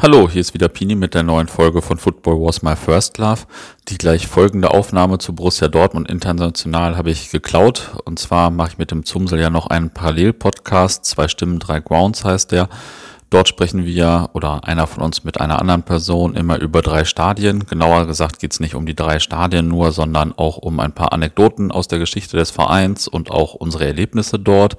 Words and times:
Hallo, 0.00 0.30
hier 0.30 0.42
ist 0.42 0.54
wieder 0.54 0.68
Pini 0.68 0.94
mit 0.94 1.14
der 1.14 1.24
neuen 1.24 1.48
Folge 1.48 1.82
von 1.82 1.98
Football 1.98 2.36
Was 2.36 2.62
My 2.62 2.76
First 2.76 3.18
Love. 3.18 3.40
Die 3.88 3.98
gleich 3.98 4.28
folgende 4.28 4.70
Aufnahme 4.70 5.18
zu 5.18 5.34
Borussia 5.34 5.66
Dortmund 5.66 6.08
International 6.08 6.96
habe 6.96 7.10
ich 7.10 7.30
geklaut. 7.30 7.98
Und 8.04 8.20
zwar 8.20 8.50
mache 8.50 8.68
ich 8.68 8.78
mit 8.78 8.92
dem 8.92 9.04
Zumsel 9.04 9.40
ja 9.40 9.50
noch 9.50 9.66
einen 9.66 9.90
Parallel-Podcast. 9.90 11.04
Zwei 11.04 11.26
Stimmen, 11.26 11.58
drei 11.58 11.80
Grounds 11.80 12.24
heißt 12.24 12.52
der. 12.52 12.68
Dort 13.28 13.48
sprechen 13.48 13.86
wir 13.86 14.30
oder 14.34 14.62
einer 14.62 14.86
von 14.86 15.02
uns 15.02 15.24
mit 15.24 15.40
einer 15.40 15.58
anderen 15.58 15.82
Person 15.82 16.36
immer 16.36 16.60
über 16.60 16.80
drei 16.80 17.04
Stadien. 17.04 17.66
Genauer 17.66 18.06
gesagt 18.06 18.38
geht 18.38 18.52
es 18.52 18.60
nicht 18.60 18.76
um 18.76 18.86
die 18.86 18.94
drei 18.94 19.18
Stadien 19.18 19.66
nur, 19.66 19.90
sondern 19.90 20.32
auch 20.32 20.58
um 20.58 20.78
ein 20.78 20.92
paar 20.92 21.12
Anekdoten 21.12 21.72
aus 21.72 21.88
der 21.88 21.98
Geschichte 21.98 22.36
des 22.36 22.52
Vereins 22.52 23.08
und 23.08 23.32
auch 23.32 23.54
unsere 23.54 23.86
Erlebnisse 23.86 24.38
dort. 24.38 24.76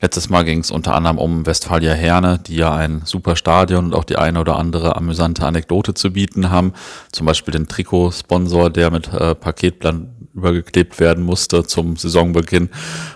Letztes 0.00 0.28
Mal 0.28 0.44
ging 0.44 0.60
es 0.60 0.70
unter 0.70 0.94
anderem 0.94 1.18
um 1.18 1.46
Westfalia 1.46 1.92
Herne, 1.92 2.38
die 2.38 2.56
ja 2.56 2.74
ein 2.74 3.02
super 3.04 3.36
Stadion 3.36 3.86
und 3.86 3.94
auch 3.94 4.04
die 4.04 4.16
eine 4.16 4.40
oder 4.40 4.56
andere 4.56 4.96
amüsante 4.96 5.46
Anekdote 5.46 5.94
zu 5.94 6.12
bieten 6.12 6.50
haben. 6.50 6.72
Zum 7.12 7.26
Beispiel 7.26 7.52
den 7.52 7.68
Trikotsponsor, 7.68 8.70
der 8.70 8.90
mit 8.90 9.12
äh, 9.12 9.34
Paketplan 9.34 10.14
übergeklebt 10.34 10.98
werden 10.98 11.24
musste 11.24 11.64
zum 11.64 11.96
Saisonbeginn. 11.96 12.68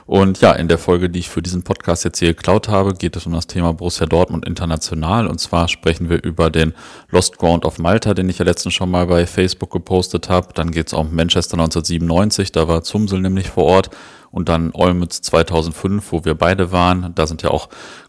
Und 0.06 0.41
ja, 0.41 0.52
in 0.52 0.69
der 0.69 0.78
Folge, 0.78 1.10
die 1.10 1.19
ich 1.19 1.28
für 1.28 1.42
diesen 1.42 1.64
Podcast 1.64 2.05
jetzt 2.05 2.20
hier 2.20 2.28
geklaut 2.34 2.69
habe, 2.69 2.95
geht 2.95 3.16
es 3.16 3.27
um 3.27 3.33
das 3.33 3.47
Thema 3.47 3.72
Borussia 3.74 4.06
Dortmund 4.06 4.47
international. 4.47 5.27
Und 5.27 5.41
zwar 5.41 5.69
sprechen 5.69 6.08
wir 6.08 6.22
über 6.22 6.50
den 6.50 6.74
Lost 7.10 7.38
Ground 7.38 7.64
of 7.64 7.78
Malta, 7.78 8.14
den 8.14 8.28
ich 8.28 8.38
ja 8.38 8.45
letztens 8.45 8.74
schon 8.74 8.91
mal 8.91 9.06
bei 9.06 9.27
Facebook 9.27 9.72
gepostet 9.72 10.28
habe. 10.28 10.48
Dann 10.55 10.70
geht 10.70 10.86
es 10.88 10.92
um 10.92 11.14
Manchester 11.14 11.55
1997, 11.55 12.52
da 12.52 12.69
war 12.69 12.83
Zumsel 12.83 13.20
nämlich 13.20 13.48
vor 13.50 13.64
Ort 13.64 13.91
und 14.30 14.48
dann 14.48 14.70
Olmütz 14.73 15.20
2005, 15.23 16.12
wo 16.12 16.24
wir 16.24 16.34
beide 16.34 16.73
waren. 16.73 17.12
Da 17.14 17.27
sind 17.27 17.42
ja 17.42 17.50
auch 17.50 17.69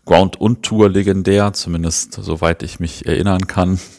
Ground 0.09 0.41
und 0.41 0.63
Tour 0.63 0.89
legendär, 0.89 1.53
zumindest 1.53 2.13
soweit 2.13 2.63
ich 2.63 2.79
mich 2.79 3.05
erinnern 3.05 3.45
kann. 3.47 3.79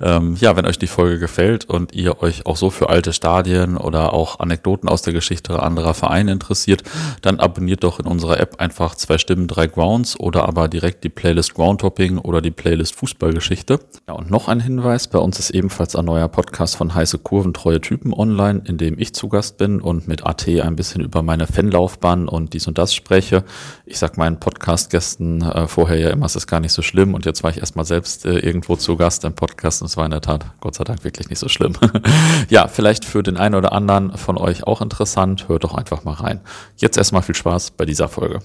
Ähm, 0.00 0.36
ja, 0.38 0.54
wenn 0.54 0.64
euch 0.64 0.78
die 0.78 0.86
Folge 0.86 1.18
gefällt 1.18 1.64
und 1.64 1.92
ihr 1.92 2.22
euch 2.22 2.46
auch 2.46 2.56
so 2.56 2.70
für 2.70 2.88
alte 2.88 3.12
Stadien 3.12 3.76
oder 3.76 4.12
auch 4.12 4.38
Anekdoten 4.38 4.88
aus 4.88 5.02
der 5.02 5.12
Geschichte 5.12 5.60
anderer 5.60 5.92
Vereine 5.92 6.30
interessiert, 6.30 6.84
dann 7.20 7.40
abonniert 7.40 7.82
doch 7.82 7.98
in 7.98 8.06
unserer 8.06 8.38
App 8.38 8.60
einfach 8.60 8.94
zwei 8.94 9.18
Stimmen, 9.18 9.48
drei 9.48 9.66
Grounds 9.66 10.18
oder 10.20 10.46
aber 10.46 10.68
direkt 10.68 11.02
die 11.02 11.08
Playlist 11.08 11.54
Groundtopping 11.54 12.18
oder 12.18 12.40
die 12.40 12.52
Playlist 12.52 12.94
Fußballgeschichte. 12.94 13.80
Ja, 14.06 14.14
und 14.14 14.30
noch 14.30 14.46
ein 14.46 14.60
Hinweis, 14.60 15.08
bei 15.08 15.18
uns 15.18 15.40
ist 15.40 15.50
ebenfalls 15.50 15.96
ein 15.96 16.04
neuer 16.04 16.28
Podcast 16.28 16.76
von 16.76 16.94
heiße 16.94 17.18
Kurven, 17.18 17.52
treue 17.52 17.80
Typen 17.80 18.14
online, 18.14 18.62
in 18.64 18.78
dem 18.78 19.00
ich 19.00 19.14
zu 19.14 19.28
Gast 19.28 19.58
bin 19.58 19.80
und 19.80 20.06
mit 20.06 20.24
AT 20.24 20.46
ein 20.46 20.76
bisschen 20.76 21.02
über 21.02 21.22
meine 21.22 21.48
Fanlaufbahn 21.58 22.28
und 22.28 22.54
dies 22.54 22.68
und 22.68 22.78
das 22.78 22.94
spreche. 22.94 23.42
Ich 23.84 23.98
sag 23.98 24.16
meinen 24.16 24.38
Podcast-Gästen 24.38 25.42
äh, 25.42 25.66
vorher 25.66 25.98
ja 25.98 26.10
immer, 26.10 26.26
es 26.26 26.36
ist 26.36 26.46
gar 26.46 26.60
nicht 26.60 26.72
so 26.72 26.82
schlimm 26.82 27.14
und 27.14 27.26
jetzt 27.26 27.42
war 27.42 27.50
ich 27.50 27.58
erstmal 27.58 27.84
selbst 27.84 28.24
äh, 28.26 28.38
irgendwo 28.38 28.76
zu 28.76 28.96
Gast 28.96 29.24
im 29.24 29.34
Podcast 29.34 29.82
und 29.82 29.86
es 29.86 29.96
war 29.96 30.04
in 30.04 30.12
der 30.12 30.20
Tat, 30.20 30.46
Gott 30.60 30.76
sei 30.76 30.84
Dank, 30.84 31.02
wirklich 31.02 31.28
nicht 31.30 31.40
so 31.40 31.48
schlimm. 31.48 31.72
ja, 32.48 32.68
vielleicht 32.68 33.04
für 33.04 33.24
den 33.24 33.36
einen 33.36 33.56
oder 33.56 33.72
anderen 33.72 34.16
von 34.16 34.38
euch 34.38 34.68
auch 34.68 34.80
interessant, 34.80 35.48
hört 35.48 35.64
doch 35.64 35.74
einfach 35.74 36.04
mal 36.04 36.12
rein. 36.14 36.40
Jetzt 36.76 36.96
erstmal 36.96 37.22
viel 37.22 37.34
Spaß 37.34 37.72
bei 37.72 37.84
dieser 37.84 38.08
Folge. 38.08 38.38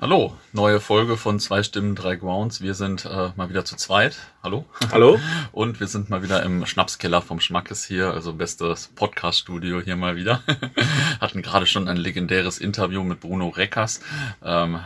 Hallo, 0.00 0.36
neue 0.52 0.80
Folge 0.80 1.16
von 1.16 1.38
Zwei 1.38 1.62
Stimmen, 1.62 1.94
drei 1.94 2.16
Grounds. 2.16 2.60
Wir 2.60 2.74
sind 2.74 3.04
äh, 3.04 3.30
mal 3.36 3.48
wieder 3.48 3.64
zu 3.64 3.76
zweit. 3.76 4.18
Hallo. 4.42 4.66
Hallo. 4.90 5.18
Und 5.52 5.78
wir 5.78 5.86
sind 5.86 6.10
mal 6.10 6.22
wieder 6.22 6.42
im 6.42 6.66
Schnapskeller 6.66 7.22
vom 7.22 7.38
Schmackes 7.38 7.84
hier, 7.84 8.12
also 8.12 8.34
bestes 8.34 8.88
Podcast-Studio 8.88 9.80
hier 9.80 9.96
mal 9.96 10.16
wieder. 10.16 10.42
Hatten 11.20 11.42
gerade 11.42 11.66
schon 11.66 11.86
ein 11.88 11.96
legendäres 11.96 12.58
Interview 12.58 13.04
mit 13.04 13.20
Bruno 13.20 13.48
Reckers. 13.48 14.00
Ähm, 14.42 14.80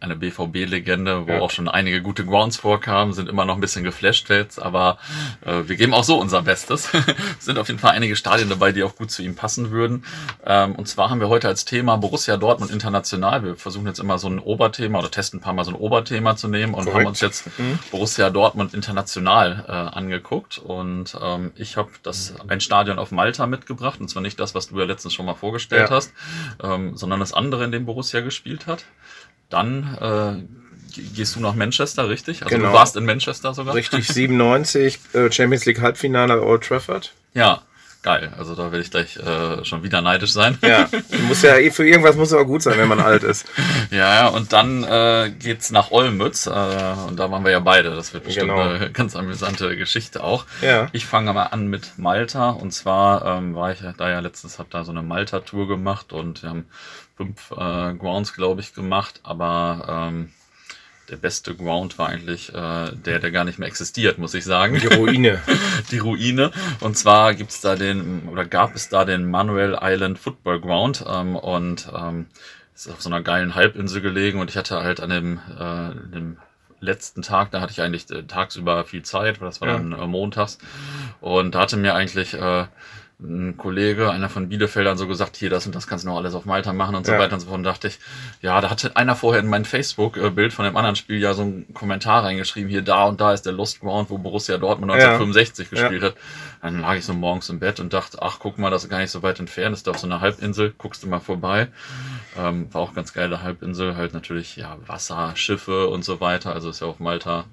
eine 0.00 0.16
BVB-Legende, 0.16 1.26
wo 1.26 1.32
ja. 1.32 1.40
auch 1.40 1.50
schon 1.50 1.68
einige 1.68 2.02
gute 2.02 2.24
Grounds 2.24 2.56
vorkamen, 2.56 3.12
sind 3.12 3.28
immer 3.28 3.44
noch 3.44 3.54
ein 3.54 3.60
bisschen 3.60 3.84
geflasht 3.84 4.28
jetzt, 4.30 4.60
aber 4.60 4.98
äh, 5.44 5.62
wir 5.66 5.76
geben 5.76 5.94
auch 5.94 6.04
so 6.04 6.18
unser 6.18 6.42
Bestes. 6.42 6.90
sind 7.38 7.58
auf 7.58 7.68
jeden 7.68 7.78
Fall 7.78 7.92
einige 7.92 8.16
Stadien 8.16 8.48
dabei, 8.48 8.72
die 8.72 8.82
auch 8.82 8.96
gut 8.96 9.10
zu 9.10 9.22
ihm 9.22 9.34
passen 9.34 9.70
würden. 9.70 10.04
Ähm, 10.44 10.74
und 10.74 10.88
zwar 10.88 11.10
haben 11.10 11.20
wir 11.20 11.28
heute 11.28 11.48
als 11.48 11.64
Thema 11.64 11.96
Borussia 11.96 12.36
Dortmund 12.36 12.70
international. 12.70 13.44
Wir 13.44 13.56
versuchen 13.56 13.86
jetzt 13.86 14.00
immer 14.00 14.18
so 14.18 14.28
ein 14.28 14.38
Oberthema 14.38 14.98
oder 14.98 15.10
testen 15.10 15.38
ein 15.38 15.42
paar 15.42 15.52
Mal 15.52 15.64
so 15.64 15.70
ein 15.70 15.76
Oberthema 15.76 16.36
zu 16.36 16.48
nehmen 16.48 16.74
und 16.74 16.84
Korrekt. 16.84 16.98
haben 16.98 17.06
uns 17.06 17.20
jetzt 17.20 17.46
mhm. 17.58 17.78
Borussia 17.90 18.30
Dortmund 18.30 18.74
international 18.74 19.64
äh, 19.68 19.72
angeguckt. 19.72 20.58
Und 20.58 21.16
ähm, 21.22 21.52
ich 21.54 21.76
habe 21.76 21.90
das 22.02 22.34
ein 22.48 22.60
Stadion 22.60 22.98
auf 22.98 23.12
Malta 23.12 23.46
mitgebracht, 23.46 24.00
und 24.00 24.08
zwar 24.08 24.22
nicht 24.22 24.40
das, 24.40 24.54
was 24.54 24.68
du 24.68 24.78
ja 24.78 24.84
letztens 24.84 25.14
schon 25.14 25.26
mal 25.26 25.34
vorgestellt 25.34 25.90
ja. 25.90 25.96
hast, 25.96 26.12
ähm, 26.62 26.96
sondern 26.96 27.20
das 27.20 27.32
andere, 27.32 27.64
in 27.64 27.72
dem 27.72 27.86
Borussia 27.86 28.20
gespielt 28.20 28.66
hat. 28.66 28.84
Dann 29.52 29.98
äh, 30.00 31.00
gehst 31.14 31.36
du 31.36 31.40
nach 31.40 31.54
Manchester, 31.54 32.08
richtig? 32.08 32.42
Also 32.42 32.54
genau. 32.54 32.68
du 32.68 32.74
warst 32.74 32.96
in 32.96 33.04
Manchester 33.04 33.54
sogar? 33.54 33.74
Richtig, 33.74 34.08
97, 34.08 34.98
äh, 35.14 35.30
Champions 35.30 35.66
League 35.66 35.80
Halbfinale 35.80 36.42
Old 36.42 36.64
Trafford. 36.64 37.12
Ja, 37.34 37.62
geil. 38.02 38.32
Also 38.36 38.54
da 38.54 38.64
werde 38.64 38.80
ich 38.80 38.90
gleich 38.90 39.16
äh, 39.16 39.64
schon 39.64 39.82
wieder 39.82 40.02
neidisch 40.02 40.32
sein. 40.32 40.58
Ja, 40.62 40.88
muss 41.28 41.42
ja 41.42 41.54
für 41.70 41.86
irgendwas 41.86 42.16
muss 42.16 42.32
aber 42.32 42.44
gut 42.44 42.62
sein, 42.62 42.78
wenn 42.78 42.88
man 42.88 43.00
alt 43.00 43.22
ist. 43.22 43.46
ja, 43.90 44.14
ja, 44.14 44.28
und 44.28 44.52
dann 44.52 44.84
äh, 44.84 45.30
geht's 45.30 45.70
nach 45.70 45.90
Olmütz 45.90 46.46
äh, 46.46 46.50
und 46.50 47.16
da 47.18 47.30
waren 47.30 47.44
wir 47.44 47.52
ja 47.52 47.60
beide. 47.60 47.94
Das 47.94 48.12
wird 48.12 48.24
bestimmt 48.24 48.50
genau. 48.50 48.60
eine 48.60 48.90
ganz 48.92 49.16
amüsante 49.16 49.76
Geschichte 49.76 50.22
auch. 50.22 50.44
Ja. 50.60 50.88
Ich 50.92 51.06
fange 51.06 51.32
mal 51.32 51.44
an 51.44 51.68
mit 51.68 51.98
Malta 51.98 52.50
und 52.50 52.72
zwar 52.72 53.24
ähm, 53.24 53.54
war 53.54 53.72
ich 53.72 53.78
da 53.96 54.10
ja 54.10 54.20
letztens, 54.20 54.58
habe 54.58 54.68
da 54.70 54.84
so 54.84 54.92
eine 54.92 55.02
Malta-Tour 55.02 55.68
gemacht 55.68 56.12
und 56.12 56.42
wir 56.42 56.50
haben 56.50 56.66
fünf 57.16 57.50
äh, 57.52 57.94
Grounds, 57.94 58.34
glaube 58.34 58.60
ich, 58.60 58.74
gemacht, 58.74 59.20
aber 59.22 60.08
ähm, 60.10 60.32
der 61.12 61.18
beste 61.18 61.54
Ground 61.54 61.98
war 61.98 62.08
eigentlich 62.08 62.48
äh, 62.54 62.90
der, 62.92 63.18
der 63.18 63.30
gar 63.30 63.44
nicht 63.44 63.58
mehr 63.58 63.68
existiert, 63.68 64.16
muss 64.16 64.32
ich 64.32 64.44
sagen. 64.44 64.78
Die 64.80 64.86
Ruine. 64.86 65.42
Die 65.90 65.98
Ruine. 65.98 66.50
Und 66.80 66.96
zwar 66.96 67.34
gibt's 67.34 67.60
da 67.60 67.76
den, 67.76 68.28
oder 68.30 68.46
gab 68.46 68.74
es 68.74 68.88
da 68.88 69.04
den 69.04 69.30
Manuel 69.30 69.78
Island 69.82 70.18
Football 70.18 70.62
Ground 70.62 71.04
ähm, 71.06 71.36
und 71.36 71.86
ähm, 71.94 72.26
ist 72.74 72.88
auf 72.88 73.02
so 73.02 73.10
einer 73.10 73.20
geilen 73.20 73.54
Halbinsel 73.54 74.00
gelegen 74.00 74.40
und 74.40 74.48
ich 74.48 74.56
hatte 74.56 74.82
halt 74.82 75.00
an 75.00 75.10
dem, 75.10 75.38
äh, 75.60 76.14
dem 76.14 76.38
letzten 76.80 77.20
Tag, 77.20 77.50
da 77.50 77.60
hatte 77.60 77.72
ich 77.72 77.82
eigentlich 77.82 78.10
äh, 78.10 78.22
tagsüber 78.22 78.84
viel 78.84 79.02
Zeit, 79.02 79.38
weil 79.42 79.48
das 79.48 79.60
war 79.60 79.68
ja. 79.68 79.74
dann 79.74 79.92
äh, 79.92 80.06
montags 80.06 80.56
und 81.20 81.54
da 81.54 81.60
hatte 81.60 81.76
mir 81.76 81.94
eigentlich 81.94 82.32
äh, 82.32 82.64
ein 83.22 83.56
Kollege, 83.56 84.10
einer 84.10 84.28
von 84.28 84.48
Bielefeldern, 84.48 84.98
so 84.98 85.06
gesagt, 85.06 85.36
hier, 85.36 85.50
das 85.50 85.66
und 85.66 85.74
das 85.74 85.86
kannst 85.86 86.04
du 86.04 86.08
noch 86.08 86.16
alles 86.16 86.34
auf 86.34 86.44
Malta 86.44 86.72
machen 86.72 86.94
und 86.94 87.06
so 87.06 87.12
ja. 87.12 87.18
weiter 87.18 87.34
und 87.34 87.40
so 87.40 87.46
fort. 87.46 87.58
Und 87.58 87.64
dachte 87.64 87.88
ich, 87.88 87.98
ja, 88.40 88.60
da 88.60 88.70
hatte 88.70 88.96
einer 88.96 89.16
vorher 89.16 89.40
in 89.40 89.48
mein 89.48 89.64
Facebook-Bild 89.64 90.52
von 90.52 90.64
dem 90.64 90.76
anderen 90.76 90.96
Spiel 90.96 91.18
ja 91.18 91.34
so 91.34 91.42
einen 91.42 91.72
Kommentar 91.74 92.24
reingeschrieben, 92.24 92.68
hier, 92.68 92.82
da 92.82 93.04
und 93.04 93.20
da 93.20 93.32
ist 93.32 93.46
der 93.46 93.52
Lost 93.52 93.80
Ground, 93.80 94.10
wo 94.10 94.18
Borussia 94.18 94.58
Dortmund 94.58 94.92
1965 94.92 95.70
ja. 95.70 95.70
gespielt 95.70 96.02
ja. 96.02 96.08
hat. 96.08 96.16
Dann 96.62 96.80
lag 96.80 96.94
ich 96.94 97.04
so 97.04 97.14
morgens 97.14 97.48
im 97.48 97.58
Bett 97.58 97.80
und 97.80 97.92
dachte, 97.92 98.18
ach, 98.20 98.38
guck 98.38 98.58
mal, 98.58 98.70
das 98.70 98.84
ist 98.84 98.90
gar 98.90 98.98
nicht 98.98 99.10
so 99.10 99.22
weit 99.22 99.40
entfernt, 99.40 99.74
ist 99.74 99.86
da 99.86 99.92
auf 99.92 99.98
so 99.98 100.06
einer 100.06 100.20
Halbinsel, 100.20 100.74
guckst 100.78 101.02
du 101.02 101.08
mal 101.08 101.20
vorbei. 101.20 101.68
Ähm, 102.38 102.72
war 102.72 102.80
auch 102.80 102.94
ganz 102.94 103.12
geile 103.12 103.42
Halbinsel, 103.42 103.96
halt 103.96 104.14
natürlich, 104.14 104.56
ja, 104.56 104.76
Wasser, 104.86 105.32
Schiffe 105.34 105.88
und 105.88 106.04
so 106.04 106.20
weiter. 106.20 106.52
Also 106.52 106.70
ist 106.70 106.80
ja 106.80 106.86
auf 106.86 107.00
Malta 107.00 107.44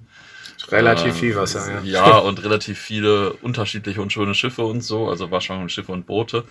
Relativ 0.68 1.16
viel 1.16 1.36
Wasser, 1.36 1.82
ja. 1.84 2.08
Ja, 2.08 2.18
und 2.18 2.44
relativ 2.44 2.80
viele 2.80 3.34
unterschiedliche 3.34 4.02
und 4.02 4.12
schöne 4.12 4.36
Schiffe 4.36 4.64
und 4.64 4.82
so. 4.82 5.08
Also 5.08 5.32
war 5.32 5.42
schon 5.42 5.70
Schiffe 5.70 5.92
und 5.92 6.06
Boote. 6.06 6.44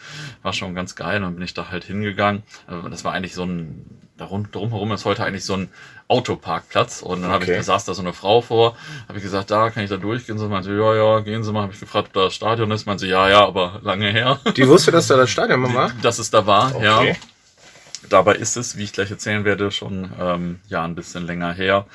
War 0.43 0.53
schon 0.53 0.75
ganz 0.75 0.97
geil. 0.97 1.21
Dann 1.21 1.35
bin 1.35 1.45
ich 1.45 1.55
da 1.55 1.71
halt 1.71 1.85
hingegangen. 1.85 2.43
Also 2.67 2.89
das 2.89 3.05
war 3.05 3.13
eigentlich 3.13 3.35
so 3.35 3.45
ein, 3.45 3.85
darum, 4.17 4.51
drumherum 4.51 4.93
ist 4.93 5.05
heute 5.05 5.25
eigentlich 5.25 5.45
so 5.45 5.55
ein 5.55 5.69
Autoparkplatz. 6.09 7.03
Und 7.03 7.23
dann 7.23 7.33
okay. 7.33 7.51
habe 7.51 7.61
ich, 7.61 7.67
saß 7.67 7.85
da 7.85 7.95
so 7.95 8.03
eine 8.03 8.15
Frau 8.15 8.41
vor, 8.41 8.77
habe 9.09 9.19
ich 9.19 9.25
gesagt, 9.25 9.51
da 9.51 9.71
kann 9.71 9.85
ich 9.85 9.91
da 9.91 9.99
durchgehen. 9.99 10.39
So 10.39 10.49
meinte, 10.49 10.73
ja, 10.73 10.95
ja, 10.95 11.21
gehen 11.21 11.45
Sie 11.45 11.53
mal. 11.53 11.63
Habe 11.63 11.75
ich 11.75 11.81
gefragt, 11.81 12.09
ob 12.09 12.13
da 12.15 12.25
das 12.25 12.35
Stadion 12.35 12.71
ist. 12.71 12.87
Meinte, 12.87 13.07
ja, 13.07 13.29
ja, 13.29 13.45
aber 13.47 13.81
lange 13.83 14.11
her. 14.11 14.41
Die 14.57 14.67
wusste, 14.67 14.91
dass 14.91 15.07
da 15.07 15.17
das 15.17 15.31
Stadion 15.31 15.63
war? 15.75 15.93
Dass 16.03 16.19
es 16.19 16.31
da 16.31 16.47
war, 16.47 16.75
okay. 16.75 16.85
ja. 16.85 17.17
Dabei 18.09 18.37
ist 18.37 18.57
es, 18.57 18.77
wie 18.77 18.85
ich 18.85 18.93
gleich 18.93 19.11
erzählen 19.11 19.45
werde, 19.45 19.71
schon 19.71 20.11
ähm, 20.19 20.61
ja 20.69 20.85
ein 20.85 20.95
bisschen 20.95 21.27
länger 21.27 21.53
her. 21.53 21.87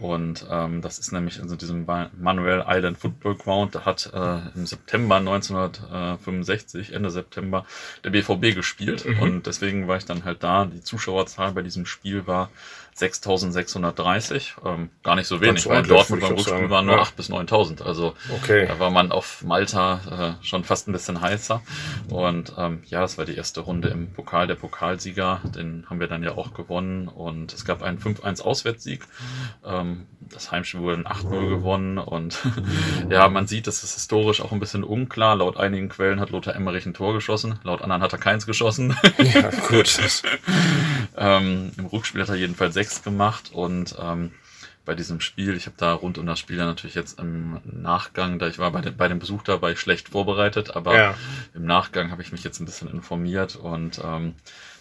Und 0.00 0.46
ähm, 0.50 0.82
das 0.82 0.98
ist 0.98 1.12
nämlich 1.12 1.38
in 1.38 1.48
diesem 1.56 1.86
Manuel 2.18 2.64
Island 2.66 2.98
Football 2.98 3.36
Ground. 3.36 3.74
Da 3.74 3.84
hat 3.84 4.10
äh, 4.12 4.40
im 4.54 4.66
September 4.66 5.16
1965, 5.16 6.92
Ende 6.92 7.10
September, 7.10 7.64
der 8.04 8.10
BVB 8.10 8.54
gespielt. 8.54 9.06
Mhm. 9.06 9.20
Und 9.20 9.46
deswegen 9.46 9.88
war 9.88 9.96
ich 9.96 10.04
dann 10.04 10.24
halt 10.24 10.42
da. 10.42 10.66
Die 10.66 10.82
Zuschauerzahl 10.82 11.52
bei 11.52 11.62
diesem 11.62 11.86
Spiel 11.86 12.26
war 12.26 12.50
6.630, 12.98 14.52
ähm, 14.64 14.88
gar 15.02 15.16
nicht 15.16 15.26
so 15.26 15.42
wenig, 15.42 15.66
weil 15.66 15.82
Dortmund 15.82 16.22
beim 16.22 16.32
Rückspiel 16.32 16.70
waren 16.70 16.86
nur 16.86 16.96
ja. 16.96 17.02
8.000 17.02 17.16
bis 17.16 17.30
9.000. 17.30 17.82
Also 17.82 18.14
okay. 18.34 18.66
da 18.66 18.78
war 18.78 18.90
man 18.90 19.12
auf 19.12 19.44
Malta 19.44 20.38
äh, 20.40 20.44
schon 20.44 20.64
fast 20.64 20.88
ein 20.88 20.92
bisschen 20.92 21.20
heißer. 21.20 21.60
Und 22.08 22.54
ähm, 22.56 22.82
ja, 22.86 23.02
das 23.02 23.18
war 23.18 23.26
die 23.26 23.36
erste 23.36 23.60
Runde 23.60 23.88
im 23.88 24.12
Pokal, 24.12 24.46
der 24.46 24.54
Pokalsieger, 24.54 25.42
den 25.54 25.84
haben 25.90 26.00
wir 26.00 26.06
dann 26.06 26.22
ja 26.22 26.32
auch 26.38 26.54
gewonnen. 26.54 27.08
Und 27.08 27.52
es 27.52 27.66
gab 27.66 27.82
einen 27.82 27.98
5-1 27.98 28.40
Auswärtssieg. 28.40 29.04
Ähm, 29.62 29.85
das 30.20 30.50
Heimspiel 30.50 30.80
wurde 30.80 31.02
8-0 31.02 31.48
gewonnen. 31.48 31.98
Und 31.98 32.38
ja, 33.10 33.28
man 33.28 33.46
sieht, 33.46 33.66
das 33.66 33.84
ist 33.84 33.94
historisch 33.94 34.40
auch 34.40 34.52
ein 34.52 34.60
bisschen 34.60 34.84
unklar. 34.84 35.36
Laut 35.36 35.56
einigen 35.56 35.88
Quellen 35.88 36.20
hat 36.20 36.30
Lothar 36.30 36.54
Emmerich 36.54 36.86
ein 36.86 36.94
Tor 36.94 37.14
geschossen, 37.14 37.58
laut 37.62 37.82
anderen 37.82 38.02
hat 38.02 38.12
er 38.12 38.18
keins 38.18 38.46
geschossen. 38.46 38.96
ja, 39.18 39.50
gut. 39.68 39.98
ähm, 41.16 41.72
Im 41.76 41.86
Rückspiel 41.86 42.22
hat 42.22 42.28
er 42.28 42.36
jedenfalls 42.36 42.74
sechs 42.74 43.02
gemacht 43.02 43.50
und 43.52 43.96
ähm, 44.00 44.32
bei 44.86 44.94
diesem 44.94 45.20
Spiel. 45.20 45.56
Ich 45.56 45.66
habe 45.66 45.76
da 45.76 45.92
rund 45.92 46.16
um 46.16 46.26
das 46.26 46.38
Spiel 46.38 46.56
dann 46.56 46.68
natürlich 46.68 46.94
jetzt 46.94 47.18
im 47.18 47.60
Nachgang, 47.64 48.38
da 48.38 48.46
ich 48.46 48.58
war 48.58 48.70
bei, 48.70 48.80
dem, 48.80 48.96
bei 48.96 49.08
dem 49.08 49.18
Besuch 49.18 49.42
da, 49.42 49.60
war 49.60 49.72
ich 49.72 49.80
schlecht 49.80 50.08
vorbereitet, 50.08 50.74
aber 50.76 50.96
ja. 50.96 51.14
im 51.54 51.66
Nachgang 51.66 52.10
habe 52.10 52.22
ich 52.22 52.32
mich 52.32 52.44
jetzt 52.44 52.60
ein 52.60 52.66
bisschen 52.66 52.88
informiert 52.88 53.56
und 53.56 54.00
ähm, 54.02 54.34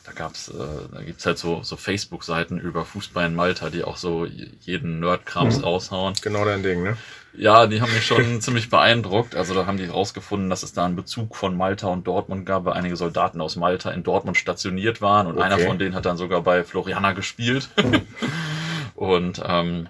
da 0.06 0.12
gab's, 0.12 0.50
äh, 0.50 0.54
da 0.94 1.02
gibt's 1.02 1.26
halt 1.26 1.38
so, 1.38 1.64
so 1.64 1.78
Facebook-Seiten 1.78 2.60
über 2.60 2.86
Fußball 2.86 3.26
in 3.26 3.36
Malta, 3.36 3.70
die 3.70 3.84
auch 3.84 3.98
so 3.98 4.26
jeden 4.62 5.00
Nerdkrams 5.00 5.58
mhm. 5.58 5.64
raushauen. 5.64 6.14
Genau 6.22 6.46
dein 6.46 6.62
Ding, 6.62 6.84
ne? 6.84 6.98
Ja, 7.34 7.68
die 7.68 7.82
haben 7.82 7.94
mich 7.94 8.06
schon 8.06 8.40
ziemlich 8.42 8.70
beeindruckt. 8.70 9.36
Also 9.36 9.54
da 9.54 9.66
haben 9.66 9.78
die 9.78 9.88
rausgefunden, 9.88 10.50
dass 10.50 10.64
es 10.64 10.74
da 10.74 10.86
einen 10.86 10.96
Bezug 10.96 11.36
von 11.36 11.58
Malta 11.58 11.88
und 11.88 12.06
Dortmund 12.06 12.46
gab, 12.46 12.66
weil 12.66 12.74
einige 12.74 12.96
Soldaten 12.96 13.42
aus 13.42 13.56
Malta 13.56 13.92
in 13.92 14.04
Dortmund 14.04 14.38
stationiert 14.38 15.02
waren 15.02 15.28
und 15.28 15.38
okay. 15.38 15.44
einer 15.44 15.60
von 15.60 15.80
denen 15.80 15.96
hat 15.96 16.06
dann 16.06 16.18
sogar 16.18 16.42
bei 16.42 16.64
Floriana 16.64 17.14
gespielt. 17.14 17.70
und 18.96 19.42
ähm, 19.46 19.88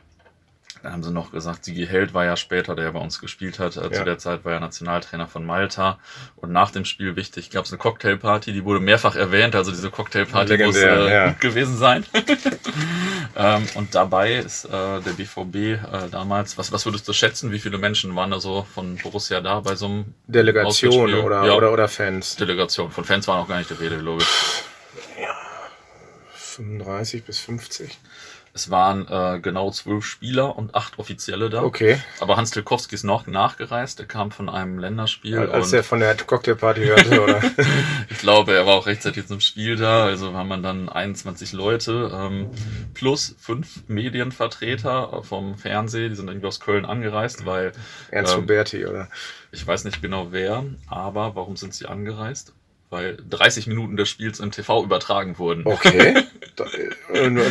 da 0.86 0.92
haben 0.92 1.02
sie 1.02 1.12
noch 1.12 1.32
gesagt, 1.32 1.66
Sigi 1.66 1.88
Held 1.88 2.14
war 2.14 2.26
ja 2.26 2.38
später, 2.38 2.76
der 2.76 2.92
bei 2.92 3.00
uns 3.00 3.20
gespielt 3.20 3.58
hat. 3.58 3.76
Äh, 3.76 3.86
ja. 3.86 3.92
Zu 3.92 4.06
der 4.06 4.20
Zeit 4.20 4.46
war 4.46 4.54
er 4.54 4.60
Nationaltrainer 4.60 5.28
von 5.28 5.44
Malta. 5.44 5.98
Und 6.36 6.52
nach 6.52 6.70
dem 6.70 6.86
Spiel, 6.86 7.16
wichtig, 7.16 7.50
gab 7.50 7.66
es 7.66 7.72
eine 7.72 7.80
Cocktailparty, 7.80 8.54
die 8.54 8.64
wurde 8.64 8.80
mehrfach 8.80 9.16
erwähnt. 9.16 9.56
Also 9.56 9.72
diese 9.72 9.90
Cocktailparty 9.90 10.64
muss 10.64 10.76
äh, 10.76 11.12
ja. 11.12 11.30
gut 11.30 11.42
gewesen 11.42 11.76
sein. 11.76 12.06
ähm, 13.36 13.68
und 13.74 13.96
dabei 13.96 14.36
ist 14.36 14.66
äh, 14.66 14.70
der 14.70 15.14
BVB 15.18 15.56
äh, 15.56 15.80
damals, 16.12 16.56
was, 16.60 16.72
was 16.72 16.86
würdest 16.86 17.08
du 17.08 17.14
schätzen, 17.14 17.52
wie 17.52 17.60
viele 17.60 17.80
Menschen 17.80 18.16
waren 18.16 18.30
da 18.30 18.40
so 18.40 18.68
von 18.76 18.98
Borussia 18.98 19.42
da 19.42 19.62
bei 19.62 19.76
so 19.76 19.88
einem 19.88 20.14
Delegation 20.28 21.16
oder, 21.16 21.48
ja. 21.48 21.54
oder, 21.54 21.74
oder 21.74 21.88
Fans? 21.88 22.36
Delegation. 22.36 22.92
Von 22.92 23.06
Fans 23.06 23.28
war 23.28 23.40
noch 23.40 23.48
gar 23.48 23.58
nicht 23.58 23.72
die 23.72 23.74
Rede, 23.74 23.96
logisch. 23.96 24.28
Ja, 25.20 25.36
35 26.36 27.24
bis 27.24 27.40
50. 27.40 27.98
Es 28.56 28.72
waren 28.72 29.06
äh, 29.10 29.42
genau 29.42 29.70
zwölf 29.70 30.06
Spieler 30.06 30.56
und 30.56 30.76
acht 30.76 30.98
Offizielle 30.98 31.50
da. 31.50 31.62
Okay. 31.62 32.02
Aber 32.22 32.38
Hans 32.38 32.52
Tilkowski 32.52 32.96
ist 32.96 33.04
noch 33.04 33.28
nachgereist. 33.28 34.00
Er 34.00 34.06
kam 34.06 34.32
von 34.32 34.48
einem 34.48 34.80
Länderspiel. 34.80 35.40
Als 35.50 35.74
er 35.74 35.84
von 35.84 36.00
der 36.00 36.16
Cocktailparty 36.16 36.86
hörte, 36.86 37.22
oder? 37.24 37.42
ich 38.10 38.18
glaube, 38.18 38.54
er 38.54 38.66
war 38.66 38.76
auch 38.76 38.88
rechtzeitig 38.88 39.28
zum 39.28 39.42
Spiel 39.42 39.76
da. 39.76 40.06
Also 40.06 40.32
haben 40.32 40.48
wir 40.48 40.58
dann 40.58 40.88
21 40.88 41.52
Leute 41.52 42.10
ähm, 42.16 42.50
plus 42.94 43.36
fünf 43.38 43.84
Medienvertreter 43.90 45.22
vom 45.24 45.58
Fernsehen. 45.58 46.12
Die 46.12 46.16
sind 46.16 46.30
irgendwie 46.30 46.48
aus 46.48 46.62
Köln 46.62 46.86
angereist, 46.86 47.46
weil... 47.46 47.74
Ernst 48.10 48.36
ähm, 48.36 48.44
Huberti, 48.44 48.86
oder? 48.86 49.10
Ich 49.52 49.68
weiß 49.68 49.84
nicht 49.84 50.02
genau 50.02 50.32
wer, 50.32 50.64
aber 50.88 51.36
warum 51.36 51.58
sind 51.58 51.74
sie 51.74 51.88
angereist? 51.88 52.54
Weil 52.90 53.18
30 53.30 53.68
Minuten 53.68 53.98
des 53.98 54.10
Spiels 54.10 54.40
im 54.40 54.52
TV 54.52 54.84
übertragen 54.84 55.38
wurden. 55.38 55.64
Okay. 55.66 56.24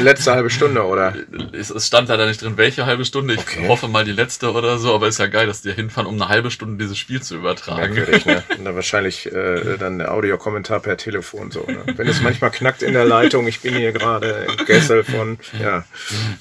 letzte 0.02 0.32
halbe 0.32 0.50
Stunde, 0.50 0.84
oder? 0.84 1.14
Es 1.52 1.72
stand 1.86 2.08
leider 2.08 2.26
nicht 2.26 2.40
drin, 2.40 2.56
welche 2.56 2.86
halbe 2.86 3.04
Stunde. 3.04 3.34
Ich 3.34 3.40
okay. 3.40 3.68
hoffe 3.68 3.88
mal 3.88 4.04
die 4.04 4.12
letzte 4.12 4.52
oder 4.52 4.78
so, 4.78 4.94
aber 4.94 5.08
ist 5.08 5.18
ja 5.18 5.26
geil, 5.26 5.46
dass 5.46 5.62
die 5.62 5.72
hinfahren, 5.72 6.08
um 6.08 6.14
eine 6.14 6.28
halbe 6.28 6.50
Stunde 6.50 6.82
dieses 6.82 6.98
Spiel 6.98 7.22
zu 7.22 7.36
übertragen. 7.36 7.94
Merkwürdig, 7.94 8.26
ne? 8.26 8.42
Und 8.58 8.64
dann 8.64 8.74
wahrscheinlich 8.74 9.26
äh, 9.26 9.76
dann 9.78 9.98
der 9.98 10.12
Audiokommentar 10.12 10.80
per 10.80 10.96
Telefon 10.96 11.50
so. 11.50 11.64
Ne? 11.66 11.84
Wenn 11.96 12.08
es 12.08 12.22
manchmal 12.22 12.50
knackt 12.50 12.82
in 12.82 12.92
der 12.92 13.04
Leitung, 13.04 13.46
ich 13.46 13.60
bin 13.60 13.74
hier 13.74 13.92
gerade 13.92 14.46
im 14.58 14.64
Gessel 14.66 15.04
von, 15.04 15.38
ja. 15.60 15.84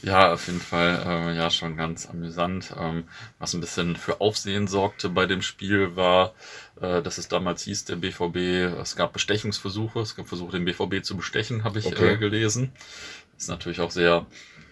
Ja, 0.02 0.34
auf 0.34 0.48
jeden 0.48 0.62
Fall, 0.62 1.04
äh, 1.06 1.36
ja, 1.36 1.50
schon 1.50 1.76
ganz 1.78 2.08
amüsant. 2.08 2.74
Ähm, 2.80 3.06
was 3.40 3.54
ein 3.54 3.62
bisschen 3.62 3.96
für 3.96 4.22
Aufsehen 4.22 4.68
sorgte 4.68 5.10
bei 5.10 5.26
dem 5.26 5.42
Spiel 5.42 5.96
war, 5.96 6.28
äh, 6.28 6.32
dass 6.80 7.18
es 7.18 7.28
damals 7.28 7.64
hieß, 7.64 7.86
der 7.86 7.96
BVB, 7.98 8.80
es 8.82 8.96
gab 8.96 9.14
Bestechungsversuche, 9.14 10.00
es 10.00 10.16
gab 10.16 10.28
Versuche, 10.28 10.54
den 10.54 10.66
BVB 10.66 11.04
zu 11.04 11.16
bestechen, 11.16 11.64
habe 11.64 11.80
ich 11.80 11.86
okay. 11.86 12.14
äh, 12.14 12.18
gelesen. 12.18 12.72
ist 13.38 13.50
natürlich 13.50 13.80
auch 13.80 13.92
sehr, 13.92 14.26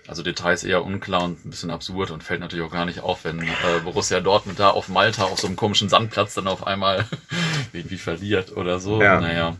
also 0.08 0.24
Details 0.24 0.64
eher 0.64 0.84
unklar 0.84 1.24
und 1.24 1.46
ein 1.46 1.50
bisschen 1.52 1.72
absurd 1.72 2.12
und 2.12 2.24
fällt 2.24 2.42
natürlich 2.42 2.66
auch 2.66 2.72
gar 2.72 2.86
nicht 2.86 3.02
auf, 3.02 3.24
wenn 3.24 3.40
äh, 3.42 3.52
Borussia 3.84 4.20
Dortmund 4.20 4.60
da 4.60 4.70
auf 4.72 4.90
Malta 4.90 5.24
auf 5.24 5.40
so 5.40 5.48
einem 5.48 5.56
komischen 5.56 5.90
Sandplatz 5.90 6.34
dann 6.34 6.48
auf 6.48 6.66
einmal 6.66 7.06
irgendwie 7.74 7.98
verliert 7.98 8.56
oder 8.58 8.80
so. 8.80 9.02
Ja. 9.02 9.22
Naja 9.22 9.58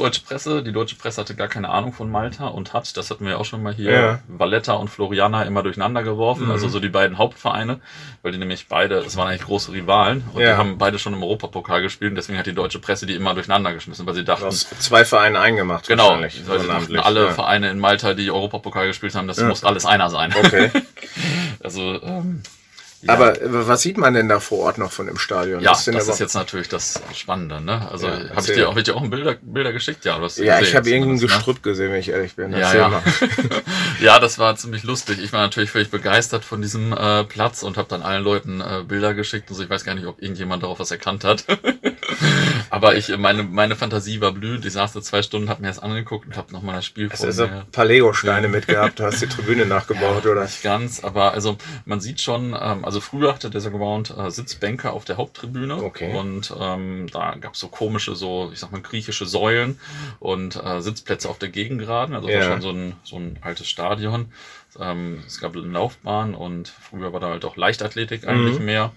deutsche 0.00 0.22
Presse, 0.22 0.62
die 0.62 0.72
deutsche 0.72 0.96
Presse 0.96 1.20
hatte 1.20 1.34
gar 1.34 1.48
keine 1.48 1.68
Ahnung 1.68 1.92
von 1.92 2.10
Malta 2.10 2.48
und 2.48 2.72
hat, 2.72 2.96
das 2.96 3.10
hatten 3.10 3.26
wir 3.26 3.38
auch 3.38 3.44
schon 3.44 3.62
mal 3.62 3.72
hier, 3.72 3.92
ja. 3.92 4.18
Valletta 4.28 4.74
und 4.74 4.88
Floriana 4.88 5.42
immer 5.42 5.62
durcheinander 5.62 6.02
geworfen, 6.02 6.46
mhm. 6.46 6.50
also 6.50 6.68
so 6.68 6.80
die 6.80 6.88
beiden 6.88 7.18
Hauptvereine, 7.18 7.80
weil 8.22 8.32
die 8.32 8.38
nämlich 8.38 8.68
beide, 8.68 9.02
das 9.02 9.16
waren 9.16 9.28
eigentlich 9.28 9.46
große 9.46 9.72
Rivalen 9.72 10.24
und 10.32 10.40
ja. 10.40 10.52
die 10.52 10.56
haben 10.56 10.78
beide 10.78 10.98
schon 10.98 11.12
im 11.14 11.22
Europapokal 11.22 11.82
gespielt 11.82 12.10
und 12.10 12.16
deswegen 12.16 12.38
hat 12.38 12.46
die 12.46 12.54
deutsche 12.54 12.78
Presse 12.78 13.06
die 13.06 13.14
immer 13.14 13.34
durcheinander 13.34 13.72
geschmissen, 13.72 14.06
weil 14.06 14.14
sie 14.14 14.24
dachten. 14.24 14.50
Du 14.50 14.50
zwei 14.50 15.04
Vereine 15.04 15.40
eingemacht. 15.40 15.86
Genau, 15.86 16.18
weil 16.18 16.30
sie 16.30 16.66
dachten, 16.66 16.98
alle 16.98 17.26
ja. 17.26 17.32
Vereine 17.32 17.70
in 17.70 17.78
Malta, 17.78 18.14
die 18.14 18.30
Europapokal 18.30 18.86
gespielt 18.86 19.14
haben, 19.14 19.28
das 19.28 19.40
muss 19.40 19.64
alles 19.64 19.86
einer 19.86 20.10
sein. 20.10 20.34
Okay. 20.36 20.70
also, 21.62 22.02
ähm, 22.02 22.42
ja. 23.02 23.14
Aber 23.14 23.36
was 23.42 23.82
sieht 23.82 23.96
man 23.96 24.14
denn 24.14 24.28
da 24.28 24.40
vor 24.40 24.58
Ort 24.60 24.78
noch 24.78 24.92
von 24.92 25.06
dem 25.06 25.18
Stadion? 25.18 25.60
Ja, 25.60 25.72
das 25.72 25.86
ist 25.86 26.20
jetzt 26.20 26.34
natürlich 26.34 26.68
das 26.68 27.00
Spannende. 27.14 27.60
Ne? 27.60 27.88
Also 27.90 28.08
ja, 28.08 28.30
habe 28.30 28.40
ich 28.40 28.46
dir 28.46 28.68
auch, 28.68 28.72
hab 28.72 28.78
ich 28.78 28.84
dir 28.84 28.96
auch 28.96 29.08
Bilder, 29.08 29.36
Bilder 29.40 29.72
geschickt? 29.72 30.04
Ja, 30.04 30.18
du 30.18 30.24
hast 30.24 30.38
ja 30.38 30.60
ich 30.60 30.74
habe 30.74 30.88
irgendein 30.88 31.18
Gestrüpp 31.18 31.56
ne? 31.56 31.62
gesehen, 31.62 31.92
wenn 31.92 32.00
ich 32.00 32.10
ehrlich 32.10 32.36
bin. 32.36 32.52
Ja, 32.52 32.74
ja. 32.74 33.02
ja, 34.00 34.18
das 34.18 34.38
war 34.38 34.54
ziemlich 34.56 34.82
lustig. 34.82 35.18
Ich 35.22 35.32
war 35.32 35.40
natürlich 35.40 35.70
völlig 35.70 35.90
begeistert 35.90 36.44
von 36.44 36.60
diesem 36.60 36.92
äh, 36.92 37.24
Platz 37.24 37.62
und 37.62 37.76
habe 37.76 37.88
dann 37.88 38.02
allen 38.02 38.22
Leuten 38.22 38.60
äh, 38.60 38.82
Bilder 38.86 39.14
geschickt. 39.14 39.50
Also 39.50 39.62
ich 39.62 39.70
weiß 39.70 39.84
gar 39.84 39.94
nicht, 39.94 40.06
ob 40.06 40.20
irgendjemand 40.20 40.62
darauf 40.62 40.78
was 40.78 40.90
erkannt 40.90 41.24
hat. 41.24 41.44
Aber 42.70 42.96
ich, 42.96 43.16
meine, 43.16 43.42
meine 43.42 43.76
Fantasie 43.76 44.20
war 44.20 44.32
blüht. 44.32 44.64
Ich 44.64 44.72
saß 44.74 44.92
da 44.92 45.02
zwei 45.02 45.22
Stunden, 45.22 45.48
habe 45.48 45.62
mir 45.62 45.68
das 45.68 45.78
angeguckt 45.78 46.26
und 46.26 46.36
habe 46.36 46.52
nochmal 46.52 46.76
das 46.76 46.86
Spiel 46.86 47.10
vor 47.10 47.18
mir. 47.20 47.26
Also 47.26 47.44
ein 47.44 47.70
paar 47.72 47.84
Lego-Steine 47.84 48.48
mitgehabt, 48.48 48.98
du 48.98 49.04
hast 49.04 49.20
die 49.20 49.26
Tribüne 49.26 49.66
nachgebaut, 49.66 50.24
ja, 50.24 50.30
oder? 50.30 50.42
Nicht 50.42 50.62
ganz, 50.62 51.02
aber 51.02 51.32
also 51.32 51.56
man 51.84 52.00
sieht 52.00 52.20
schon, 52.20 52.56
ähm, 52.60 52.84
also 52.84 53.00
früher 53.00 53.34
hatte 53.34 53.50
der 53.50 53.60
Ground 53.70 54.14
äh, 54.16 54.30
Sitzbänke 54.30 54.90
auf 54.90 55.04
der 55.04 55.16
Haupttribüne 55.16 55.82
okay. 55.82 56.14
und 56.14 56.54
ähm, 56.58 57.08
da 57.12 57.34
gab 57.40 57.54
es 57.54 57.60
so 57.60 57.68
komische, 57.68 58.14
so 58.14 58.50
ich 58.52 58.60
sag 58.60 58.72
mal 58.72 58.80
griechische 58.80 59.26
Säulen 59.26 59.78
und 60.18 60.56
äh, 60.56 60.80
Sitzplätze 60.80 61.28
auf 61.28 61.38
der 61.38 61.48
Gegengraden, 61.48 62.14
also 62.14 62.28
ja. 62.28 62.40
war 62.40 62.42
schon 62.44 62.60
so 62.62 62.70
ein, 62.70 62.94
so 63.04 63.16
ein 63.16 63.38
altes 63.42 63.68
Stadion. 63.68 64.32
Ähm, 64.78 65.22
es 65.26 65.40
gab 65.40 65.56
eine 65.56 65.66
Laufbahn 65.66 66.34
und 66.34 66.68
früher 66.68 67.12
war 67.12 67.20
da 67.20 67.30
halt 67.30 67.44
auch 67.44 67.56
Leichtathletik 67.56 68.26
eigentlich 68.26 68.58
mhm. 68.58 68.64
mehr. 68.64 68.92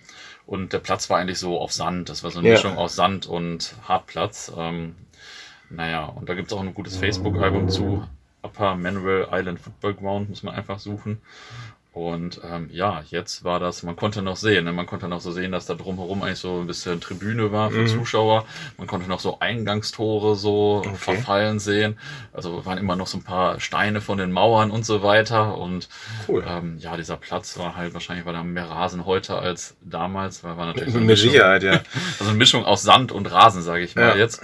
Und 0.46 0.74
der 0.74 0.80
Platz 0.80 1.10
war 1.10 1.20
eigentlich 1.20 1.40
so 1.40 1.60
auf 1.60 1.72
Sand. 1.72 2.10
Das 2.10 2.24
war 2.24 2.32
so 2.32 2.40
eine 2.40 2.50
ja. 2.50 2.56
Mischung 2.56 2.78
aus 2.78 2.96
Sand 2.96 3.26
und 3.28 3.76
Hartplatz. 3.88 4.52
Ähm, 4.56 4.96
naja, 5.70 6.06
und 6.06 6.28
da 6.30 6.34
gibt 6.34 6.52
es 6.52 6.58
auch 6.58 6.62
ein 6.62 6.74
gutes 6.74 6.98
Facebook-Album 6.98 7.70
zu. 7.70 8.08
Upper 8.44 8.76
Manuel 8.76 9.28
Island 9.32 9.60
Football 9.60 9.94
Ground, 9.94 10.30
muss 10.30 10.44
man 10.44 10.54
einfach 10.54 10.78
suchen. 10.80 11.22
Und 11.94 12.42
ähm, 12.44 12.70
ja, 12.72 13.04
jetzt 13.10 13.44
war 13.44 13.60
das, 13.60 13.84
man 13.84 13.96
konnte 13.96 14.24
noch 14.24 14.36
sehen, 14.36 14.66
ne? 14.66 14.74
man 14.74 14.88
konnte 14.88 15.08
noch 15.08 15.22
so 15.22 15.32
sehen, 15.32 15.52
dass 15.52 15.68
da 15.68 15.76
drumherum 15.76 16.24
eigentlich 16.24 16.40
so 16.40 16.60
ein 16.60 16.66
bisschen 16.66 17.00
Tribüne 17.00 17.52
war 17.52 17.70
für 17.70 17.82
mhm. 17.82 17.88
Zuschauer. 17.88 18.46
Man 18.80 18.88
konnte 18.88 19.08
noch 19.08 19.20
so 19.20 19.40
Eingangstore 19.40 20.36
so 20.36 20.82
okay. 20.84 20.96
verfallen 20.96 21.60
sehen. 21.60 22.00
Also 22.34 22.66
waren 22.66 22.80
immer 22.80 22.96
noch 22.96 23.06
so 23.06 23.20
ein 23.20 23.24
paar 23.24 23.60
Steine 23.60 24.02
von 24.02 24.18
den 24.18 24.32
Mauern 24.32 24.72
und 24.72 24.88
so 24.88 25.04
weiter. 25.04 25.56
Und 25.60 25.88
cool. 26.28 26.44
ähm, 26.48 26.80
ja, 26.80 26.98
dieser 26.98 27.18
Platz 27.18 27.60
war 27.60 27.76
halt 27.76 27.94
wahrscheinlich 27.94 28.26
war 28.26 28.34
da 28.34 28.44
mehr 28.44 28.72
Rasen 28.72 29.06
heute 29.06 29.38
als 29.38 29.76
damals, 29.82 30.44
weil 30.44 30.58
war 30.58 30.66
natürlich 30.66 30.94
so 30.94 30.98
eine 30.98 31.06
Mischung, 31.06 31.32
ja. 31.32 31.52
also 31.52 31.82
eine 32.22 32.34
Mischung 32.34 32.66
aus 32.66 32.82
Sand 32.82 33.12
und 33.12 33.32
Rasen, 33.32 33.62
sage 33.62 33.84
ich 33.84 33.96
mal 33.96 34.10
ja. 34.10 34.16
jetzt. 34.16 34.42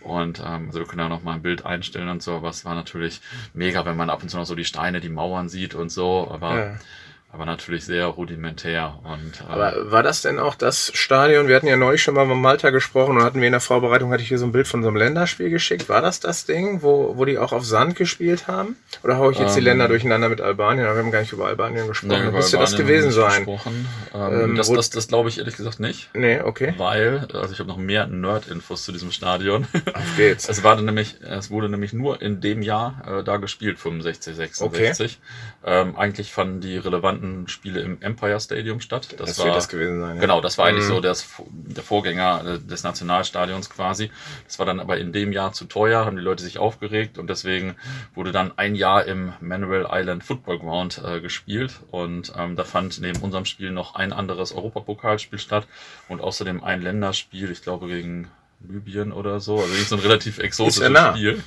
Und 0.00 0.40
ähm, 0.40 0.66
also 0.66 0.80
wir 0.80 0.86
können 0.86 1.00
ja 1.00 1.08
noch 1.08 1.22
mal 1.22 1.34
ein 1.34 1.42
Bild 1.42 1.66
einstellen 1.66 2.08
und 2.08 2.22
so, 2.22 2.36
aber 2.36 2.50
es 2.50 2.64
war 2.64 2.74
natürlich 2.74 3.20
mega, 3.54 3.84
wenn 3.84 3.96
man 3.96 4.10
ab 4.10 4.22
und 4.22 4.28
zu 4.28 4.36
noch 4.36 4.46
so 4.46 4.54
die 4.54 4.64
Steine, 4.64 5.00
die 5.00 5.08
Mauern 5.08 5.48
sieht 5.48 5.74
und 5.74 5.90
so. 5.90 6.28
Aber 6.30 6.58
ja 6.58 6.76
aber 7.32 7.44
natürlich 7.44 7.84
sehr 7.84 8.06
rudimentär. 8.06 8.98
Und, 9.04 9.40
äh, 9.40 9.52
aber 9.52 9.90
war 9.90 10.02
das 10.02 10.22
denn 10.22 10.38
auch 10.38 10.54
das 10.54 10.90
Stadion? 10.94 11.48
Wir 11.48 11.56
hatten 11.56 11.66
ja 11.66 11.76
neulich 11.76 12.02
schon 12.02 12.14
mal 12.14 12.24
mit 12.24 12.36
Malta 12.36 12.70
gesprochen 12.70 13.18
und 13.18 13.24
hatten 13.24 13.40
wir 13.40 13.46
in 13.46 13.52
der 13.52 13.60
Vorbereitung, 13.60 14.10
hatte 14.10 14.22
ich 14.22 14.28
hier 14.28 14.38
so 14.38 14.46
ein 14.46 14.52
Bild 14.52 14.66
von 14.66 14.82
so 14.82 14.88
einem 14.88 14.96
Länderspiel 14.96 15.50
geschickt. 15.50 15.88
War 15.90 16.00
das 16.00 16.20
das 16.20 16.46
Ding, 16.46 16.82
wo, 16.82 17.16
wo 17.16 17.24
die 17.26 17.36
auch 17.36 17.52
auf 17.52 17.64
Sand 17.64 17.94
gespielt 17.96 18.46
haben? 18.46 18.76
Oder 19.02 19.18
haue 19.18 19.32
ich 19.32 19.38
jetzt 19.38 19.50
ähm, 19.50 19.56
die 19.56 19.64
Länder 19.64 19.88
durcheinander 19.88 20.30
mit 20.30 20.40
Albanien? 20.40 20.86
Aber 20.86 20.96
wir 20.96 21.02
haben 21.02 21.10
gar 21.10 21.20
nicht 21.20 21.32
über 21.32 21.46
Albanien 21.46 21.86
gesprochen. 21.86 22.24
Nee, 22.24 22.30
Müsste 22.30 22.56
das 22.56 22.74
gewesen 22.74 23.10
sein? 23.10 23.46
Ähm, 23.46 23.86
ähm, 24.14 24.56
das 24.56 24.70
das, 24.70 24.90
das 24.90 25.08
glaube 25.08 25.28
ich 25.28 25.38
ehrlich 25.38 25.56
gesagt 25.56 25.78
nicht. 25.78 26.08
Nee, 26.14 26.40
okay. 26.40 26.74
Weil, 26.78 27.28
also 27.34 27.52
ich 27.52 27.58
habe 27.58 27.68
noch 27.68 27.76
mehr 27.76 28.06
Nerd-Infos 28.06 28.84
zu 28.84 28.92
diesem 28.92 29.10
Stadion. 29.10 29.66
Auf 29.92 30.16
geht's. 30.16 30.48
es, 30.48 30.62
war 30.64 30.80
nämlich, 30.80 31.16
es 31.20 31.50
wurde 31.50 31.68
nämlich 31.68 31.92
nur 31.92 32.22
in 32.22 32.40
dem 32.40 32.62
Jahr 32.62 33.02
äh, 33.06 33.24
da 33.24 33.36
gespielt, 33.36 33.78
65, 33.78 34.36
66. 34.36 35.18
Okay. 35.62 35.80
Ähm, 35.80 35.96
eigentlich 35.96 36.32
fanden 36.32 36.60
die 36.60 36.78
relevanten 36.78 37.15
hatten 37.16 37.48
Spiele 37.48 37.80
im 37.80 38.00
Empire 38.00 38.38
Stadium 38.40 38.80
statt. 38.80 39.14
Das, 39.18 39.36
das 39.36 39.38
war 39.38 39.54
das 39.54 39.68
gewesen 39.68 40.00
sein. 40.00 40.16
Ja. 40.16 40.20
Genau, 40.20 40.40
das 40.40 40.58
war 40.58 40.66
eigentlich 40.66 40.84
mhm. 40.84 40.94
so 40.94 41.00
das, 41.00 41.28
der 41.48 41.82
Vorgänger 41.82 42.58
des 42.58 42.82
Nationalstadions 42.82 43.70
quasi. 43.70 44.10
Das 44.46 44.58
war 44.58 44.66
dann 44.66 44.80
aber 44.80 44.98
in 44.98 45.12
dem 45.12 45.32
Jahr 45.32 45.52
zu 45.52 45.64
teuer, 45.64 46.04
haben 46.04 46.16
die 46.16 46.22
Leute 46.22 46.42
sich 46.42 46.58
aufgeregt 46.58 47.18
und 47.18 47.28
deswegen 47.28 47.76
wurde 48.14 48.32
dann 48.32 48.56
ein 48.56 48.74
Jahr 48.74 49.04
im 49.04 49.32
Manuel 49.40 49.86
Island 49.90 50.24
Football 50.24 50.58
Ground 50.58 51.02
äh, 51.04 51.20
gespielt 51.20 51.80
und 51.90 52.32
ähm, 52.36 52.56
da 52.56 52.64
fand 52.64 53.00
neben 53.00 53.20
unserem 53.20 53.44
Spiel 53.44 53.70
noch 53.70 53.94
ein 53.94 54.12
anderes 54.12 54.52
Europapokalspiel 54.52 55.38
statt 55.38 55.66
und 56.08 56.20
außerdem 56.20 56.62
ein 56.62 56.82
Länderspiel, 56.82 57.50
ich 57.50 57.62
glaube 57.62 57.88
gegen 57.88 58.30
Libyen 58.68 59.12
oder 59.12 59.38
so. 59.40 59.58
Also 59.60 59.72
nicht 59.72 59.88
so 59.88 59.96
ein 59.96 60.00
relativ 60.02 60.38
exotisches 60.38 60.78
Ist 60.78 60.82
ja 60.82 60.88
nah. 60.90 61.12
Spiel. 61.16 61.42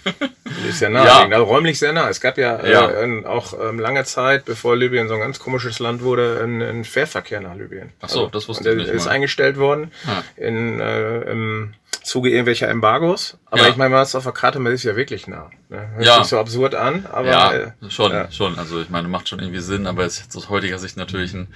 Ist 0.70 0.80
ja 0.82 0.90
nah, 0.90 1.06
Ja. 1.06 1.28
also 1.28 1.44
räumlich 1.44 1.78
sehr 1.80 1.92
nah. 1.92 2.08
Es 2.10 2.22
gab 2.22 2.38
ja, 2.38 2.66
Ja. 2.66 2.90
Äh, 2.90 3.26
auch 3.26 3.54
ähm, 3.60 3.80
lange 3.80 4.04
Zeit, 4.06 4.46
bevor 4.46 4.76
Libyen 4.78 5.08
so 5.08 5.16
ein 5.16 5.20
ganz 5.20 5.40
komisches 5.40 5.80
Land 5.80 6.02
wurde, 6.02 6.40
einen, 6.42 6.84
Fährverkehr 6.86 7.42
nach 7.42 7.56
Libyen. 7.56 7.92
Also, 8.00 8.20
Ach 8.20 8.24
so, 8.26 8.28
das 8.30 8.48
wusste 8.48 8.64
der 8.66 8.74
ich 8.74 8.80
nicht 8.84 8.90
ist 8.94 9.06
mal. 9.06 9.12
eingestellt 9.12 9.58
worden 9.58 9.92
Ah. 10.08 10.22
in, 10.38 10.80
äh, 10.80 11.22
im 11.32 11.74
Zuge 12.04 12.30
irgendwelcher 12.30 12.70
Embargos. 12.70 13.38
Aber 13.48 13.64
Ja. 13.64 13.68
ich 13.70 13.76
meine, 13.76 13.90
man 13.90 14.02
ist 14.04 14.16
auf 14.16 14.24
der 14.24 14.32
Karte, 14.32 14.60
man 14.60 14.72
ist 14.72 14.84
ja 14.84 14.96
wirklich 14.96 15.28
nah. 15.28 15.50
Ne? 15.68 15.90
Hört 15.96 16.06
Ja. 16.06 16.18
sich 16.20 16.28
so 16.28 16.40
absurd 16.40 16.74
an, 16.74 17.06
aber 17.12 17.28
ja, 17.28 17.54
äh, 17.54 17.72
schon, 17.90 18.12
ja. 18.12 18.32
schon. 18.32 18.58
Also 18.58 18.80
ich 18.82 18.90
meine, 18.90 19.08
macht 19.10 19.28
schon 19.28 19.40
irgendwie 19.40 19.60
Sinn, 19.60 19.86
aber 19.88 20.06
es 20.06 20.14
ist 20.18 20.24
jetzt 20.24 20.36
aus 20.38 20.50
heutiger 20.50 20.80
Sicht 20.80 20.96
natürlich 20.96 21.34
ein 21.34 21.50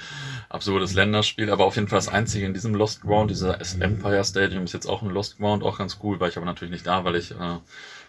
absurdes 0.53 0.93
Länderspiel. 0.93 1.49
Aber 1.49 1.65
auf 1.65 1.75
jeden 1.75 1.87
Fall 1.87 1.97
das 1.97 2.07
einzige 2.07 2.45
in 2.45 2.53
diesem 2.53 2.75
Lost 2.75 3.01
Ground, 3.01 3.31
dieser 3.31 3.59
Empire 3.79 4.23
Stadium 4.23 4.63
ist 4.63 4.73
jetzt 4.73 4.85
auch 4.85 5.01
ein 5.01 5.09
Lost 5.09 5.37
Ground, 5.37 5.63
auch 5.63 5.77
ganz 5.77 5.99
cool, 6.03 6.19
war 6.19 6.27
ich 6.27 6.37
aber 6.37 6.45
natürlich 6.45 6.71
nicht 6.71 6.87
da, 6.87 7.03
weil 7.03 7.15
ich 7.15 7.31
äh, 7.31 7.57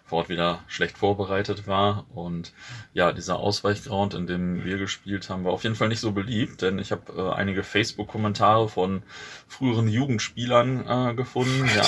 vor 0.07 0.19
Ort 0.19 0.29
wieder 0.29 0.61
schlecht 0.69 0.99
vorbereitet 0.99 1.67
war. 1.67 2.05
Und 2.15 2.53
ja, 2.93 3.13
dieser 3.13 3.39
Ausweichground, 3.39 4.13
in 4.13 4.27
dem 4.27 4.63
wir 4.63 4.77
gespielt 4.77 5.31
haben, 5.31 5.45
war 5.45 5.53
auf 5.53 5.63
jeden 5.65 5.77
Fall 5.77 5.89
nicht 5.89 6.01
so 6.01 6.13
beliebt, 6.13 6.61
denn 6.61 6.79
ich 6.79 6.93
habe 6.93 7.13
äh, 7.17 7.35
einige 7.35 7.63
Facebook-Kommentare 7.63 8.69
von 8.69 9.03
früheren 9.49 9.89
Jugendspielern 9.89 10.87
äh, 11.11 11.15
gefunden. 11.15 11.69
Ja, 11.75 11.85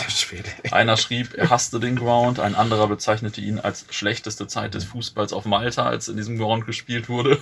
einer 0.73 0.97
schrieb, 0.97 1.35
er 1.35 1.51
hasste 1.51 1.79
den 1.79 1.97
Ground, 1.97 2.41
ein 2.41 2.55
anderer 2.55 2.89
bezeichnete 2.89 3.41
ihn 3.43 3.59
als 3.59 3.85
schlechteste 3.91 4.47
Zeit 4.47 4.73
des 4.75 4.85
Fußballs 4.85 5.35
auf 5.35 5.45
Malta, 5.45 5.85
als 5.85 6.09
in 6.09 6.17
diesem 6.17 6.39
Ground 6.39 6.65
gespielt 6.67 7.11
wurde. 7.11 7.39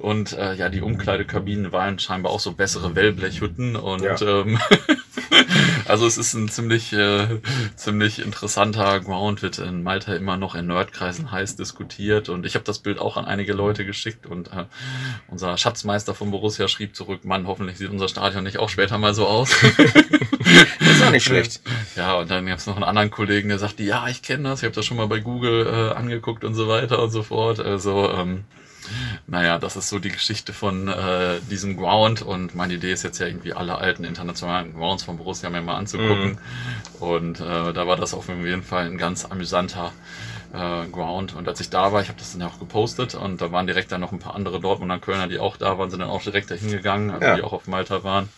Und 0.00 0.32
äh, 0.32 0.54
ja, 0.54 0.70
die 0.70 0.82
Umkleidekabinen 0.82 1.70
waren 1.72 2.00
scheinbar 2.00 2.32
auch 2.32 2.40
so 2.40 2.52
bessere 2.52 2.96
Wellblechhütten 2.96 3.76
und 3.76 4.02
Ja. 4.02 4.20
ähm, 4.20 4.58
also 5.86 6.06
es 6.06 6.18
ist 6.18 6.34
ein 6.34 6.48
ziemlich, 6.48 6.92
äh, 6.92 7.40
ziemlich 7.76 8.20
interessanter 8.20 9.00
Ground, 9.00 9.42
wird 9.42 9.58
in 9.58 9.82
Malta 9.82 10.14
immer 10.14 10.36
noch 10.36 10.54
in 10.54 10.66
Nerdkreisen 10.66 11.30
heiß 11.30 11.56
diskutiert 11.56 12.28
und 12.28 12.46
ich 12.46 12.54
habe 12.54 12.64
das 12.64 12.78
Bild 12.78 12.98
auch 12.98 13.16
an 13.16 13.24
einige 13.24 13.52
Leute 13.52 13.84
geschickt 13.84 14.26
und 14.26 14.48
äh, 14.48 14.64
unser 15.28 15.56
Schatzmeister 15.56 16.14
von 16.14 16.30
Borussia 16.30 16.68
schrieb 16.68 16.96
zurück, 16.96 17.24
Mann, 17.24 17.46
hoffentlich 17.46 17.78
sieht 17.78 17.90
unser 17.90 18.08
Stadion 18.08 18.44
nicht 18.44 18.58
auch 18.58 18.68
später 18.68 18.98
mal 18.98 19.14
so 19.14 19.26
aus. 19.26 19.54
Das 20.80 20.88
ist 20.88 21.02
auch 21.02 21.10
nicht 21.10 21.24
schlecht. 21.24 21.60
Ja, 21.96 22.14
und 22.14 22.30
dann 22.30 22.46
gab 22.46 22.58
es 22.58 22.66
noch 22.66 22.76
einen 22.76 22.84
anderen 22.84 23.10
Kollegen, 23.10 23.48
der 23.48 23.58
sagte, 23.58 23.82
ja, 23.82 24.06
ich 24.08 24.22
kenne 24.22 24.48
das, 24.48 24.60
ich 24.60 24.64
habe 24.64 24.74
das 24.74 24.84
schon 24.84 24.96
mal 24.96 25.06
bei 25.06 25.20
Google 25.20 25.66
äh, 25.66 25.94
angeguckt 25.94 26.44
und 26.44 26.54
so 26.54 26.68
weiter 26.68 27.02
und 27.02 27.10
so 27.10 27.22
fort. 27.22 27.60
Also, 27.60 28.10
ähm, 28.10 28.44
naja, 29.26 29.58
das 29.58 29.76
ist 29.76 29.88
so 29.88 29.98
die 29.98 30.10
Geschichte 30.10 30.52
von 30.52 30.88
äh, 30.88 31.40
diesem 31.50 31.76
Ground 31.76 32.22
und 32.22 32.54
meine 32.54 32.74
Idee 32.74 32.92
ist 32.92 33.02
jetzt 33.02 33.18
ja 33.18 33.26
irgendwie 33.26 33.52
alle 33.52 33.76
alten 33.78 34.04
internationalen 34.04 34.74
Grounds 34.74 35.02
von 35.04 35.16
Borussia 35.16 35.48
mir 35.50 35.62
mal 35.62 35.76
anzugucken. 35.76 36.38
Und 37.00 37.40
äh, 37.40 37.72
da 37.72 37.86
war 37.86 37.96
das 37.96 38.14
auf 38.14 38.28
jeden 38.28 38.62
Fall 38.62 38.86
ein 38.86 38.98
ganz 38.98 39.24
amüsanter 39.24 39.92
äh, 40.52 40.86
Ground. 40.90 41.34
Und 41.34 41.48
als 41.48 41.60
ich 41.60 41.70
da 41.70 41.92
war, 41.92 42.00
ich 42.02 42.08
habe 42.08 42.18
das 42.18 42.32
dann 42.32 42.40
ja 42.42 42.46
auch 42.46 42.58
gepostet 42.58 43.14
und 43.14 43.40
da 43.40 43.50
waren 43.52 43.66
direkt 43.66 43.90
dann 43.92 44.00
noch 44.00 44.12
ein 44.12 44.18
paar 44.20 44.34
andere 44.34 44.60
Dortmunder 44.60 44.98
Kölner, 44.98 45.26
die 45.26 45.38
auch 45.38 45.56
da 45.56 45.78
waren, 45.78 45.90
sind 45.90 46.00
dann 46.00 46.10
auch 46.10 46.22
direkt 46.22 46.50
dahin 46.50 46.70
gegangen, 46.70 47.10
also 47.10 47.24
Ja. 47.26 47.36
die 47.36 47.42
auch 47.42 47.52
auf 47.52 47.66
Malta 47.66 48.04
waren. 48.04 48.28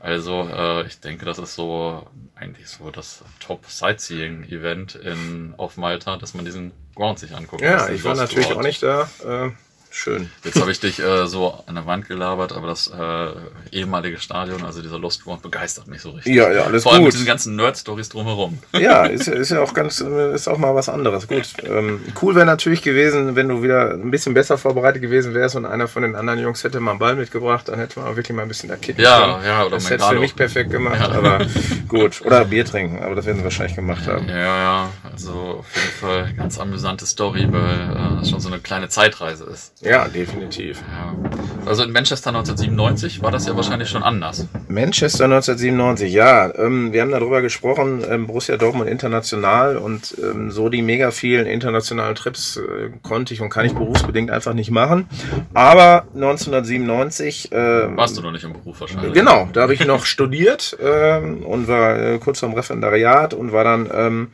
Also 0.00 0.48
äh, 0.52 0.86
ich 0.86 1.00
denke, 1.00 1.24
das 1.24 1.38
ist 1.38 1.54
so 1.54 2.06
eigentlich 2.34 2.68
so 2.68 2.90
das 2.90 3.22
Top-Sightseeing-Event 3.40 4.96
in 4.96 5.54
auf 5.56 5.76
Malta, 5.76 6.16
dass 6.16 6.34
man 6.34 6.44
diesen 6.44 6.72
Ground 6.94 7.18
sich 7.18 7.34
anguckt. 7.34 7.62
Ja, 7.62 7.88
ich 7.88 8.04
war 8.04 8.14
natürlich 8.14 8.46
Ground. 8.48 8.58
auch 8.60 8.62
nicht 8.64 8.82
da. 8.82 9.08
Äh, 9.24 9.50
schön. 9.94 10.30
Jetzt 10.44 10.60
habe 10.60 10.70
ich 10.70 10.80
dich 10.80 10.98
äh, 11.00 11.26
so 11.26 11.62
an 11.66 11.74
der 11.76 11.86
Wand 11.86 12.08
gelabert, 12.08 12.52
aber 12.52 12.66
das 12.66 12.88
äh, 12.88 13.28
ehemalige 13.76 14.18
Stadion, 14.18 14.64
also 14.64 14.82
dieser 14.82 14.98
Lost 14.98 15.24
Ground, 15.24 15.42
begeistert 15.42 15.86
mich 15.86 16.02
so 16.02 16.10
richtig. 16.10 16.34
Ja, 16.34 16.50
ja, 16.52 16.62
alles 16.64 16.82
Vor 16.82 16.92
allem 16.92 17.02
gut. 17.02 17.08
mit 17.08 17.14
diesen 17.14 17.26
ganzen 17.26 17.56
Nerd-Stories 17.56 18.08
drumherum. 18.08 18.58
Ja, 18.72 19.06
ist, 19.06 19.28
ist 19.28 19.50
ja 19.50 19.60
auch 19.60 19.72
ganz, 19.72 20.00
ist 20.00 20.48
auch 20.48 20.58
mal 20.58 20.74
was 20.74 20.88
anderes. 20.88 21.28
Gut. 21.28 21.44
Ähm, 21.62 22.00
cool 22.20 22.34
wäre 22.34 22.46
natürlich 22.46 22.82
gewesen, 22.82 23.36
wenn 23.36 23.48
du 23.48 23.62
wieder 23.62 23.90
ein 23.92 24.10
bisschen 24.10 24.34
besser 24.34 24.58
vorbereitet 24.58 25.00
gewesen 25.00 25.32
wärst 25.34 25.56
und 25.56 25.64
einer 25.64 25.88
von 25.88 26.02
den 26.02 26.16
anderen 26.16 26.40
Jungs 26.40 26.64
hätte 26.64 26.80
mal 26.80 26.90
einen 26.92 27.00
Ball 27.00 27.14
mitgebracht, 27.16 27.68
dann 27.68 27.78
hätte 27.78 28.00
man 28.00 28.08
auch 28.10 28.16
wirklich 28.16 28.34
mal 28.36 28.42
ein 28.42 28.48
bisschen 28.48 28.68
da 28.68 28.76
kicken 28.76 29.02
Ja, 29.02 29.20
können. 29.34 29.44
ja, 29.46 29.60
oder 29.62 29.76
das 29.76 29.88
hätte 29.90 30.04
für 30.04 30.18
mich 30.18 30.34
perfekt 30.34 30.70
gemacht, 30.70 31.00
Ja. 31.00 31.12
aber 31.12 31.46
gut. 31.88 32.20
Oder 32.24 32.44
Bier 32.44 32.64
trinken, 32.64 33.02
aber 33.02 33.14
das 33.14 33.26
werden 33.26 33.38
sie 33.38 33.44
wahrscheinlich 33.44 33.76
gemacht 33.76 34.06
haben. 34.06 34.28
Ja, 34.28 34.36
ja, 34.36 34.90
also 35.10 35.58
auf 35.60 35.66
jeden 35.76 35.96
Fall 36.00 36.34
ganz 36.36 36.58
amüsante 36.58 37.06
Story, 37.06 37.46
weil 37.50 37.62
äh, 37.62 38.20
das 38.20 38.30
schon 38.30 38.40
so 38.40 38.48
eine 38.48 38.58
kleine 38.58 38.88
Zeitreise 38.88 39.44
ist. 39.44 39.72
Ja, 39.84 40.08
definitiv. 40.08 40.80
Ja. 40.80 41.14
Also 41.66 41.82
in 41.82 41.92
Manchester 41.92 42.28
1997 42.30 43.22
war 43.22 43.30
das 43.30 43.46
ja 43.46 43.56
wahrscheinlich 43.56 43.88
schon 43.88 44.02
anders. 44.02 44.46
Manchester 44.68 45.24
1997, 45.24 46.12
ja. 46.12 46.52
Ähm, 46.56 46.92
wir 46.92 47.02
haben 47.02 47.10
darüber 47.10 47.42
gesprochen, 47.42 48.02
ähm, 48.08 48.26
Borussia 48.26 48.56
Dortmund 48.56 48.88
international 48.88 49.76
und 49.76 50.14
ähm, 50.22 50.50
so 50.50 50.68
die 50.68 50.82
mega 50.82 51.10
vielen 51.10 51.46
internationalen 51.46 52.14
Trips 52.14 52.56
äh, 52.56 52.90
konnte 53.02 53.34
ich 53.34 53.40
und 53.40 53.50
kann 53.50 53.66
ich 53.66 53.72
berufsbedingt 53.72 54.30
einfach 54.30 54.54
nicht 54.54 54.70
machen. 54.70 55.08
Aber 55.52 56.06
1997 56.14 57.52
äh, 57.52 57.96
Warst 57.96 58.16
du 58.16 58.22
noch 58.22 58.32
nicht 58.32 58.44
im 58.44 58.52
Beruf 58.52 58.80
wahrscheinlich? 58.80 59.12
Genau, 59.12 59.48
da 59.52 59.62
habe 59.62 59.74
ich 59.74 59.84
noch 59.86 60.04
studiert 60.04 60.76
ähm, 60.82 61.44
und 61.44 61.68
war 61.68 61.98
äh, 61.98 62.18
kurz 62.18 62.40
vorm 62.40 62.54
Referendariat 62.54 63.34
und 63.34 63.52
war 63.52 63.64
dann 63.64 63.90
ähm, 63.92 64.28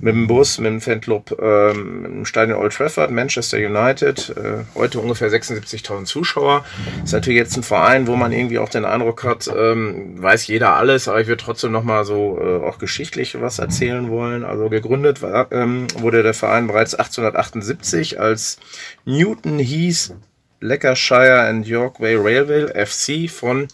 mit 0.00 0.14
dem 0.14 0.26
Bus, 0.26 0.58
mit 0.58 0.70
dem 0.70 0.80
Fanclub 0.80 1.36
ähm, 1.40 2.04
im 2.04 2.24
Stadion 2.24 2.58
Old 2.58 2.72
Trafford, 2.72 3.10
Manchester 3.10 3.58
United, 3.58 4.34
äh, 4.36 4.64
heute 4.84 5.00
ungefähr 5.00 5.30
76.000 5.30 6.04
Zuschauer. 6.04 6.64
Ist 7.02 7.12
natürlich 7.12 7.38
jetzt 7.38 7.56
ein 7.56 7.62
Verein, 7.62 8.06
wo 8.06 8.16
man 8.16 8.32
irgendwie 8.32 8.58
auch 8.58 8.68
den 8.68 8.84
Eindruck 8.84 9.24
hat, 9.24 9.50
ähm, 9.56 10.22
weiß 10.22 10.46
jeder 10.46 10.74
alles, 10.74 11.08
aber 11.08 11.20
ich 11.20 11.26
würde 11.26 11.42
trotzdem 11.42 11.72
nochmal 11.72 12.04
so 12.04 12.38
äh, 12.38 12.66
auch 12.66 12.78
geschichtlich 12.78 13.40
was 13.40 13.58
erzählen 13.58 14.10
wollen. 14.10 14.44
Also 14.44 14.68
gegründet 14.68 15.22
war, 15.22 15.50
ähm, 15.52 15.86
wurde 15.98 16.22
der 16.22 16.34
Verein 16.34 16.66
bereits 16.66 16.94
1878 16.94 18.20
als 18.20 18.58
Newton 19.06 19.58
Heath 19.58 20.14
Lancashire 20.60 21.40
and 21.40 21.66
Yorkway 21.66 22.16
Railway 22.16 22.86
FC 22.86 23.30
von 23.30 23.68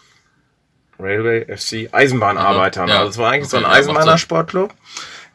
Railway 0.98 1.44
FC 1.44 1.88
Eisenbahnarbeitern. 1.92 2.88
Ja, 2.88 2.98
also 3.00 3.10
es 3.10 3.18
war 3.18 3.32
eigentlich 3.32 3.48
so 3.48 3.56
ein 3.56 3.64
okay, 3.64 3.72
macht 3.72 3.82
Sinn. 3.84 3.90
Eisenbahnersportclub. 3.96 4.74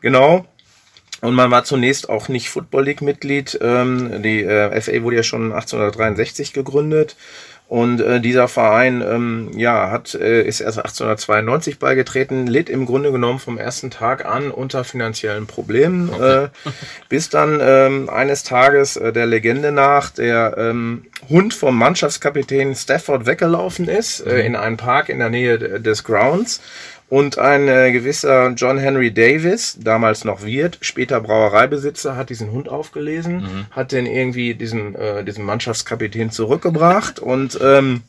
Genau. 0.01 0.45
Und 1.21 1.33
man 1.33 1.49
war 1.51 1.63
zunächst 1.63 2.09
auch 2.09 2.27
nicht 2.27 2.49
Football 2.49 2.85
League 2.85 3.01
Mitglied. 3.01 3.57
Ähm, 3.61 4.21
die 4.21 4.43
äh, 4.43 4.81
FA 4.81 5.03
wurde 5.03 5.17
ja 5.17 5.23
schon 5.23 5.51
1863 5.53 6.53
gegründet. 6.53 7.15
Und 7.67 7.99
äh, 7.99 8.21
dieser 8.21 8.47
Verein 8.47 9.01
ähm, 9.01 9.49
ja, 9.55 9.89
hat, 9.89 10.13
äh, 10.13 10.43
ist 10.43 10.61
erst 10.61 10.77
1892 10.77 11.79
beigetreten, 11.79 12.45
litt 12.45 12.69
im 12.69 12.85
Grunde 12.85 13.11
genommen 13.11 13.39
vom 13.39 13.57
ersten 13.57 13.89
Tag 13.89 14.23
an 14.23 14.51
unter 14.51 14.83
finanziellen 14.83 15.47
Problemen, 15.47 16.13
äh, 16.13 16.49
bis 17.09 17.29
dann 17.29 17.59
ähm, 17.59 18.07
eines 18.07 18.43
Tages 18.43 18.97
äh, 18.97 19.11
der 19.11 19.25
Legende 19.25 19.71
nach 19.71 20.11
der 20.11 20.55
ähm, 20.59 21.07
Hund 21.27 21.55
vom 21.55 21.75
Mannschaftskapitän 21.75 22.75
Stafford 22.75 23.25
weggelaufen 23.25 23.87
ist 23.87 24.19
äh, 24.19 24.41
in 24.41 24.55
einen 24.55 24.77
Park 24.77 25.09
in 25.09 25.17
der 25.17 25.31
Nähe 25.31 25.57
des 25.57 26.03
Grounds. 26.03 26.61
Und 27.07 27.37
ein 27.37 27.67
äh, 27.67 27.91
gewisser 27.91 28.49
John 28.55 28.79
Henry 28.79 29.13
Davis, 29.13 29.77
damals 29.79 30.25
noch 30.25 30.43
Wirt, 30.43 30.79
später 30.81 31.21
Brauereibesitzer, 31.21 32.15
hat 32.15 32.31
diesen 32.31 32.51
Hund 32.51 32.67
aufgelesen, 32.67 33.67
hat 33.71 33.91
den 33.91 34.07
irgendwie 34.07 34.55
diesen, 34.55 34.95
äh, 34.95 35.23
diesen 35.23 35.45
Mannschaftskapitän 35.45 36.31
zurückgebracht 36.31 37.19
und 37.19 37.59
ähm, 37.61 38.01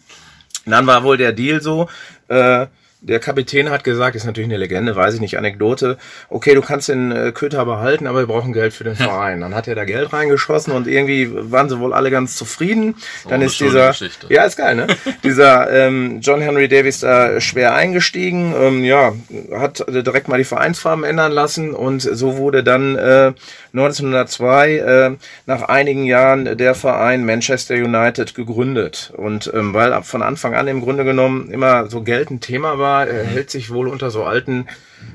dann 0.64 0.86
war 0.86 1.04
wohl 1.04 1.18
der 1.18 1.32
Deal 1.32 1.60
so, 1.60 1.88
äh, 2.28 2.66
der 3.00 3.20
Kapitän 3.20 3.70
hat 3.70 3.84
gesagt, 3.84 4.16
ist 4.16 4.24
natürlich 4.24 4.48
eine 4.48 4.56
Legende, 4.56 4.96
weiß 4.96 5.14
ich 5.14 5.20
nicht, 5.20 5.38
Anekdote, 5.38 5.98
okay, 6.28 6.54
du 6.54 6.62
kannst 6.62 6.88
den 6.88 7.12
äh, 7.12 7.32
Köter 7.32 7.64
behalten, 7.64 8.06
aber 8.06 8.20
wir 8.20 8.26
brauchen 8.26 8.52
Geld 8.52 8.72
für 8.72 8.84
den 8.84 8.96
Verein. 8.96 9.40
Dann 9.40 9.54
hat 9.54 9.68
er 9.68 9.74
da 9.74 9.84
Geld 9.84 10.12
reingeschossen 10.12 10.72
und 10.72 10.86
irgendwie 10.86 11.30
waren 11.32 11.68
sie 11.68 11.78
wohl 11.78 11.92
alle 11.92 12.10
ganz 12.10 12.36
zufrieden. 12.36 12.96
Dann 13.28 13.42
ist 13.42 13.60
dieser, 13.60 13.88
Geschichte. 13.88 14.26
ja, 14.30 14.44
ist 14.44 14.56
geil, 14.56 14.76
ne? 14.76 14.86
dieser 15.24 15.70
ähm, 15.70 16.20
John 16.20 16.40
Henry 16.40 16.68
Davis 16.68 17.00
da 17.00 17.40
schwer 17.40 17.74
eingestiegen, 17.74 18.54
ähm, 18.58 18.84
ja, 18.84 19.12
hat 19.52 19.86
äh, 19.88 20.02
direkt 20.02 20.28
mal 20.28 20.38
die 20.38 20.44
Vereinsfarben 20.44 21.04
ändern 21.04 21.32
lassen 21.32 21.74
und 21.74 22.02
so 22.02 22.36
wurde 22.38 22.64
dann 22.64 22.96
äh, 22.96 23.32
1902 23.72 24.76
äh, 24.76 25.16
nach 25.44 25.62
einigen 25.62 26.04
Jahren 26.04 26.56
der 26.56 26.74
Verein 26.74 27.26
Manchester 27.26 27.74
United 27.74 28.34
gegründet 28.34 29.12
und 29.16 29.52
ähm, 29.54 29.74
weil 29.74 29.92
ab 29.92 30.06
von 30.06 30.22
Anfang 30.22 30.54
an 30.54 30.66
im 30.66 30.80
Grunde 30.80 31.04
genommen 31.04 31.50
immer 31.50 31.88
so 31.90 32.02
Geld 32.02 32.30
ein 32.30 32.40
Thema 32.40 32.78
war, 32.78 32.85
äh, 33.04 33.24
hält 33.24 33.50
sich 33.50 33.70
wohl 33.70 33.88
unter 33.88 34.10
so 34.10 34.24
alten 34.24 34.66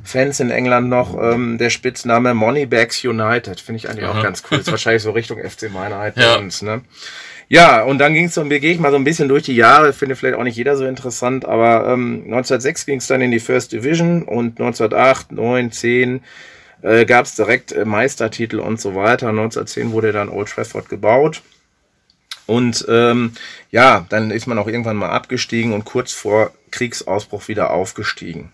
Fans 0.04 0.40
in 0.40 0.51
England 0.51 0.90
noch 0.90 1.18
ähm, 1.22 1.58
der 1.58 1.70
Spitzname 1.70 2.34
Moneybags 2.34 3.04
United. 3.04 3.60
Finde 3.60 3.78
ich 3.78 3.90
eigentlich 3.90 4.06
auch 4.06 4.16
Aha. 4.16 4.24
ganz 4.24 4.44
cool. 4.50 4.60
Ist 4.60 4.72
wahrscheinlich 4.72 5.04
so 5.04 5.12
Richtung 5.12 5.40
FC 5.40 5.72
Meinheit 5.72 6.18
Ja. 6.18 6.36
bei 6.36 6.40
uns, 6.42 6.62
ne? 6.62 6.82
Ja, 7.50 7.84
und 7.84 7.98
dann 7.98 8.13
ging 8.13 8.25
es 8.25 8.36
so, 8.36 8.46
gehe 8.46 8.60
ich 8.60 8.80
mal 8.80 8.92
so 8.92 8.96
ein 8.98 9.04
bisschen 9.04 9.28
durch 9.28 9.44
die 9.44 9.56
Jahre, 9.56 9.92
finde 9.92 10.16
vielleicht 10.16 10.38
auch 10.38 10.44
nicht 10.44 10.56
jeder 10.56 10.78
so 10.78 10.86
interessant, 10.86 11.44
aber 11.44 11.86
ähm, 11.92 12.22
1906 12.24 12.86
ging 12.86 13.00
es 13.00 13.08
dann 13.08 13.20
in 13.20 13.30
die 13.32 13.42
First 13.42 13.74
Division 13.74 14.24
und 14.24 14.62
1908, 14.62 15.34
9, 15.34 15.70
10 15.72 16.24
äh, 16.82 17.06
gab 17.06 17.25
es 17.25 17.36
direkt 17.36 17.74
äh, 17.74 17.84
Meistertitel 17.84 18.60
und 18.60 18.80
so 18.80 18.96
weiter. 18.96 19.28
1910 19.30 19.92
wurde 19.92 20.13
dann 20.13 20.30
Old 20.30 20.48
Trafford 20.50 20.88
gebaut. 20.88 21.42
Und 22.51 22.86
ähm, 22.89 23.31
ja, 23.72 24.05
dann 24.10 24.29
ist 24.29 24.46
man 24.46 24.58
auch 24.58 24.67
irgendwann 24.67 24.98
mal 24.98 25.10
abgestiegen 25.10 25.72
und 25.72 25.86
kurz 25.86 26.12
vor 26.12 26.51
Kriegsausbruch 26.72 27.48
wieder 27.48 27.72
aufgestiegen. 27.72 28.51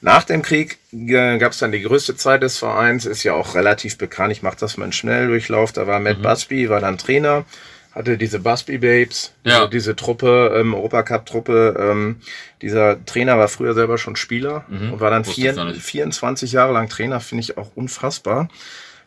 Nach 0.00 0.24
dem 0.24 0.42
Krieg 0.42 0.78
äh, 0.92 1.38
gab 1.38 1.52
es 1.52 1.58
dann 1.58 1.70
die 1.70 1.82
größte 1.82 2.16
Zeit 2.16 2.42
des 2.42 2.58
Vereins, 2.58 3.06
ist 3.06 3.22
ja 3.22 3.34
auch 3.34 3.54
relativ 3.54 3.96
bekannt. 3.96 4.32
Ich 4.32 4.42
mache 4.42 4.56
das 4.58 4.76
mal 4.76 4.86
in 4.86 4.92
Schnelldurchlauf. 4.92 5.70
Da 5.70 5.86
war 5.86 6.00
Matt 6.00 6.18
mhm. 6.18 6.22
Busby, 6.22 6.68
war 6.68 6.80
dann 6.80 6.98
Trainer, 6.98 7.44
hatte 7.92 8.18
diese 8.18 8.40
Busby 8.40 8.78
Babes, 8.78 9.32
ja. 9.44 9.58
diese, 9.58 9.68
diese 9.68 9.94
Truppe, 9.94 10.52
ähm, 10.56 10.74
Europacup-Truppe. 10.74 11.76
Ähm, 11.78 12.16
dieser 12.60 13.04
Trainer 13.04 13.38
war 13.38 13.46
früher 13.46 13.74
selber 13.74 13.98
schon 13.98 14.16
Spieler 14.16 14.64
mhm. 14.66 14.94
und 14.94 15.00
war 15.00 15.12
dann 15.12 15.24
vier, 15.24 15.54
24 15.54 16.50
Jahre 16.50 16.72
lang 16.72 16.88
Trainer, 16.88 17.20
finde 17.20 17.42
ich 17.42 17.56
auch 17.56 17.70
unfassbar 17.76 18.48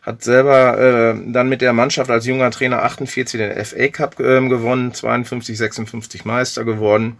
hat 0.02 0.22
selber 0.22 0.78
äh, 0.78 1.32
dann 1.32 1.48
mit 1.48 1.60
der 1.60 1.72
Mannschaft 1.72 2.10
als 2.10 2.26
junger 2.26 2.50
Trainer 2.50 2.82
48 2.82 3.38
den 3.38 3.64
FA 3.64 3.88
Cup 3.88 4.20
äh, 4.20 4.48
gewonnen, 4.48 4.92
52, 4.92 5.56
56 5.56 6.24
Meister 6.24 6.64
geworden 6.64 7.18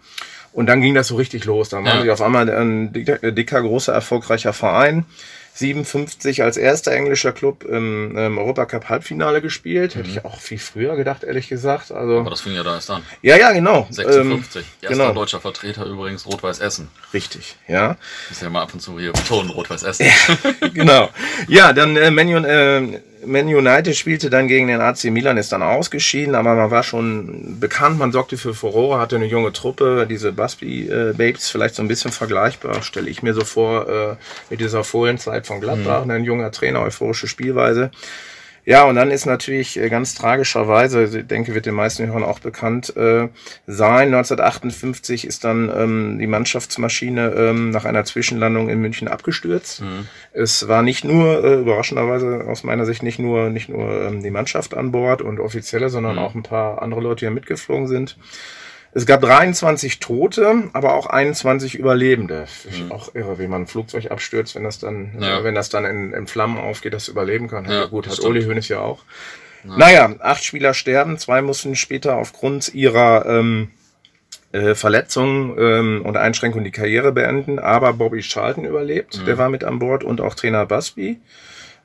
und 0.53 0.67
dann 0.67 0.81
ging 0.81 0.93
das 0.93 1.07
so 1.07 1.15
richtig 1.15 1.45
los. 1.45 1.69
Dann 1.69 1.85
ja. 1.85 1.95
war 1.95 2.05
ich 2.05 2.11
auf 2.11 2.21
einmal 2.21 2.49
ein 2.49 2.93
dicker, 2.93 3.61
großer, 3.61 3.91
erfolgreicher 3.91 4.53
Verein. 4.53 5.05
57 5.55 6.41
als 6.41 6.57
erster 6.57 6.91
englischer 6.91 7.31
Club 7.31 7.63
im, 7.63 8.17
im 8.17 8.37
Europacup 8.39 8.89
Halbfinale 8.89 9.41
gespielt. 9.41 9.95
Mhm. 9.95 9.99
Hätte 9.99 10.09
ich 10.09 10.25
auch 10.25 10.39
viel 10.39 10.57
früher 10.57 10.95
gedacht, 10.95 11.23
ehrlich 11.23 11.47
gesagt. 11.47 11.91
Also, 11.91 12.19
Aber 12.19 12.31
das 12.31 12.41
fing 12.41 12.53
ja 12.53 12.63
da 12.63 12.75
erst 12.75 12.89
an. 12.89 13.03
Ja, 13.21 13.37
ja, 13.37 13.51
genau. 13.51 13.87
56. 13.89 14.55
Ähm, 14.55 14.65
Erster 14.81 14.97
genau. 14.97 15.13
deutscher 15.13 15.39
Vertreter 15.39 15.85
übrigens 15.85 16.25
Rot-Weiß 16.25 16.59
Essen. 16.59 16.89
Richtig, 17.13 17.55
ja. 17.67 17.97
Ist 18.31 18.41
ja 18.41 18.49
mal 18.49 18.63
ab 18.63 18.73
und 18.73 18.79
zu 18.79 18.99
hier 18.99 19.11
betonen, 19.11 19.51
Rot-Weiß 19.51 19.83
Essen. 19.83 20.07
genau. 20.73 21.09
Ja, 21.47 21.71
dann 21.71 21.97
äh, 21.97 22.09
Manion, 22.09 22.45
äh, 22.45 22.99
man 23.25 23.45
United 23.47 23.95
spielte 23.95 24.29
dann 24.29 24.47
gegen 24.47 24.67
den 24.67 24.81
AC 24.81 25.05
Milan, 25.05 25.37
ist 25.37 25.51
dann 25.51 25.63
ausgeschieden, 25.63 26.35
aber 26.35 26.55
man 26.55 26.71
war 26.71 26.83
schon 26.83 27.59
bekannt, 27.59 27.99
man 27.99 28.11
sorgte 28.11 28.37
für 28.37 28.53
Furore, 28.53 28.99
hatte 28.99 29.15
eine 29.15 29.25
junge 29.25 29.53
Truppe, 29.53 30.05
diese 30.09 30.31
Busby 30.31 30.87
äh, 30.87 31.13
Babes, 31.15 31.49
vielleicht 31.49 31.75
so 31.75 31.81
ein 31.81 31.87
bisschen 31.87 32.11
vergleichbar, 32.11 32.83
stelle 32.83 33.09
ich 33.09 33.23
mir 33.23 33.33
so 33.33 33.43
vor, 33.43 33.89
äh, 33.89 34.15
mit 34.49 34.59
dieser 34.59 34.83
Fohlenzeit 34.83 35.47
von 35.47 35.61
Gladbach, 35.61 36.05
mhm. 36.05 36.11
ein 36.11 36.23
junger 36.23 36.51
Trainer, 36.51 36.81
euphorische 36.81 37.27
Spielweise. 37.27 37.91
Ja, 38.65 38.85
und 38.85 38.95
dann 38.95 39.11
ist 39.11 39.25
natürlich 39.25 39.77
äh, 39.77 39.89
ganz 39.89 40.15
tragischerweise, 40.15 41.03
ich 41.03 41.27
denke, 41.27 41.53
wird 41.53 41.65
den 41.65 41.75
meisten 41.75 42.05
Hörern 42.07 42.23
auch 42.23 42.39
bekannt 42.39 42.95
äh, 42.95 43.27
sein. 43.67 44.13
1958 44.13 45.27
ist 45.27 45.43
dann 45.43 45.69
ähm, 45.75 46.17
die 46.19 46.27
Mannschaftsmaschine 46.27 47.33
ähm, 47.35 47.71
nach 47.71 47.83
einer 47.83 48.05
Zwischenlandung 48.05 48.69
in 48.69 48.79
München 48.79 49.09
abgestürzt. 49.09 49.81
Mhm. 49.81 50.07
Es 50.31 50.67
war 50.67 50.81
nicht 50.81 51.03
nur, 51.03 51.43
äh, 51.43 51.55
überraschenderweise 51.55 52.45
aus 52.47 52.63
meiner 52.63 52.85
Sicht, 52.85 53.03
nicht 53.03 53.19
nur, 53.19 53.49
nicht 53.49 53.67
nur 53.67 54.01
ähm, 54.03 54.23
die 54.23 54.31
Mannschaft 54.31 54.73
an 54.73 54.91
Bord 54.91 55.21
und 55.21 55.41
Offizielle, 55.41 55.89
sondern 55.89 56.13
mhm. 56.13 56.19
auch 56.19 56.33
ein 56.33 56.43
paar 56.43 56.81
andere 56.81 57.01
Leute, 57.01 57.19
die 57.19 57.25
ja 57.25 57.31
mitgeflogen 57.31 57.87
sind. 57.87 58.17
Es 58.95 59.05
gab 59.07 59.21
23 59.21 59.99
Tote, 59.99 60.69
aber 60.73 60.93
auch 60.93 61.07
21 61.07 61.75
Überlebende. 61.75 62.45
Mhm. 62.69 62.91
Auch 62.91 63.15
irre, 63.15 63.39
wie 63.39 63.47
man 63.47 63.63
ein 63.63 63.67
Flugzeug 63.67 64.11
abstürzt, 64.11 64.55
wenn 64.55 64.63
das 64.63 64.77
dann, 64.77 65.17
ja. 65.19 65.43
wenn 65.43 65.55
das 65.55 65.69
dann 65.69 65.85
in, 65.85 66.13
in, 66.13 66.27
Flammen 66.27 66.57
aufgeht, 66.57 66.93
das 66.93 67.07
überleben 67.07 67.47
kann. 67.47 67.65
Ja, 67.69 67.85
gut, 67.85 68.07
hat 68.07 68.19
Uli 68.19 68.43
Hoeneß 68.43 68.67
ja 68.67 68.79
auch. 68.79 69.03
Ja. 69.63 69.77
Naja, 69.77 70.15
acht 70.19 70.43
Spieler 70.43 70.73
sterben, 70.73 71.17
zwei 71.17 71.41
mussten 71.41 71.75
später 71.75 72.17
aufgrund 72.17 72.73
ihrer 72.75 73.25
ähm, 73.25 73.71
äh, 74.51 74.75
Verletzungen 74.75 75.55
ähm, 75.57 76.01
und 76.05 76.15
Einschränkungen 76.15 76.63
die 76.63 76.71
Karriere 76.71 77.11
beenden, 77.11 77.57
aber 77.57 77.93
Bobby 77.93 78.21
Charlton 78.21 78.65
überlebt, 78.65 79.19
mhm. 79.19 79.25
der 79.25 79.37
war 79.39 79.49
mit 79.49 79.63
an 79.63 79.79
Bord 79.79 80.03
und 80.03 80.21
auch 80.21 80.35
Trainer 80.35 80.65
Busby. 80.67 81.19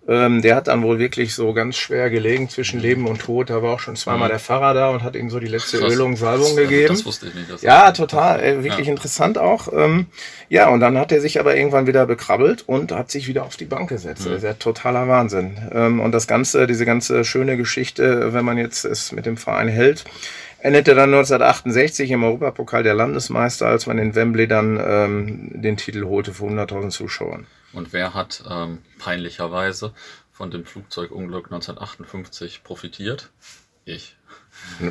Ähm, 0.08 0.40
der 0.40 0.56
hat 0.56 0.68
dann 0.68 0.82
wohl 0.82 0.98
wirklich 0.98 1.34
so 1.34 1.52
ganz 1.52 1.76
schwer 1.76 2.08
gelegen 2.08 2.48
zwischen 2.48 2.80
Leben 2.80 3.06
und 3.06 3.20
Tod. 3.20 3.50
Da 3.50 3.62
war 3.62 3.74
auch 3.74 3.80
schon 3.80 3.94
zweimal 3.94 4.28
mhm. 4.28 4.32
der 4.32 4.38
Pfarrer 4.38 4.72
da 4.72 4.88
und 4.88 5.02
hat 5.02 5.14
ihm 5.14 5.28
so 5.28 5.38
die 5.38 5.48
letzte 5.48 5.78
Krass. 5.78 5.92
Ölung, 5.92 6.16
Salbung 6.16 6.56
gegeben. 6.56 6.94
Das 6.94 7.04
wusste 7.04 7.26
ich 7.26 7.34
nicht. 7.34 7.62
ja, 7.62 7.92
total. 7.92 8.42
Äh, 8.42 8.64
wirklich 8.64 8.86
ja. 8.86 8.92
interessant 8.92 9.36
auch. 9.36 9.68
Ähm, 9.70 10.06
ja, 10.48 10.70
und 10.70 10.80
dann 10.80 10.96
hat 10.96 11.12
er 11.12 11.20
sich 11.20 11.38
aber 11.38 11.54
irgendwann 11.56 11.86
wieder 11.86 12.06
bekrabbelt 12.06 12.64
und 12.66 12.90
hat 12.90 13.10
sich 13.10 13.28
wieder 13.28 13.44
auf 13.44 13.58
die 13.58 13.66
Bank 13.66 13.90
gesetzt. 13.90 14.24
Mhm. 14.24 14.30
Das 14.30 14.38
ist 14.38 14.44
ja 14.44 14.54
totaler 14.54 15.08
Wahnsinn. 15.08 15.58
Ähm, 15.72 16.00
und 16.00 16.12
das 16.12 16.26
Ganze, 16.26 16.66
diese 16.66 16.86
ganze 16.86 17.22
schöne 17.24 17.58
Geschichte, 17.58 18.32
wenn 18.32 18.46
man 18.46 18.56
jetzt 18.56 18.86
es 18.86 19.12
mit 19.12 19.26
dem 19.26 19.36
Verein 19.36 19.68
hält, 19.68 20.04
endete 20.60 20.94
dann 20.94 21.12
1968 21.12 22.10
im 22.12 22.24
Europapokal 22.24 22.82
der 22.82 22.94
Landesmeister, 22.94 23.66
als 23.66 23.86
man 23.86 23.98
in 23.98 24.14
Wembley 24.14 24.48
dann 24.48 24.80
ähm, 24.82 25.50
den 25.52 25.76
Titel 25.76 26.04
holte 26.04 26.32
für 26.32 26.44
100.000 26.44 26.88
Zuschauern. 26.88 27.46
Und 27.72 27.92
wer 27.92 28.14
hat 28.14 28.42
ähm, 28.48 28.78
peinlicherweise 28.98 29.92
von 30.32 30.50
dem 30.50 30.64
Flugzeugunglück 30.64 31.46
1958 31.46 32.62
profitiert? 32.64 33.30
Ich. 33.84 34.16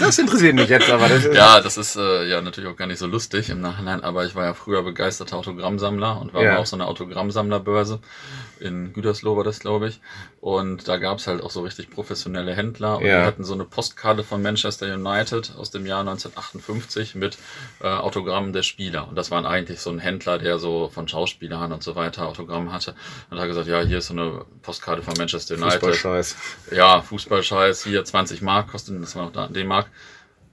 das 0.00 0.18
interessiert 0.18 0.54
mich 0.54 0.68
jetzt 0.68 0.90
aber. 0.90 1.08
Das 1.08 1.24
ja, 1.24 1.60
das 1.60 1.76
ist 1.76 1.96
äh, 1.96 2.28
ja 2.28 2.40
natürlich 2.40 2.70
auch 2.70 2.76
gar 2.76 2.86
nicht 2.86 2.98
so 2.98 3.06
lustig 3.06 3.48
im 3.48 3.60
Nachhinein, 3.60 4.04
aber 4.04 4.26
ich 4.26 4.34
war 4.34 4.44
ja 4.44 4.54
früher 4.54 4.82
begeisterter 4.82 5.36
Autogrammsammler 5.36 6.20
und 6.20 6.34
war 6.34 6.42
ja. 6.42 6.56
auf 6.58 6.66
so 6.66 6.76
einer 6.76 6.86
Autogrammsammlerbörse 6.88 8.00
in 8.60 8.92
Gütersloh 8.92 9.36
war 9.36 9.44
das, 9.44 9.60
glaube 9.60 9.88
ich. 9.88 10.00
Und 10.40 10.88
da 10.88 10.96
gab 10.96 11.18
es 11.18 11.26
halt 11.26 11.42
auch 11.42 11.50
so 11.50 11.62
richtig 11.62 11.90
professionelle 11.90 12.54
Händler 12.54 12.98
und 12.98 13.04
ja. 13.04 13.20
die 13.20 13.26
hatten 13.26 13.44
so 13.44 13.54
eine 13.54 13.64
Postkarte 13.64 14.24
von 14.24 14.42
Manchester 14.42 14.94
United 14.94 15.54
aus 15.56 15.70
dem 15.70 15.86
Jahr 15.86 16.00
1958 16.00 17.14
mit 17.14 17.38
äh, 17.80 17.86
Autogrammen 17.86 18.52
der 18.52 18.62
Spieler. 18.62 19.08
Und 19.08 19.16
das 19.16 19.30
waren 19.30 19.46
eigentlich 19.46 19.80
so 19.80 19.90
ein 19.90 19.98
Händler, 19.98 20.38
der 20.38 20.58
so 20.58 20.88
von 20.88 21.08
Schauspielern 21.08 21.72
und 21.72 21.82
so 21.82 21.96
weiter 21.96 22.26
Autogramm 22.26 22.72
hatte. 22.72 22.94
Und 23.30 23.38
hat 23.38 23.46
gesagt, 23.46 23.66
ja, 23.66 23.80
hier 23.82 23.98
ist 23.98 24.06
so 24.06 24.14
eine 24.14 24.44
Postkarte 24.62 25.02
von 25.02 25.14
Manchester 25.16 25.54
United. 25.56 25.80
Fußballscheiß. 25.80 26.36
Ja, 26.72 27.02
Fußballscheiß, 27.02 27.84
hier 27.84 28.04
20 28.04 28.42
Mark 28.42 28.68
kostet, 28.68 29.02
das 29.02 29.16
war 29.16 29.24
noch 29.24 29.32
da, 29.32 29.48
D-Mark. 29.48 29.86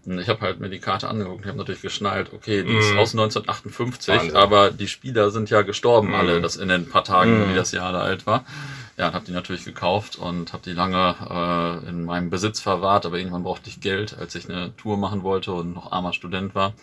Ich 0.08 0.30
habe 0.30 0.40
halt 0.42 0.60
mir 0.60 0.70
die 0.70 0.80
Karte 0.80 1.10
angeguckt 1.10 1.42
und 1.42 1.48
habe 1.48 1.58
natürlich 1.58 1.82
geschnallt, 1.82 2.32
okay, 2.34 2.64
die 2.64 2.74
mm. 2.74 2.80
ist 2.80 2.94
mhm. 2.94 3.00
aus 3.00 3.14
1958, 3.14 4.16
Wahnsinn. 4.16 4.36
aber 4.38 4.72
die 4.72 4.88
Spieler 4.88 5.32
sind 5.32 5.50
ja 5.50 5.64
gestorben 5.64 6.12
mm. 6.12 6.16
alle, 6.16 6.42
das 6.42 6.56
in 6.56 6.70
den 6.70 6.88
paar 6.88 7.04
Tagen, 7.04 7.42
mm. 7.48 7.50
wie 7.52 7.56
das 7.56 7.74
Jahr 7.74 7.92
da 7.92 8.00
alt 8.00 8.26
war. 8.26 8.46
Ja, 8.98 9.10
und 9.10 9.14
habe 9.14 9.26
die 9.26 9.32
natürlich 9.32 9.64
gekauft 9.64 10.16
und 10.16 10.54
habe 10.54 10.64
die 10.64 10.74
lange 10.74 11.16
äh, 11.30 11.90
in 11.90 12.04
meinem 12.06 12.32
Besitz 12.32 12.62
verwahrt, 12.62 13.06
aber 13.06 13.20
irgendwann 13.20 13.44
brauchte 13.44 13.70
ich 13.70 13.80
Geld, 13.80 14.18
als 14.18 14.34
ich 14.34 14.50
eine 14.50 14.76
Tour 14.76 14.98
machen 14.98 15.22
wollte 15.22 15.54
und 15.54 15.74
noch 15.74 15.92
armer 15.92 16.14
Student 16.14 16.56
war. 16.56 16.74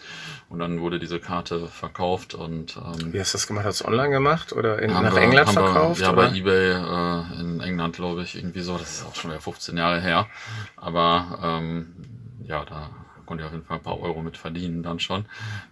Und 0.49 0.61
dann 0.61 0.81
wurde 0.81 1.01
diese 1.01 1.19
Karte 1.19 1.67
verkauft 1.67 2.35
und 2.35 2.77
ähm, 2.77 3.13
Wie 3.13 3.19
hast 3.19 3.35
du 3.35 3.39
das 3.39 3.49
gemacht? 3.49 3.65
Hast 3.65 3.81
du 3.81 3.87
online 3.87 4.11
gemacht 4.11 4.53
oder 4.53 4.81
in, 4.81 4.93
nach 4.93 5.13
wir, 5.13 5.23
England 5.23 5.51
verkauft? 5.51 5.99
Wir, 5.99 6.07
ja, 6.07 6.13
oder? 6.13 6.29
bei 6.29 6.37
Ebay 6.37 6.73
äh, 6.73 7.41
in 7.41 7.61
England, 7.61 7.97
glaube 7.97 8.23
ich, 8.23 8.37
irgendwie 8.37 8.61
so. 8.61 8.79
Das 8.79 8.99
ist 8.99 9.07
auch 9.07 9.17
schon 9.17 9.33
wieder 9.33 9.41
15 9.41 9.77
Jahre 9.77 10.01
her. 10.01 10.29
Aber 10.77 11.41
ähm, 11.43 11.97
ja, 12.45 12.65
da 12.65 12.91
konnte 13.27 13.43
ich 13.43 13.47
auf 13.47 13.53
jeden 13.53 13.65
Fall 13.65 13.79
ein 13.79 13.83
paar 13.83 14.01
Euro 14.01 14.23
mit 14.23 14.37
verdienen 14.37 14.83
dann 14.83 15.01
schon. 15.01 15.27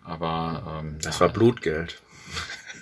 Aber 0.04 0.80
ähm, 0.80 0.96
das 1.02 1.16
ja, 1.16 1.26
war 1.26 1.28
Blutgeld. 1.30 2.00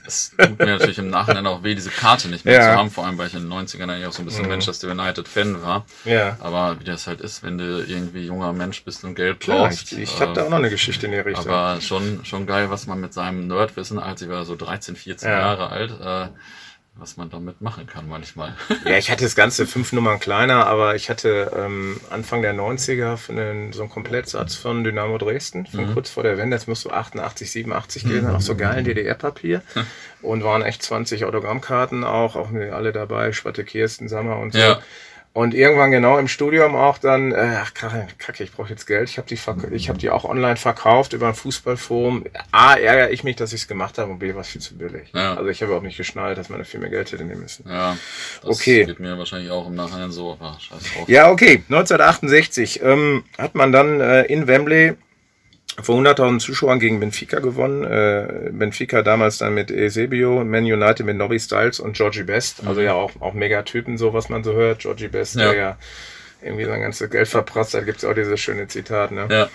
Es 0.06 0.34
tut 0.36 0.58
mir 0.58 0.66
natürlich 0.66 0.98
im 0.98 1.10
Nachhinein 1.10 1.46
auch 1.46 1.62
weh, 1.62 1.74
diese 1.74 1.90
Karte 1.90 2.28
nicht 2.28 2.44
mehr 2.44 2.54
ja. 2.54 2.72
zu 2.72 2.78
haben, 2.78 2.90
vor 2.90 3.06
allem 3.06 3.18
weil 3.18 3.28
ich 3.28 3.34
in 3.34 3.48
den 3.48 3.52
90ern 3.52 3.90
eigentlich 3.90 4.06
auch 4.06 4.12
so 4.12 4.22
ein 4.22 4.24
bisschen 4.24 4.44
mhm. 4.44 4.50
Manchester 4.50 4.90
United-Fan 4.90 5.62
war. 5.62 5.84
Ja. 6.04 6.36
Aber 6.40 6.80
wie 6.80 6.84
das 6.84 7.06
halt 7.06 7.20
ist, 7.20 7.42
wenn 7.42 7.58
du 7.58 7.84
irgendwie 7.84 8.26
junger 8.26 8.52
Mensch 8.52 8.82
bist 8.84 9.04
und 9.04 9.14
Geld 9.14 9.40
brauchst. 9.40 9.88
Klar, 9.88 10.00
ich, 10.00 10.10
ich 10.10 10.16
äh, 10.16 10.20
habe 10.20 10.32
da 10.32 10.44
auch 10.44 10.50
noch 10.50 10.58
eine 10.58 10.70
Geschichte 10.70 11.06
in 11.06 11.12
der 11.12 11.24
Richtung. 11.26 11.46
Aber 11.46 11.80
schon, 11.80 12.24
schon 12.24 12.46
geil, 12.46 12.70
was 12.70 12.86
man 12.86 13.00
mit 13.00 13.12
seinem 13.12 13.46
Nerdwissen, 13.46 13.98
als 13.98 14.22
ich 14.22 14.28
war 14.28 14.44
so 14.44 14.56
13, 14.56 14.96
14 14.96 15.28
ja. 15.28 15.38
Jahre 15.38 15.68
alt, 15.68 15.90
äh, 16.00 16.34
was 17.00 17.16
man 17.16 17.30
damit 17.30 17.60
machen 17.60 17.86
kann 17.86 18.08
manchmal. 18.08 18.54
Ja, 18.84 18.96
ich 18.98 19.10
hatte 19.10 19.24
das 19.24 19.34
Ganze 19.34 19.66
fünf 19.66 19.92
Nummern 19.92 20.20
kleiner, 20.20 20.66
aber 20.66 20.94
ich 20.94 21.10
hatte 21.10 21.50
ähm, 21.56 22.00
Anfang 22.10 22.42
der 22.42 22.54
90er 22.54 23.18
einen, 23.28 23.72
so 23.72 23.82
einen 23.82 23.90
Komplettsatz 23.90 24.54
von 24.54 24.84
Dynamo 24.84 25.18
Dresden, 25.18 25.66
von 25.66 25.88
mhm. 25.88 25.94
kurz 25.94 26.10
vor 26.10 26.22
der 26.22 26.38
Wende, 26.38 26.56
das 26.56 26.66
müsste 26.66 26.88
so 26.88 26.94
88, 26.94 27.50
87 27.50 28.04
gewesen 28.04 28.22
sein, 28.22 28.30
mhm. 28.30 28.36
auf 28.36 28.42
so 28.42 28.56
geilen 28.56 28.84
DDR-Papier. 28.84 29.62
und 30.22 30.44
waren 30.44 30.62
echt 30.62 30.82
20 30.82 31.24
Autogrammkarten 31.24 32.04
auch, 32.04 32.36
auch 32.36 32.50
alle 32.52 32.92
dabei, 32.92 33.32
Schwatte 33.32 33.64
Kirsten, 33.64 34.08
Sammer 34.08 34.38
und 34.38 34.52
so. 34.52 34.58
Ja. 34.58 34.80
Und 35.32 35.54
irgendwann 35.54 35.92
genau 35.92 36.18
im 36.18 36.26
Studium 36.26 36.74
auch 36.74 36.98
dann, 36.98 37.30
äh, 37.30 37.58
ach 37.62 37.72
kacke, 37.72 38.42
ich 38.42 38.50
brauche 38.50 38.68
jetzt 38.68 38.86
Geld. 38.86 39.08
Ich 39.08 39.16
habe 39.16 39.28
die, 39.28 39.38
ich 39.74 39.88
hab 39.88 39.96
die 39.98 40.10
auch 40.10 40.24
online 40.24 40.56
verkauft 40.56 41.12
über 41.12 41.28
ein 41.28 41.34
Fußballforum. 41.34 42.24
A, 42.50 42.74
ärgere 42.74 43.10
ich 43.12 43.22
mich, 43.22 43.36
dass 43.36 43.52
ich 43.52 43.62
es 43.62 43.68
gemacht 43.68 43.98
habe 43.98 44.10
und 44.10 44.18
B, 44.18 44.34
war 44.34 44.40
es 44.40 44.48
viel 44.48 44.60
zu 44.60 44.76
billig. 44.76 45.12
Ja. 45.14 45.36
Also 45.36 45.48
ich 45.48 45.62
habe 45.62 45.76
auch 45.76 45.82
nicht 45.82 45.96
geschnallt, 45.96 46.36
dass 46.36 46.48
man 46.48 46.64
viel 46.64 46.80
mehr 46.80 46.90
Geld 46.90 47.12
hätte 47.12 47.24
nehmen 47.24 47.42
müssen. 47.42 47.64
Ja, 47.68 47.96
das 48.42 48.50
okay. 48.50 48.86
geht 48.86 48.98
mir 48.98 49.16
wahrscheinlich 49.18 49.52
auch 49.52 49.68
im 49.68 49.76
Nachhinein 49.76 50.10
so. 50.10 50.36
Ach, 50.40 50.58
scheiß 50.58 50.78
drauf. 50.94 51.08
Ja, 51.08 51.30
okay. 51.30 51.62
1968 51.68 52.82
ähm, 52.82 53.22
hat 53.38 53.54
man 53.54 53.70
dann 53.70 54.00
äh, 54.00 54.22
in 54.22 54.48
Wembley 54.48 54.96
vor 55.82 56.00
100.000 56.00 56.38
Zuschauern 56.38 56.78
gegen 56.78 57.00
Benfica 57.00 57.40
gewonnen. 57.40 57.84
Äh, 57.84 58.50
Benfica 58.52 59.02
damals 59.02 59.38
dann 59.38 59.54
mit 59.54 59.70
Eusebio, 59.70 60.44
Man 60.44 60.64
United 60.64 61.04
mit 61.04 61.16
Nobby 61.16 61.38
Styles 61.38 61.80
und 61.80 61.96
Georgie 61.96 62.22
Best. 62.22 62.66
Also 62.66 62.80
mhm. 62.80 62.86
ja 62.86 62.94
auch, 62.94 63.12
auch 63.20 63.34
Megatypen, 63.34 63.98
so 63.98 64.12
was 64.12 64.28
man 64.28 64.44
so 64.44 64.52
hört. 64.52 64.80
Georgie 64.80 65.08
Best, 65.08 65.36
ja. 65.36 65.50
der 65.50 65.54
ja 65.54 65.76
irgendwie 66.42 66.64
sein 66.64 66.80
ganzes 66.80 67.10
Geld 67.10 67.28
verprasst 67.28 67.74
hat, 67.74 67.84
gibt's 67.84 68.04
auch 68.04 68.14
dieses 68.14 68.40
schöne 68.40 68.66
Zitat. 68.68 69.12
Ne? 69.12 69.26
Ja. 69.30 69.48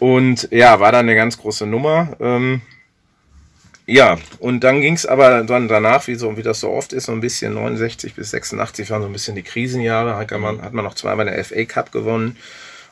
Und 0.00 0.48
ja, 0.50 0.80
war 0.80 0.92
dann 0.92 1.06
eine 1.06 1.14
ganz 1.14 1.38
große 1.38 1.66
Nummer. 1.66 2.16
Ähm, 2.20 2.62
ja, 3.86 4.18
und 4.40 4.64
dann 4.64 4.82
ging's 4.82 5.06
aber 5.06 5.42
dann 5.44 5.66
danach, 5.66 6.06
wie, 6.08 6.14
so, 6.14 6.36
wie 6.36 6.42
das 6.42 6.60
so 6.60 6.70
oft 6.70 6.92
ist, 6.92 7.06
so 7.06 7.12
ein 7.12 7.20
bisschen 7.20 7.54
69 7.54 8.14
bis 8.14 8.30
86 8.32 8.90
waren 8.90 9.00
so 9.00 9.08
ein 9.08 9.12
bisschen 9.12 9.34
die 9.34 9.42
Krisenjahre. 9.42 10.16
Hat 10.16 10.30
man, 10.32 10.60
hat 10.60 10.74
man 10.74 10.84
noch 10.84 10.94
zweimal 10.94 11.26
eine 11.26 11.42
FA 11.42 11.64
Cup 11.64 11.90
gewonnen. 11.90 12.36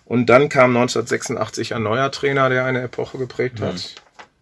Und 0.06 0.26
dann 0.26 0.48
kam 0.48 0.76
1986 0.76 1.74
ein 1.74 1.82
neuer 1.82 2.10
Trainer, 2.10 2.48
der 2.48 2.64
eine 2.64 2.80
Epoche 2.82 3.18
geprägt 3.18 3.60
hat. 3.60 3.94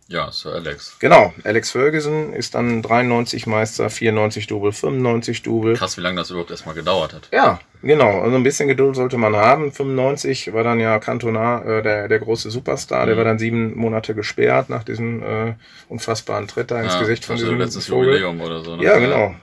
Ja, 0.07 0.31
Sir 0.31 0.53
Alex. 0.53 0.99
Genau, 1.01 1.33
Alex 1.45 1.71
Ferguson 1.71 2.35
ist 2.35 2.55
dann 2.55 2.83
93 2.83 3.47
Meister, 3.47 3.89
94 3.89 4.47
Double, 4.47 4.71
95 4.71 5.43
Double. 5.43 5.75
Krass, 5.75 5.97
wie 5.97 6.03
lange 6.03 6.17
das 6.17 6.31
überhaupt 6.31 6.51
erstmal 6.51 6.75
gedauert 6.75 7.15
hat. 7.15 7.29
Ja, 7.33 7.59
genau. 7.83 8.21
Also 8.21 8.37
ein 8.37 8.43
bisschen 8.43 8.69
Geduld 8.69 8.97
sollte 8.97 9.17
man 9.17 9.35
haben. 9.35 9.73
95 9.73 10.53
war 10.53 10.63
dann 10.63 10.79
ja 10.79 10.99
Cantona 10.99 11.63
äh, 11.63 11.83
der, 11.83 12.09
der 12.09 12.19
große 12.19 12.51
Superstar. 12.51 13.07
Der 13.07 13.17
war 13.17 13.25
dann 13.25 13.39
sieben 13.39 13.75
Monate 13.77 14.15
gesperrt 14.15 14.69
nach 14.69 14.85
diesem 14.85 15.23
äh, 15.23 15.55
unfassbaren 15.89 16.49
Tritt 16.49 16.71
da 16.71 16.83
ins 16.83 16.93
Ja, 16.93 17.01
Gesicht 17.01 17.25
von 17.25 17.37
diesem 17.37 17.59
letztes 17.59 17.87
Vogel. 17.87 18.09
Jubiläum 18.21 18.41
oder 18.43 18.61
so. 18.63 18.77
Ne? 18.77 18.85
Ja, 18.85 18.99
genau. 18.99 19.35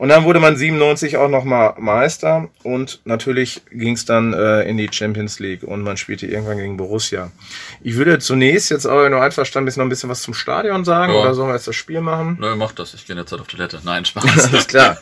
Und 0.00 0.08
dann 0.08 0.24
wurde 0.24 0.40
man 0.40 0.56
97 0.56 1.18
auch 1.18 1.28
nochmal 1.28 1.74
Meister 1.76 2.48
und 2.62 3.02
natürlich 3.04 3.60
ging 3.70 3.92
es 3.96 4.06
dann 4.06 4.32
äh, 4.32 4.62
in 4.62 4.78
die 4.78 4.88
Champions 4.90 5.40
League 5.40 5.62
und 5.62 5.82
man 5.82 5.98
spielte 5.98 6.26
irgendwann 6.26 6.56
gegen 6.56 6.78
Borussia. 6.78 7.30
Ich 7.82 7.96
würde 7.96 8.18
zunächst 8.18 8.70
jetzt 8.70 8.86
aber 8.86 9.10
nur 9.10 9.20
einverstanden 9.20 9.66
bist, 9.66 9.76
noch 9.76 9.84
ein 9.84 9.90
bisschen 9.90 10.08
was 10.08 10.22
zum 10.22 10.32
Stadion 10.32 10.86
sagen 10.86 11.12
Ja. 11.12 11.18
oder 11.20 11.34
sollen 11.34 11.50
wir 11.50 11.54
jetzt 11.54 11.68
das 11.68 11.76
Spiel 11.76 12.00
machen? 12.00 12.38
Nö, 12.40 12.56
mach 12.56 12.72
das. 12.72 12.94
Ich 12.94 13.06
gehe 13.06 13.14
jetzt 13.14 13.30
halt 13.30 13.42
auf 13.42 13.48
Toilette. 13.48 13.78
Nein, 13.84 14.06
Spaß. 14.06 14.24
Alles 14.52 14.68
klar. 14.68 14.96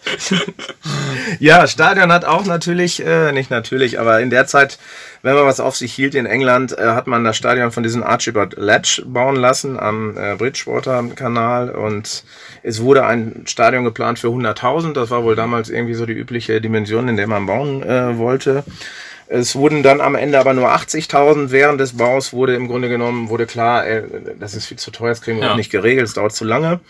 ja, 1.38 1.68
Stadion 1.68 2.10
hat 2.12 2.24
auch 2.24 2.44
natürlich, 2.44 3.04
äh, 3.06 3.30
nicht 3.30 3.50
natürlich, 3.50 4.00
aber 4.00 4.18
in 4.20 4.30
der 4.30 4.48
Zeit, 4.48 4.80
wenn 5.22 5.34
man 5.36 5.46
was 5.46 5.60
auf 5.60 5.76
sich 5.76 5.92
hielt 5.94 6.16
in 6.16 6.26
England, 6.26 6.76
äh, 6.76 6.86
hat 6.88 7.06
man 7.06 7.22
das 7.22 7.36
Stadion 7.36 7.70
von 7.70 7.84
diesem 7.84 8.02
Archibald 8.02 8.56
Ledge 8.58 9.02
bauen 9.06 9.36
lassen 9.36 9.78
am 9.78 10.16
äh, 10.16 10.34
Bridgewater-Kanal 10.34 11.70
und 11.70 12.24
es 12.64 12.82
wurde 12.82 13.04
ein 13.06 13.44
Stadion 13.46 13.84
geplant 13.84 14.18
für 14.18 14.28
100.000. 14.28 14.87
Das 14.94 15.10
war 15.10 15.24
wohl 15.24 15.36
damals 15.36 15.68
irgendwie 15.70 15.94
so 15.94 16.06
die 16.06 16.12
übliche 16.12 16.60
Dimension, 16.60 17.08
in 17.08 17.16
der 17.16 17.26
man 17.26 17.46
bauen 17.46 17.82
äh, 17.82 18.16
wollte. 18.18 18.64
Es 19.30 19.54
wurden 19.54 19.82
dann 19.82 20.00
am 20.00 20.14
Ende 20.14 20.38
aber 20.40 20.54
nur 20.54 20.70
80.000. 20.74 21.50
Während 21.50 21.78
des 21.80 21.96
Baus 21.98 22.32
wurde 22.32 22.54
im 22.54 22.66
Grunde 22.66 22.88
genommen, 22.88 23.28
wurde 23.28 23.44
klar, 23.44 23.86
äh, 23.86 24.02
das 24.40 24.54
ist 24.54 24.64
viel 24.66 24.78
zu 24.78 24.90
teuer, 24.90 25.10
das 25.10 25.20
kriegen 25.20 25.38
wir 25.38 25.46
Ja. 25.46 25.52
auch 25.52 25.56
nicht 25.56 25.70
geregelt, 25.70 26.06
es 26.06 26.14
dauert 26.14 26.32
zu 26.34 26.44
lange. 26.46 26.80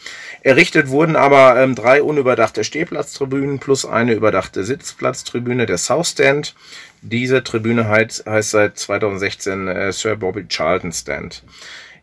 Errichtet 0.43 0.89
wurden 0.89 1.17
aber 1.17 1.61
ähm, 1.61 1.75
drei 1.75 2.01
unüberdachte 2.01 2.63
Stehplatztribünen 2.63 3.59
plus 3.59 3.85
eine 3.85 4.13
überdachte 4.13 4.63
Sitzplatztribüne, 4.63 5.67
der 5.67 5.79
South 5.79 6.11
Stand. 6.11 6.55
Diese 7.03 7.43
Tribüne 7.43 7.89
heißt, 7.89 8.25
heißt 8.27 8.51
seit 8.53 8.79
2016 8.79 9.67
äh, 9.67 9.93
Sir 9.93 10.15
Bobby 10.15 10.47
Charlton 10.49 10.93
Stand. 10.93 11.43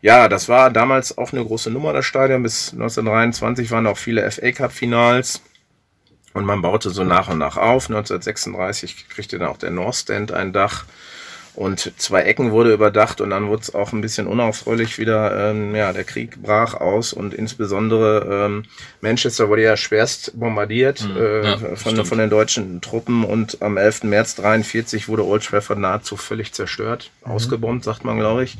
Ja, 0.02 0.28
das 0.28 0.50
war 0.50 0.70
damals 0.70 1.16
auch 1.16 1.32
eine 1.32 1.42
große 1.44 1.70
Nummer, 1.70 1.94
das 1.94 2.04
Stadion. 2.04 2.42
Bis 2.42 2.72
1923 2.74 3.70
waren 3.70 3.86
auch 3.86 3.96
viele 3.96 4.30
FA 4.30 4.52
Cup 4.52 4.72
Finals. 4.72 5.40
Und 6.36 6.44
man 6.44 6.60
baute 6.60 6.90
so 6.90 7.02
nach 7.02 7.28
und 7.28 7.38
nach 7.38 7.56
auf. 7.56 7.88
1936 7.88 9.08
kriegte 9.08 9.38
dann 9.38 9.48
auch 9.48 9.56
der 9.56 9.70
North 9.70 9.94
Stand 9.96 10.32
ein 10.32 10.52
Dach. 10.52 10.84
Und 11.54 11.94
zwei 11.96 12.24
Ecken 12.24 12.50
wurde 12.50 12.74
überdacht 12.74 13.22
und 13.22 13.30
dann 13.30 13.48
wurde 13.48 13.62
es 13.62 13.74
auch 13.74 13.94
ein 13.94 14.02
bisschen 14.02 14.26
unaufreulich 14.26 14.98
wieder. 14.98 15.50
Ähm, 15.50 15.74
ja, 15.74 15.94
der 15.94 16.04
Krieg 16.04 16.42
brach 16.42 16.74
aus 16.74 17.14
und 17.14 17.32
insbesondere 17.32 18.44
ähm, 18.46 18.64
Manchester 19.00 19.48
wurde 19.48 19.62
ja 19.62 19.78
schwerst 19.78 20.38
bombardiert 20.38 21.08
äh, 21.16 21.44
ja, 21.44 21.56
von, 21.56 21.92
stimmt. 21.92 22.06
von 22.06 22.18
den 22.18 22.28
deutschen 22.28 22.82
Truppen 22.82 23.24
und 23.24 23.62
am 23.62 23.78
11. 23.78 24.02
März 24.02 24.34
43 24.34 25.08
wurde 25.08 25.24
Old 25.24 25.42
Trafford 25.42 25.78
nahezu 25.78 26.18
völlig 26.18 26.52
zerstört, 26.52 27.10
ausgebombt, 27.24 27.84
sagt 27.84 28.04
man, 28.04 28.18
glaube 28.18 28.44
ich. 28.44 28.58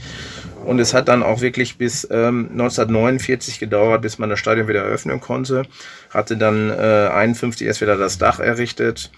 Und 0.66 0.80
es 0.80 0.94
hat 0.94 1.06
dann 1.06 1.22
auch 1.22 1.40
wirklich 1.40 1.78
bis 1.78 2.04
ähm, 2.10 2.48
1949 2.50 3.60
gedauert, 3.60 4.02
bis 4.02 4.18
man 4.18 4.28
das 4.28 4.40
Stadion 4.40 4.66
wieder 4.66 4.82
eröffnen 4.82 5.20
konnte. 5.20 5.62
Hatte 6.10 6.36
dann 6.36 6.70
äh, 6.70 7.08
51 7.08 7.66
erst 7.66 7.80
wieder 7.80 7.96
das 7.96 8.18
Dach 8.18 8.40
errichtet. 8.40 9.12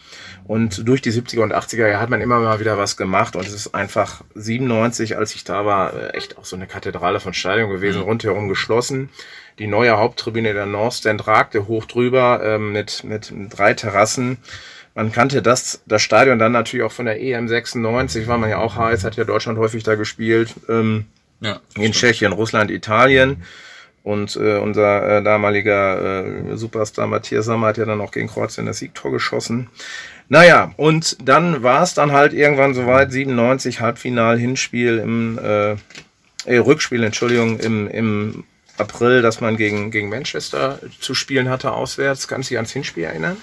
Und 0.46 0.86
durch 0.86 1.00
die 1.00 1.10
70er 1.10 1.40
und 1.40 1.54
80er 1.54 1.88
Jahre 1.88 2.00
hat 2.00 2.10
man 2.10 2.20
immer 2.20 2.38
mal 2.38 2.60
wieder 2.60 2.76
was 2.76 2.98
gemacht. 2.98 3.34
Und 3.34 3.46
es 3.46 3.54
ist 3.54 3.74
einfach 3.74 4.22
97, 4.34 5.16
als 5.16 5.34
ich 5.34 5.44
da 5.44 5.64
war, 5.64 5.94
äh, 5.94 6.10
echt 6.10 6.36
auch 6.36 6.44
so 6.44 6.54
eine 6.54 6.66
Kathedrale 6.66 7.18
von 7.18 7.32
Stadion 7.32 7.70
gewesen, 7.70 8.02
rundherum 8.02 8.50
geschlossen. 8.50 9.08
Die 9.58 9.66
neue 9.66 9.96
Haupttribüne 9.96 10.52
der 10.52 10.66
North 10.66 10.94
Stand 10.94 11.26
ragte 11.26 11.66
hoch 11.66 11.86
drüber 11.86 12.42
ähm, 12.44 12.72
mit, 12.72 13.04
mit 13.04 13.32
drei 13.48 13.72
Terrassen. 13.72 14.36
Man 14.94 15.12
kannte 15.12 15.40
das, 15.40 15.80
das 15.86 16.02
Stadion 16.02 16.38
dann 16.38 16.52
natürlich 16.52 16.84
auch 16.84 16.92
von 16.92 17.06
der 17.06 17.22
EM 17.22 17.48
96, 17.48 18.26
war 18.28 18.36
man 18.36 18.50
ja 18.50 18.58
auch 18.58 18.76
heiß, 18.76 19.04
hat 19.04 19.16
ja 19.16 19.24
Deutschland 19.24 19.58
häufig 19.58 19.82
da 19.82 19.94
gespielt. 19.94 20.54
Ähm, 20.68 21.06
Ja, 21.40 21.60
in 21.76 21.92
Tschechien, 21.92 22.32
Russland, 22.32 22.70
Italien. 22.70 23.42
Und 24.02 24.36
äh, 24.36 24.58
unser 24.58 25.18
äh, 25.18 25.22
damaliger 25.22 26.24
äh, 26.24 26.56
Superstar 26.56 27.06
Matthias 27.06 27.44
Sammer 27.44 27.68
hat 27.68 27.78
ja 27.78 27.84
dann 27.84 28.00
auch 28.00 28.10
gegen 28.10 28.28
Kroatien 28.28 28.66
das 28.66 28.78
Siegtor 28.78 29.12
geschossen. 29.12 29.68
Naja, 30.28 30.72
und 30.76 31.16
dann 31.26 31.62
war 31.62 31.82
es 31.82 31.94
dann 31.94 32.12
halt 32.12 32.32
irgendwann 32.32 32.74
soweit, 32.74 33.12
97 33.12 33.80
Halbfinal, 33.80 34.38
Hinspiel 34.38 34.98
im 34.98 35.38
äh, 35.38 35.72
äh, 36.44 36.58
Rückspiel, 36.58 37.02
Entschuldigung, 37.02 37.58
im, 37.60 37.88
im 37.88 38.44
April, 38.76 39.22
dass 39.22 39.40
man 39.40 39.56
gegen, 39.56 39.90
gegen 39.90 40.08
Manchester 40.08 40.78
zu 41.00 41.14
spielen 41.14 41.48
hatte 41.48 41.72
auswärts. 41.72 42.28
Kannst 42.28 42.48
du 42.48 42.52
dich 42.52 42.58
ans 42.58 42.72
Hinspiel 42.72 43.04
erinnern? 43.04 43.36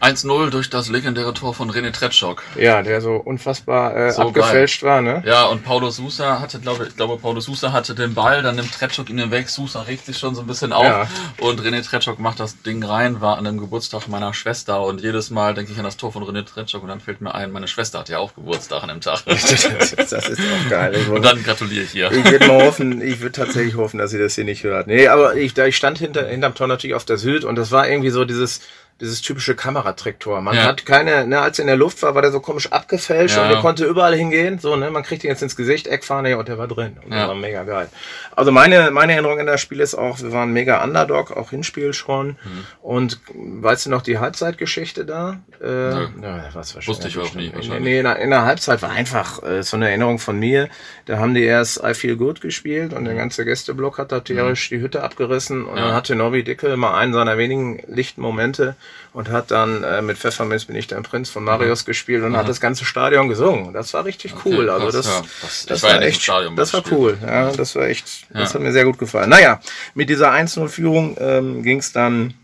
1-0 0.00 0.48
durch 0.48 0.70
das 0.70 0.88
legendäre 0.88 1.34
Tor 1.34 1.54
von 1.54 1.70
René 1.70 1.92
Tretschok. 1.92 2.42
Ja, 2.56 2.82
der 2.82 3.02
so 3.02 3.16
unfassbar 3.16 3.94
äh, 3.94 4.12
So 4.12 4.22
abgefälscht 4.22 4.82
war, 4.82 5.02
ne? 5.02 5.22
Ja, 5.26 5.44
und 5.44 5.62
Paulo 5.62 5.90
Sousa 5.90 6.40
hatte, 6.40 6.58
glaube 6.58 6.86
ich, 6.86 6.96
glaube, 6.96 7.18
Paulo 7.18 7.40
Sousa 7.40 7.72
hatte 7.72 7.94
den 7.94 8.14
Ball, 8.14 8.42
dann 8.42 8.56
nimmt 8.56 8.72
Tretschok 8.72 9.10
ihn 9.10 9.30
weg, 9.30 9.50
Sousa 9.50 9.82
regt 9.82 10.06
sich 10.06 10.16
schon 10.16 10.34
so 10.34 10.40
ein 10.40 10.46
bisschen 10.46 10.72
auf 10.72 10.84
Ja. 10.86 11.06
und 11.38 11.60
René 11.60 11.86
Tretschok 11.86 12.18
macht 12.18 12.40
das 12.40 12.62
Ding 12.62 12.82
rein, 12.82 13.20
war 13.20 13.36
an 13.36 13.44
dem 13.44 13.58
Geburtstag 13.58 14.08
meiner 14.08 14.32
Schwester 14.32 14.80
und 14.82 15.02
jedes 15.02 15.28
Mal 15.28 15.52
denke 15.52 15.72
ich 15.72 15.78
an 15.78 15.84
das 15.84 15.98
Tor 15.98 16.12
von 16.12 16.22
René 16.24 16.46
Tretschok 16.46 16.82
und 16.82 16.88
dann 16.88 17.00
fällt 17.00 17.20
mir 17.20 17.34
ein, 17.34 17.52
meine 17.52 17.68
Schwester 17.68 17.98
hat 17.98 18.08
ja 18.08 18.18
auch 18.18 18.34
Geburtstag 18.34 18.82
an 18.82 18.88
dem 18.88 19.02
Tag. 19.02 19.22
das, 19.26 19.50
ist 19.52 20.40
auch 20.40 20.70
geil. 20.70 20.94
Ich 20.96 21.08
und 21.10 21.22
dann 21.22 21.42
gratuliere 21.42 21.84
ich 21.84 21.94
ihr. 21.94 22.10
Ich 22.10 22.24
würde 22.24 22.46
mal 22.46 22.64
hoffen, 22.64 23.02
ich 23.02 23.20
würde 23.20 23.32
tatsächlich 23.32 23.76
hoffen, 23.76 23.98
dass 23.98 24.12
sie 24.12 24.18
das 24.18 24.34
hier 24.34 24.44
nicht 24.44 24.64
hört. 24.64 24.86
Nee, 24.86 25.08
aber 25.08 25.34
ich, 25.36 25.52
da 25.52 25.66
ich 25.66 25.76
stand 25.76 25.98
hinter, 25.98 26.26
hinterm 26.26 26.54
Tor 26.54 26.68
natürlich 26.68 26.96
auf 26.96 27.04
der 27.04 27.18
Süd 27.18 27.44
und 27.44 27.56
das 27.56 27.70
war 27.70 27.86
irgendwie 27.86 28.10
so 28.10 28.24
dieses, 28.24 28.62
dieses 29.00 29.22
typische 29.22 29.54
Kameratricktor. 29.54 30.40
Man 30.42 30.54
Ja. 30.56 30.64
hat 30.64 30.84
keine, 30.86 31.26
ne, 31.26 31.40
als 31.40 31.58
er 31.58 31.62
in 31.62 31.66
der 31.68 31.76
Luft 31.76 32.02
war, 32.02 32.14
war 32.14 32.22
der 32.22 32.30
so 32.32 32.40
komisch 32.40 32.70
abgefälscht 32.70 33.36
Ja. 33.36 33.44
und 33.44 33.48
der 33.50 33.58
konnte 33.60 33.84
überall 33.86 34.14
hingehen. 34.14 34.58
So, 34.58 34.76
ne, 34.76 34.90
man 34.90 35.02
kriegt 35.02 35.24
ihn 35.24 35.30
jetzt 35.30 35.42
ins 35.42 35.56
Gesicht, 35.56 35.86
Eckfahne, 35.86 36.30
ja, 36.30 36.36
und 36.36 36.48
der 36.48 36.58
war 36.58 36.68
drin. 36.68 36.98
Und 37.04 37.12
Ja. 37.12 37.20
das 37.20 37.28
war 37.28 37.34
mega 37.34 37.64
geil. 37.64 37.88
Also 38.36 38.52
meine, 38.52 38.90
meine 38.90 39.12
Erinnerung 39.14 39.38
in 39.38 39.46
das 39.46 39.60
Spiel 39.60 39.80
ist 39.80 39.94
auch, 39.94 40.20
wir 40.20 40.32
waren 40.32 40.52
mega 40.52 40.82
Underdog, 40.84 41.36
auch 41.36 41.50
Hinspiel 41.50 41.92
schon. 41.92 42.28
Mhm. 42.28 42.36
Und 42.82 43.20
weißt 43.34 43.86
du 43.86 43.90
noch 43.90 44.02
die 44.02 44.18
Halbzeitgeschichte 44.18 45.04
da? 45.04 45.40
Äh, 45.60 45.66
Nö. 45.66 46.08
ja, 46.22 46.44
was 46.54 46.76
Wusste 46.86 47.08
ich 47.08 47.18
auch 47.18 47.34
nie, 47.34 47.48
Nee, 47.48 47.54
wahrscheinlich. 47.54 47.80
nee, 47.82 47.98
in 47.98 48.04
der, 48.04 48.16
in 48.18 48.30
der 48.30 48.44
Halbzeit 48.44 48.82
war 48.82 48.90
einfach 48.90 49.42
äh, 49.42 49.62
so 49.62 49.76
eine 49.76 49.88
Erinnerung 49.88 50.18
von 50.18 50.38
mir. 50.38 50.68
Da 51.06 51.18
haben 51.18 51.34
die 51.34 51.44
erst 51.44 51.82
I 51.84 51.94
Feel 51.94 52.16
Good 52.16 52.40
gespielt 52.40 52.92
und 52.92 53.04
der 53.04 53.14
ganze 53.14 53.44
Gästeblock 53.44 53.98
hat 53.98 54.12
da 54.12 54.20
tierisch 54.20 54.68
die 54.68 54.80
Hütte 54.80 55.02
abgerissen. 55.02 55.64
Und 55.64 55.72
Mhm. 55.72 55.76
Ja. 55.78 55.84
dann 55.86 55.94
hatte 55.94 56.14
Nobby 56.14 56.44
Dickel 56.44 56.76
mal 56.76 56.94
einen 56.96 57.12
seiner 57.12 57.38
wenigen 57.38 57.82
lichten 57.88 58.20
Momente 58.20 58.76
und 59.12 59.28
hat 59.30 59.50
dann 59.50 59.82
äh, 59.82 60.02
mit 60.02 60.18
Pfefferminz 60.18 60.64
bin 60.66 60.76
ich 60.76 60.86
dein 60.86 61.02
Prinz 61.02 61.30
von 61.30 61.42
Marius 61.44 61.84
gespielt 61.84 62.22
und 62.22 62.36
hat 62.36 62.48
das 62.48 62.60
ganze 62.60 62.84
Stadion 62.84 63.28
gesungen. 63.28 63.72
Das 63.72 63.92
war 63.94 64.04
richtig 64.04 64.34
cool. 64.44 64.64
Mhm. 64.64 64.70
Okay, 64.70 64.70
also 64.84 64.96
das, 64.98 65.06
ja. 65.06 65.22
Das- 65.42 65.66
das 65.66 65.82
war 65.82 65.90
ja 65.94 66.00
echt, 66.02 66.22
Stadion, 66.22 66.56
das 66.56 66.72
war 66.72 66.82
cool. 66.90 67.18
Ja, 67.26 67.50
das 67.50 67.74
war 67.74 67.86
echt, 67.88 68.04
das 68.30 68.50
Ja. 68.50 68.54
hat 68.54 68.62
mir 68.62 68.72
sehr 68.72 68.84
gut 68.84 68.98
gefallen. 68.98 69.28
Naja, 69.30 69.60
mit 69.94 70.08
dieser 70.08 70.30
1-0-Führung 70.32 71.16
ähm, 71.20 71.62
ging 71.62 71.78
es 71.78 71.92
dann 71.92 72.34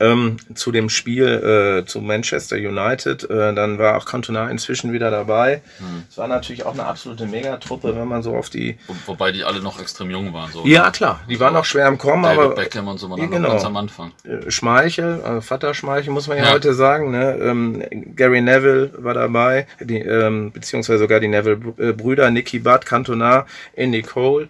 ähm, 0.00 0.38
zu 0.54 0.72
dem 0.72 0.88
Spiel 0.88 1.82
äh, 1.82 1.86
zu 1.86 2.00
Manchester 2.00 2.56
United. 2.56 3.28
Äh, 3.30 3.54
dann 3.54 3.78
war 3.78 3.96
auch 3.96 4.06
Cantona 4.06 4.48
inzwischen 4.50 4.92
wieder 4.92 5.10
dabei. 5.10 5.60
Mhm. 5.78 6.04
Es 6.08 6.18
war 6.18 6.26
natürlich 6.26 6.64
auch 6.64 6.72
eine 6.72 6.86
absolute 6.86 7.26
Megatruppe, 7.26 7.94
wenn 7.94 8.08
man 8.08 8.22
so 8.22 8.34
auf 8.34 8.50
die. 8.50 8.78
Wo, 8.86 8.94
wobei 9.06 9.30
die 9.32 9.44
alle 9.44 9.60
noch 9.60 9.80
extrem 9.80 10.10
jung 10.10 10.32
waren. 10.32 10.50
So. 10.52 10.66
Ja, 10.66 10.90
klar, 10.90 11.20
die 11.28 11.38
waren 11.38 11.54
noch 11.54 11.64
schwer 11.64 11.86
im 11.86 11.98
Kommen, 11.98 12.22
David 12.22 12.38
aber 12.40 12.54
Beckham 12.54 12.88
und 12.88 12.98
so 12.98 13.10
waren 13.10 13.20
Ja, 13.20 13.26
genau. 13.26 13.50
ganz 13.50 13.64
am 13.64 13.76
Anfang. 13.76 14.12
äh, 14.24 14.50
Schmeichel, 14.50 15.20
also 15.22 15.40
Vater 15.42 15.74
Schmeichel, 15.74 16.12
muss 16.12 16.26
man 16.28 16.38
ja, 16.38 16.44
Ja. 16.44 16.52
heute 16.52 16.74
sagen. 16.74 17.10
Ne? 17.10 17.38
Ähm, 17.40 17.84
Gary 18.16 18.40
Neville 18.40 18.90
war 18.96 19.14
dabei, 19.14 19.66
die, 19.80 19.98
ähm, 19.98 20.50
beziehungsweise 20.52 20.98
sogar 21.00 21.20
die 21.20 21.28
Neville-Brüder, 21.28 22.30
Nicky 22.30 22.58
Butt, 22.60 22.86
Cantona, 22.86 23.46
Andy 23.76 24.02
Cole. 24.02 24.48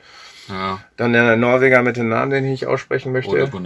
Ja. 0.50 0.80
Dann 0.96 1.12
der 1.12 1.36
Norweger 1.36 1.82
mit 1.82 1.96
dem 1.96 2.08
Namen, 2.08 2.30
den 2.30 2.44
ich 2.44 2.50
nicht 2.50 2.66
aussprechen 2.66 3.12
möchte. 3.12 3.30
Oder. 3.30 3.46
Dann 3.46 3.62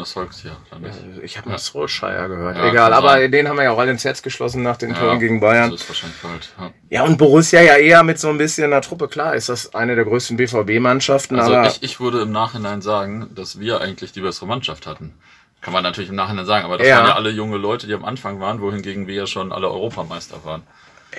nicht. 0.83 0.95
Ich 1.23 1.39
habe 1.39 1.49
mal 1.49 1.59
Solskjaer 1.59 2.29
gehört. 2.29 2.57
Ja, 2.57 2.69
Egal, 2.71 2.93
aber 2.93 3.11
sein. 3.13 3.33
den 3.33 3.49
haben 3.49 3.57
wir 3.57 3.65
ja 3.65 3.71
auch 3.73 3.79
alle 3.79 3.91
ins 3.91 4.05
Herz 4.05 4.23
geschlossen 4.23 4.63
nach 4.63 4.77
den 4.77 4.95
Toren 4.95 5.19
gegen 5.19 5.41
Bayern. 5.41 5.71
Das 5.71 5.81
ist 5.83 5.89
wahrscheinlich 5.89 6.19
falsch. 6.19 6.49
Ja. 6.59 6.71
Ja, 6.91 7.03
und 7.05 7.17
Borussia 7.19 7.61
ja 7.63 7.77
eher 7.77 8.03
mit 8.03 8.19
so 8.19 8.29
ein 8.29 8.39
bisschen 8.39 8.65
einer 8.65 8.81
Truppe. 8.83 9.09
Klar 9.09 9.35
ist 9.35 9.49
das 9.49 9.75
eine 9.75 9.95
der 9.95 10.05
größten 10.05 10.37
BVB-Mannschaften, 10.37 11.39
Also 11.39 11.55
aber 11.55 11.67
ich, 11.69 11.83
ich 11.83 12.01
würde 12.01 12.21
im 12.23 12.33
Nachhinein 12.33 12.83
sagen, 12.83 13.31
dass 13.35 13.59
wir 13.59 13.81
eigentlich 13.81 14.13
die 14.13 14.21
bessere 14.21 14.47
Mannschaft 14.47 14.87
hatten. 14.87 15.15
Kann 15.61 15.73
man 15.73 15.83
natürlich 15.83 16.11
im 16.11 16.17
Nachhinein 16.17 16.45
sagen, 16.45 16.67
aber 16.67 16.77
das 16.77 16.87
Ja. 16.87 16.99
waren 16.99 17.07
ja 17.09 17.15
alle 17.15 17.31
junge 17.31 17.57
Leute, 17.57 17.87
die 17.87 17.95
am 17.95 18.05
Anfang 18.05 18.39
waren, 18.39 18.61
wohingegen 18.61 19.07
wir 19.07 19.15
ja 19.15 19.27
schon 19.27 19.51
alle 19.51 19.71
Europameister 19.71 20.45
waren. 20.45 20.63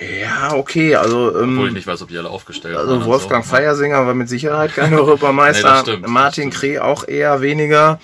Ja, 0.00 0.54
okay, 0.54 0.94
also, 0.94 1.28
Obwohl 1.28 1.42
ich 1.42 1.68
ähm, 1.68 1.72
nicht 1.74 1.86
weiß, 1.86 2.02
ob 2.02 2.08
die 2.08 2.18
alle 2.18 2.28
aufgestellt 2.28 2.76
also 2.76 3.04
Wolfgang 3.04 3.44
so. 3.44 3.50
Feiersinger 3.50 4.06
war 4.06 4.14
mit 4.14 4.28
Sicherheit 4.28 4.74
kein 4.74 4.94
Europameister. 4.94 5.84
Nee, 5.86 6.06
Martin. 6.06 6.50
Kreh 6.50 6.78
auch 6.78 7.06
eher 7.06 7.40
weniger. 7.40 7.98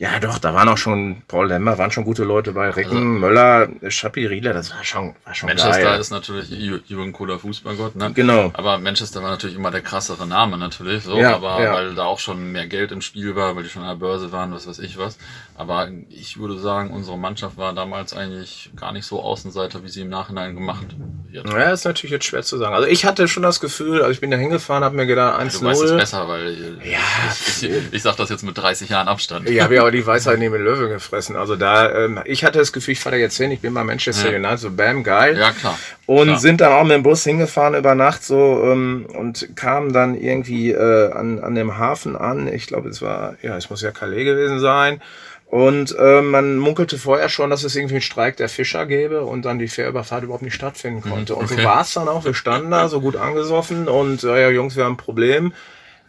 Ja, 0.00 0.20
doch, 0.20 0.38
da 0.38 0.54
waren 0.54 0.68
auch 0.68 0.78
schon, 0.78 1.22
Paul 1.26 1.48
Lemmer, 1.48 1.76
waren 1.76 1.90
schon 1.90 2.04
gute 2.04 2.22
Leute 2.22 2.52
bei. 2.52 2.70
Recken, 2.70 2.90
also, 2.96 3.00
Möller, 3.04 3.68
Schappi, 3.88 4.26
Riedler, 4.26 4.52
das 4.52 4.70
war 4.70 4.84
schon, 4.84 5.16
war 5.24 5.34
schon 5.34 5.48
Manchester 5.48 5.82
geil. 5.82 6.00
ist 6.00 6.10
natürlich 6.10 6.50
Jürgen 6.50 7.12
Kohler 7.12 7.40
Fußballgott, 7.40 7.96
ne? 7.96 8.12
Genau. 8.14 8.50
Aber 8.54 8.78
Manchester 8.78 9.22
war 9.24 9.30
natürlich 9.30 9.56
immer 9.56 9.72
der 9.72 9.80
krassere 9.80 10.24
Name 10.24 10.56
natürlich, 10.56 11.02
so, 11.02 11.16
Ja, 11.18 11.34
aber 11.34 11.60
ja. 11.60 11.72
weil 11.74 11.94
da 11.96 12.04
auch 12.04 12.20
schon 12.20 12.52
mehr 12.52 12.68
Geld 12.68 12.92
im 12.92 13.00
Spiel 13.00 13.34
war, 13.34 13.56
weil 13.56 13.64
die 13.64 13.68
schon 13.70 13.82
an 13.82 13.88
der 13.88 13.96
Börse 13.96 14.30
waren, 14.30 14.52
was 14.52 14.68
weiß 14.68 14.78
ich 14.78 14.98
was. 14.98 15.18
Aber 15.56 15.88
ich 16.10 16.38
würde 16.38 16.56
sagen, 16.60 16.90
unsere 16.92 17.18
Mannschaft 17.18 17.56
war 17.56 17.72
damals 17.74 18.14
eigentlich 18.14 18.70
gar 18.76 18.92
nicht 18.92 19.04
so 19.06 19.20
Außenseiter, 19.20 19.82
wie 19.82 19.88
sie 19.88 20.02
im 20.02 20.08
Nachhinein 20.10 20.54
gemacht 20.54 20.86
wird. 21.32 21.48
Ja, 21.52 21.72
ist 21.72 21.84
natürlich 21.84 22.12
jetzt 22.12 22.24
schwer 22.26 22.42
zu 22.44 22.56
sagen. 22.56 22.72
Also 22.76 22.86
ich 22.86 23.04
hatte 23.04 23.26
schon 23.26 23.42
das 23.42 23.58
Gefühl, 23.58 23.98
also 24.00 24.12
ich 24.12 24.20
bin 24.20 24.30
da 24.30 24.36
hingefahren, 24.36 24.84
habe 24.84 24.94
mir 24.94 25.06
gedacht, 25.06 25.40
Du 25.40 25.64
weißt 25.66 25.82
es 25.82 25.90
1-0. 25.92 25.96
besser, 25.96 26.28
weil 26.28 26.78
Ja. 26.84 26.98
ich, 27.32 27.64
ich, 27.64 27.82
ich 27.92 28.02
sag 28.02 28.16
das 28.16 28.28
jetzt 28.30 28.44
mit 28.44 28.56
30 28.56 28.88
Jahren 28.90 29.08
Abstand. 29.08 29.48
Ich 29.50 29.60
habe 29.60 29.74
auch 29.88 29.92
die 29.92 30.06
Weisheit 30.06 30.38
neben 30.38 30.54
den 30.54 30.62
Löwen 30.62 30.88
gefressen. 30.88 31.36
Also 31.36 31.56
da, 31.56 32.04
ähm, 32.04 32.20
ich 32.24 32.44
hatte 32.44 32.58
das 32.58 32.72
Gefühl, 32.72 32.92
ich 32.92 33.00
fahre 33.00 33.16
da 33.16 33.20
jetzt 33.20 33.36
hin, 33.36 33.50
ich 33.50 33.60
bin 33.60 33.74
bei 33.74 33.84
Manchester 33.84 34.30
Ja. 34.30 34.38
United, 34.38 34.58
so 34.58 34.70
bam, 34.70 35.02
geil. 35.02 35.36
Ja, 35.38 35.50
klar. 35.50 35.78
Und 36.06 36.28
Klar. 36.28 36.38
sind 36.38 36.60
dann 36.60 36.72
auch 36.72 36.84
mit 36.84 36.92
dem 36.92 37.02
Bus 37.02 37.24
hingefahren 37.24 37.74
über 37.74 37.94
Nacht 37.94 38.22
so 38.24 38.62
ähm, 38.64 39.06
und 39.14 39.56
kamen 39.56 39.92
dann 39.92 40.14
irgendwie 40.14 40.70
äh, 40.70 41.12
an, 41.12 41.40
an 41.40 41.54
dem 41.54 41.76
Hafen 41.76 42.16
an. 42.16 42.52
Ich 42.52 42.66
glaube, 42.66 42.88
es 42.88 43.02
war, 43.02 43.34
ja, 43.42 43.56
es 43.56 43.68
muss 43.70 43.82
ja 43.82 43.90
Calais 43.90 44.24
gewesen 44.24 44.60
sein. 44.60 45.02
Und 45.50 45.96
äh, 45.98 46.20
man 46.20 46.58
munkelte 46.58 46.98
vorher 46.98 47.30
schon, 47.30 47.48
dass 47.48 47.64
es 47.64 47.74
irgendwie 47.74 47.94
einen 47.94 48.02
Streik 48.02 48.36
der 48.36 48.50
Fischer 48.50 48.84
gäbe 48.84 49.22
und 49.24 49.46
dann 49.46 49.58
die 49.58 49.68
Fährüberfahrt 49.68 50.22
überhaupt 50.22 50.42
nicht 50.42 50.54
stattfinden 50.54 51.00
konnte. 51.00 51.34
Und 51.34 51.48
so 51.48 51.54
okay. 51.54 51.64
war 51.64 51.80
es 51.80 51.94
dann 51.94 52.06
auch. 52.06 52.26
Wir 52.26 52.34
standen 52.34 52.70
da 52.70 52.88
so 52.88 53.00
gut 53.00 53.16
angesoffen 53.16 53.88
und 53.88 54.24
äh, 54.24 54.42
ja, 54.42 54.50
Jungs, 54.50 54.76
wir 54.76 54.84
haben 54.84 54.94
ein 54.94 54.98
Problem. 54.98 55.54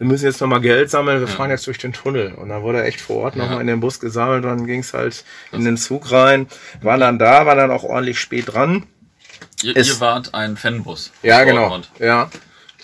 Wir 0.00 0.06
müssen 0.06 0.24
jetzt 0.24 0.40
nochmal 0.40 0.62
Geld 0.62 0.88
sammeln, 0.88 1.20
wir 1.20 1.28
fahren 1.28 1.50
jetzt 1.50 1.66
durch 1.66 1.76
den 1.76 1.92
Tunnel. 1.92 2.32
Und 2.32 2.48
dann 2.48 2.62
wurde 2.62 2.82
echt 2.84 3.02
vor 3.02 3.16
Ort 3.24 3.36
Ja. 3.36 3.42
nochmal 3.44 3.60
in 3.60 3.66
den 3.66 3.80
Bus 3.80 4.00
gesammelt 4.00 4.44
dann 4.46 4.66
ging 4.66 4.80
es 4.80 4.94
halt 4.94 5.24
in 5.52 5.62
den 5.62 5.76
Zug 5.76 6.10
rein. 6.10 6.46
Waren 6.80 7.00
dann 7.00 7.18
da, 7.18 7.44
waren 7.44 7.58
dann 7.58 7.70
auch 7.70 7.84
ordentlich 7.84 8.18
spät 8.18 8.50
dran. 8.50 8.86
Ihr, 9.62 9.76
ihr 9.76 10.00
wart 10.00 10.32
ein 10.32 10.56
Fanbus. 10.56 11.12
Ja, 11.22 11.44
genau. 11.44 11.68
Dortmund. 11.68 11.90
Ja. 11.98 12.30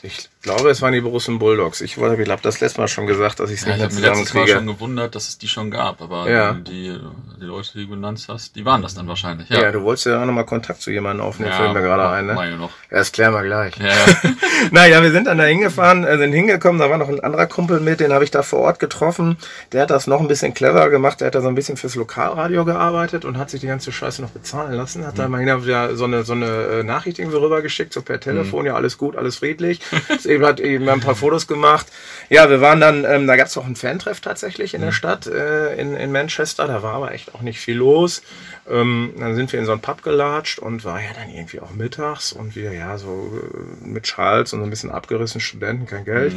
Ich 0.03 0.29
glaube, 0.47 0.71
es 0.71 0.81
waren 0.81 0.93
die 0.93 1.01
Borussen 1.01 1.39
Bulldogs. 1.39 1.81
Ich 1.81 1.99
wollte, 1.99 2.23
ich 2.23 2.29
habe 2.31 2.41
das 2.41 2.61
letzte 2.61 2.81
Mal 2.81 2.89
schon 2.89 3.07
gesagt, 3.07 3.41
dass 3.41 3.51
ich 3.51 3.61
es 3.61 3.67
Ja, 3.67 3.73
nicht 3.73 3.79
ich 3.79 3.83
habe 3.85 3.95
mir 3.95 4.01
letztes 4.01 4.35
Mal 4.35 4.47
schon 4.49 4.67
gewundert, 4.67 5.15
dass 5.15 5.29
es 5.29 5.39
die 5.39 5.49
schon 5.49 5.71
gab, 5.71 6.01
aber 6.01 6.31
Ja. 6.31 6.53
die, 6.55 6.99
die 7.41 7.45
Leute, 7.45 7.73
die 7.75 7.83
du 7.85 7.91
genannt 7.91 8.25
hast, 8.29 8.55
die 8.57 8.65
waren 8.65 8.81
das 8.81 8.95
dann 8.95 9.09
wahrscheinlich. 9.09 9.49
Ja. 9.51 9.61
Ja, 9.61 9.73
du 9.73 9.83
wolltest 9.83 10.07
ja 10.07 10.23
auch 10.23 10.25
nochmal 10.25 10.47
Kontakt 10.47 10.81
zu 10.83 10.91
jemandem 10.91 11.27
aufnehmen, 11.27 11.51
Ja, 11.51 11.59
fällt 11.59 11.75
mir 11.75 11.83
gerade 11.83 12.09
ein, 12.09 12.27
ne? 12.27 12.57
noch. 12.57 12.71
Ja, 12.91 12.99
das 12.99 13.13
klären 13.13 13.35
wir 13.35 13.43
gleich. 13.43 13.77
Ja, 13.79 13.87
ja. 13.89 14.31
Naja, 14.71 15.03
wir 15.03 15.11
sind 15.11 15.27
dann 15.27 15.39
da 15.39 15.45
hingefahren, 15.45 16.05
äh, 16.05 16.17
sind 16.17 16.33
hingekommen, 16.33 16.81
da 16.81 16.89
war 16.89 16.97
noch 16.99 17.09
ein 17.09 17.21
anderer 17.21 17.47
Kumpel 17.47 17.81
mit, 17.81 18.01
den 18.01 18.13
habe 18.13 18.25
ich 18.25 18.31
da 18.31 18.43
vor 18.43 18.61
Ort 18.61 18.79
getroffen. 18.79 19.37
Der 19.73 19.83
hat 19.83 19.91
das 19.91 20.07
noch 20.07 20.21
ein 20.21 20.29
bisschen 20.29 20.55
clever 20.55 20.89
gemacht, 20.91 21.21
der 21.21 21.27
hat 21.27 21.35
da 21.35 21.41
so 21.43 21.49
ein 21.49 21.55
bisschen 21.57 21.77
fürs 21.77 21.97
Lokalradio 21.97 22.65
gearbeitet 22.65 23.25
und 23.25 23.37
hat 23.37 23.51
sich 23.51 23.61
die 23.61 23.67
ganze 23.67 23.91
Scheiße 23.93 24.23
noch 24.23 24.31
bezahlen 24.31 24.73
lassen. 24.75 25.05
Hat 25.07 25.19
da 25.19 25.29
mal 25.29 25.41
wieder 25.41 25.97
so 25.97 26.05
eine, 26.05 26.23
so 26.23 26.33
eine 26.33 26.47
äh, 26.47 26.83
Nachricht 26.85 27.19
irgendwie 27.19 27.39
rübergeschickt, 27.39 27.93
so 27.93 28.01
per 28.03 28.21
Telefon, 28.21 28.65
ja, 28.65 28.75
alles 28.75 28.97
gut, 28.97 29.17
alles 29.17 29.37
friedlich. 29.39 29.81
Eben 30.37 30.45
hat 30.45 30.61
eben 30.61 30.89
ein 30.91 31.01
paar 31.01 31.15
Fotos 31.15 31.47
gemacht. 31.47 31.87
Ja, 32.29 32.51
wir 32.51 32.61
waren 32.61 32.79
dann, 32.79 33.05
ähm, 33.05 33.27
da 33.27 33.37
gab 33.37 33.47
es 33.47 33.57
auch 33.57 33.65
einen 33.65 33.75
Fantreff 33.75 34.21
tatsächlich 34.21 34.75
in 34.75 34.83
der 34.83 34.93
Stadt, 34.93 35.27
äh, 35.27 35.75
in, 35.77 35.97
in 35.97 36.13
Manchester, 36.13 36.67
da 36.67 36.83
war 36.83 36.95
aber 36.95 37.13
echt 37.13 37.35
auch 37.35 37.41
nicht 37.41 37.59
viel 37.59 37.77
los. 37.77 38.23
Ähm, 38.69 39.15
dann 39.19 39.35
sind 39.35 39.53
wir 39.53 39.61
in 39.61 39.65
so 39.65 39.73
einen 39.73 39.81
Pub 39.81 40.03
gelatscht 40.03 40.59
und 40.59 40.85
war 40.85 41.01
ja 41.01 41.11
dann 41.15 41.31
irgendwie 41.31 41.61
auch 41.61 41.71
mittags 41.71 42.33
und 42.33 42.55
wir 42.55 42.73
ja 42.73 42.99
so 42.99 43.33
äh, 43.33 43.87
mit 43.87 44.07
Schals 44.07 44.53
und 44.53 44.59
so 44.59 44.67
ein 44.67 44.71
bisschen 44.71 44.91
abgerissen, 44.91 45.41
Studenten, 45.41 45.87
kein 45.87 46.05
Geld. 46.05 46.35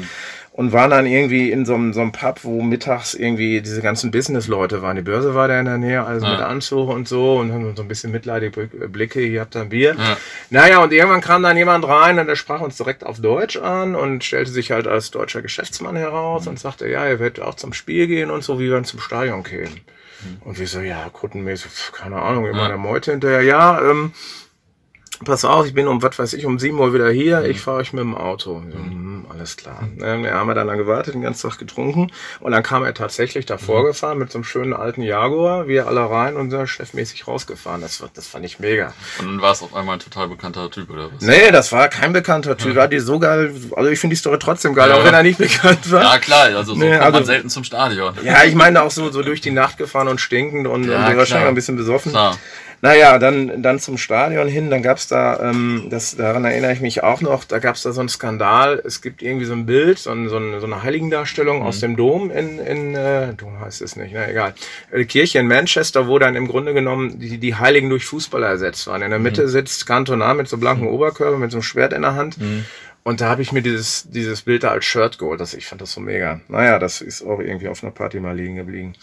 Und 0.60 0.74
waren 0.74 0.90
dann 0.90 1.06
irgendwie 1.06 1.52
in 1.52 1.66
so 1.66 1.74
einem, 1.74 1.94
so 1.94 2.02
einem 2.02 2.12
Pub, 2.12 2.42
wo 2.44 2.62
mittags 2.62 3.14
irgendwie 3.14 3.62
diese 3.62 3.82
ganzen 3.82 4.12
Business-Leute 4.12 4.82
waren. 4.82 4.98
Die 4.98 5.02
Börse 5.02 5.34
war 5.34 5.48
da 5.48 5.58
in 5.58 5.64
der 5.66 5.78
Nähe, 5.78 6.04
also 6.04 6.26
Ja. 6.26 6.34
mit 6.34 6.42
Anzug 6.42 6.90
und 6.90 7.08
so 7.08 7.38
und 7.38 7.54
haben 7.54 7.74
so 7.78 7.82
ein 7.82 7.88
bisschen 7.88 8.12
mitleidige 8.12 8.68
Blicke, 8.68 9.22
hier 9.22 9.40
habt 9.40 9.56
ihr 9.56 9.62
ein 9.62 9.70
Bier. 9.70 9.96
Ja. 9.98 10.18
Naja, 10.50 10.84
und 10.84 10.92
irgendwann 10.92 11.22
kam 11.22 11.44
dann 11.44 11.56
jemand 11.56 11.88
rein 11.88 12.20
und 12.20 12.28
der 12.28 12.36
sprach 12.36 12.60
uns 12.60 12.76
direkt 12.76 13.06
auf 13.06 13.22
Deutsch 13.22 13.56
an 13.56 13.96
und 13.96 14.22
stellte 14.26 14.52
sich 14.52 14.72
halt 14.72 14.86
als 14.86 15.12
deutscher 15.12 15.42
Geschäftsmann 15.42 15.96
heraus 15.96 16.46
und 16.46 16.60
sagte, 16.60 16.90
ja, 16.90 17.06
er 17.06 17.20
wird 17.20 17.40
auch 17.40 17.56
zum 17.56 17.72
Spiel 17.72 18.08
gehen 18.08 18.30
und 18.30 18.44
so, 18.44 18.60
wie 18.60 18.66
wir 18.66 18.74
dann 18.74 18.84
zum 18.84 19.00
Stadion 19.00 19.44
kämen. 19.44 19.80
Und 20.44 20.60
wir 20.60 20.68
so, 20.68 20.82
ja, 20.82 21.10
kundenmäßig, 21.14 21.72
pf, 21.72 21.94
keine 21.94 22.18
Ahnung, 22.22 22.46
immer 22.48 22.64
Ja. 22.64 22.68
der 22.68 22.78
Meute 22.78 23.12
hinterher, 23.12 23.44
ja, 23.44 23.80
ähm, 23.90 24.12
pass 25.26 25.46
auf, 25.46 25.66
ich 25.66 25.74
bin 25.74 25.88
um, 25.88 26.02
was 26.02 26.18
weiß 26.18 26.34
ich, 26.34 26.46
um 26.46 26.60
7 26.60 26.78
Uhr 26.80 26.94
wieder 26.94 27.10
hier, 27.10 27.44
ich 27.46 27.62
fahre 27.62 27.78
euch 27.78 27.94
mit 27.94 28.02
dem 28.02 28.16
Auto. 28.16 28.62
Wir 28.66 28.72
So, 28.74 28.78
hm, 28.80 29.26
alles 29.30 29.58
klar. 29.58 29.88
Ähm, 30.02 30.24
ja, 30.26 30.32
haben 30.36 30.48
wir 30.48 30.56
dann, 30.56 30.68
dann 30.68 30.78
gewartet, 30.78 31.14
den 31.14 31.22
ganzen 31.22 31.50
Tag 31.50 31.60
getrunken 31.60 32.12
und 32.40 32.52
dann 32.52 32.64
kam 32.64 32.84
er 32.84 32.94
tatsächlich 32.94 33.46
davor 33.46 33.86
gefahren 33.86 34.18
mit 34.18 34.32
so 34.32 34.38
einem 34.38 34.44
schönen 34.44 34.74
alten 34.74 35.02
Jaguar, 35.02 35.68
wir 35.68 35.88
alle 35.88 36.10
rein 36.10 36.36
und 36.36 36.52
so 36.52 36.66
chefmäßig 36.66 37.28
rausgefahren. 37.28 37.82
Das, 37.82 38.04
das 38.14 38.28
fand 38.28 38.46
ich 38.46 38.60
mega. 38.60 38.94
Und 39.20 39.28
dann 39.28 39.42
war 39.42 39.52
es 39.52 39.62
auf 39.62 39.76
einmal 39.76 39.98
ein 39.98 40.00
total 40.00 40.28
bekannter 40.30 40.70
Typ 40.72 40.90
oder 40.90 41.10
was? 41.14 41.22
Nee, 41.22 41.52
das 41.52 41.72
war 41.72 41.88
kein 41.90 42.14
bekannter 42.14 42.58
Typ. 42.58 42.76
War 42.80 42.88
die 42.88 43.00
so 43.00 43.20
geil. 43.20 43.54
Also 43.76 43.90
ich 43.90 44.00
finde 44.00 44.16
die 44.16 44.20
Story 44.20 44.38
trotzdem 44.40 44.74
geil, 44.74 44.90
Ja. 44.90 44.96
auch 44.96 45.04
wenn 45.04 45.14
er 45.14 45.24
nicht 45.24 45.38
bekannt 45.38 45.92
war. 45.92 46.02
Ja, 46.04 46.18
klar, 46.20 46.44
also 46.56 46.74
so 46.74 46.80
Nee, 46.80 46.92
kommt 46.92 47.02
also- 47.04 47.18
man 47.18 47.26
selten 47.26 47.50
zum 47.50 47.64
Stadion. 47.64 48.14
Ja, 48.24 48.44
ich 48.44 48.56
meine 48.56 48.82
auch 48.84 48.92
so, 48.92 49.10
so 49.12 49.22
durch 49.22 49.42
die 49.42 49.52
Nacht 49.52 49.78
gefahren 49.78 50.08
und 50.08 50.22
stinkend 50.22 50.68
und, 50.68 50.86
Ja, 50.88 51.08
und 51.08 51.18
wahrscheinlich 51.18 51.48
ein 51.50 51.56
bisschen 51.56 51.76
besoffen. 51.76 52.12
Klar. 52.12 52.38
Naja, 52.82 53.20
dann, 53.20 53.62
dann 53.62 53.80
zum 53.80 53.98
Stadion 53.98 54.48
hin, 54.48 54.70
dann 54.70 54.82
gab's 54.82 55.08
da, 55.08 55.50
ähm, 55.50 55.88
das, 55.90 56.16
daran 56.16 56.46
erinnere 56.46 56.72
ich 56.72 56.80
mich 56.80 57.04
auch 57.04 57.22
noch, 57.22 57.44
da 57.44 57.60
gab's 57.60 57.84
da 57.84 57.92
so 57.92 58.00
einen 58.00 58.10
Skandal. 58.10 58.82
Es 58.86 59.02
gibt 59.02 59.22
irgendwie 59.22 59.46
so 59.46 59.54
ein 59.54 59.66
Bild, 59.66 60.00
so, 60.00 60.12
ein, 60.12 60.30
so, 60.30 60.38
ein, 60.38 60.60
so 60.60 60.66
eine 60.66 60.82
Heiligendarstellung 60.82 61.62
aus 61.62 61.80
dem 61.80 61.98
Dom 61.98 62.32
in, 62.32 62.60
in 62.60 62.96
äh, 62.96 63.34
Dom 63.34 63.60
heißt 63.60 63.82
es 63.82 63.96
nicht, 63.96 64.14
na 64.14 64.30
egal. 64.30 64.54
Äh, 64.92 65.06
Kirche 65.06 65.40
in 65.40 65.48
Manchester, 65.48 66.08
wo 66.08 66.20
dann 66.20 66.36
im 66.36 66.48
Grunde 66.48 66.74
genommen 66.74 67.20
die, 67.20 67.38
die 67.38 67.56
Heiligen 67.56 67.90
durch 67.90 68.06
Fußballer 68.06 68.48
ersetzt 68.48 68.88
waren. 68.88 69.02
In 69.02 69.10
der 69.10 69.20
Mitte 69.20 69.50
sitzt 69.50 69.86
Cantona 69.86 70.34
mit 70.34 70.48
so 70.48 70.58
blanken 70.58 70.88
Oberkörper, 70.88 71.38
mit 71.38 71.52
so 71.52 71.58
einem 71.58 71.64
Schwert 71.64 71.94
in 71.94 72.04
der 72.04 72.16
Hand. 72.16 72.38
Und 73.10 73.22
da 73.22 73.30
habe 73.30 73.42
ich 73.42 73.52
mir 73.52 73.64
dieses, 73.64 74.06
dieses 74.12 74.44
Bild 74.44 74.62
da 74.64 74.70
als 74.70 74.86
Shirt 74.86 75.18
geholt. 75.18 75.40
Das, 75.42 75.56
ich 75.56 75.66
fand 75.66 75.82
das 75.82 75.92
so 75.94 76.00
mega. 76.00 76.42
Naja, 76.48 76.78
das 76.78 77.02
ist 77.02 77.24
auch 77.24 77.40
irgendwie 77.40 77.68
auf 77.68 77.82
einer 77.82 77.92
Party 77.92 78.20
mal 78.20 78.36
liegen 78.36 78.56
geblieben. 78.56 78.94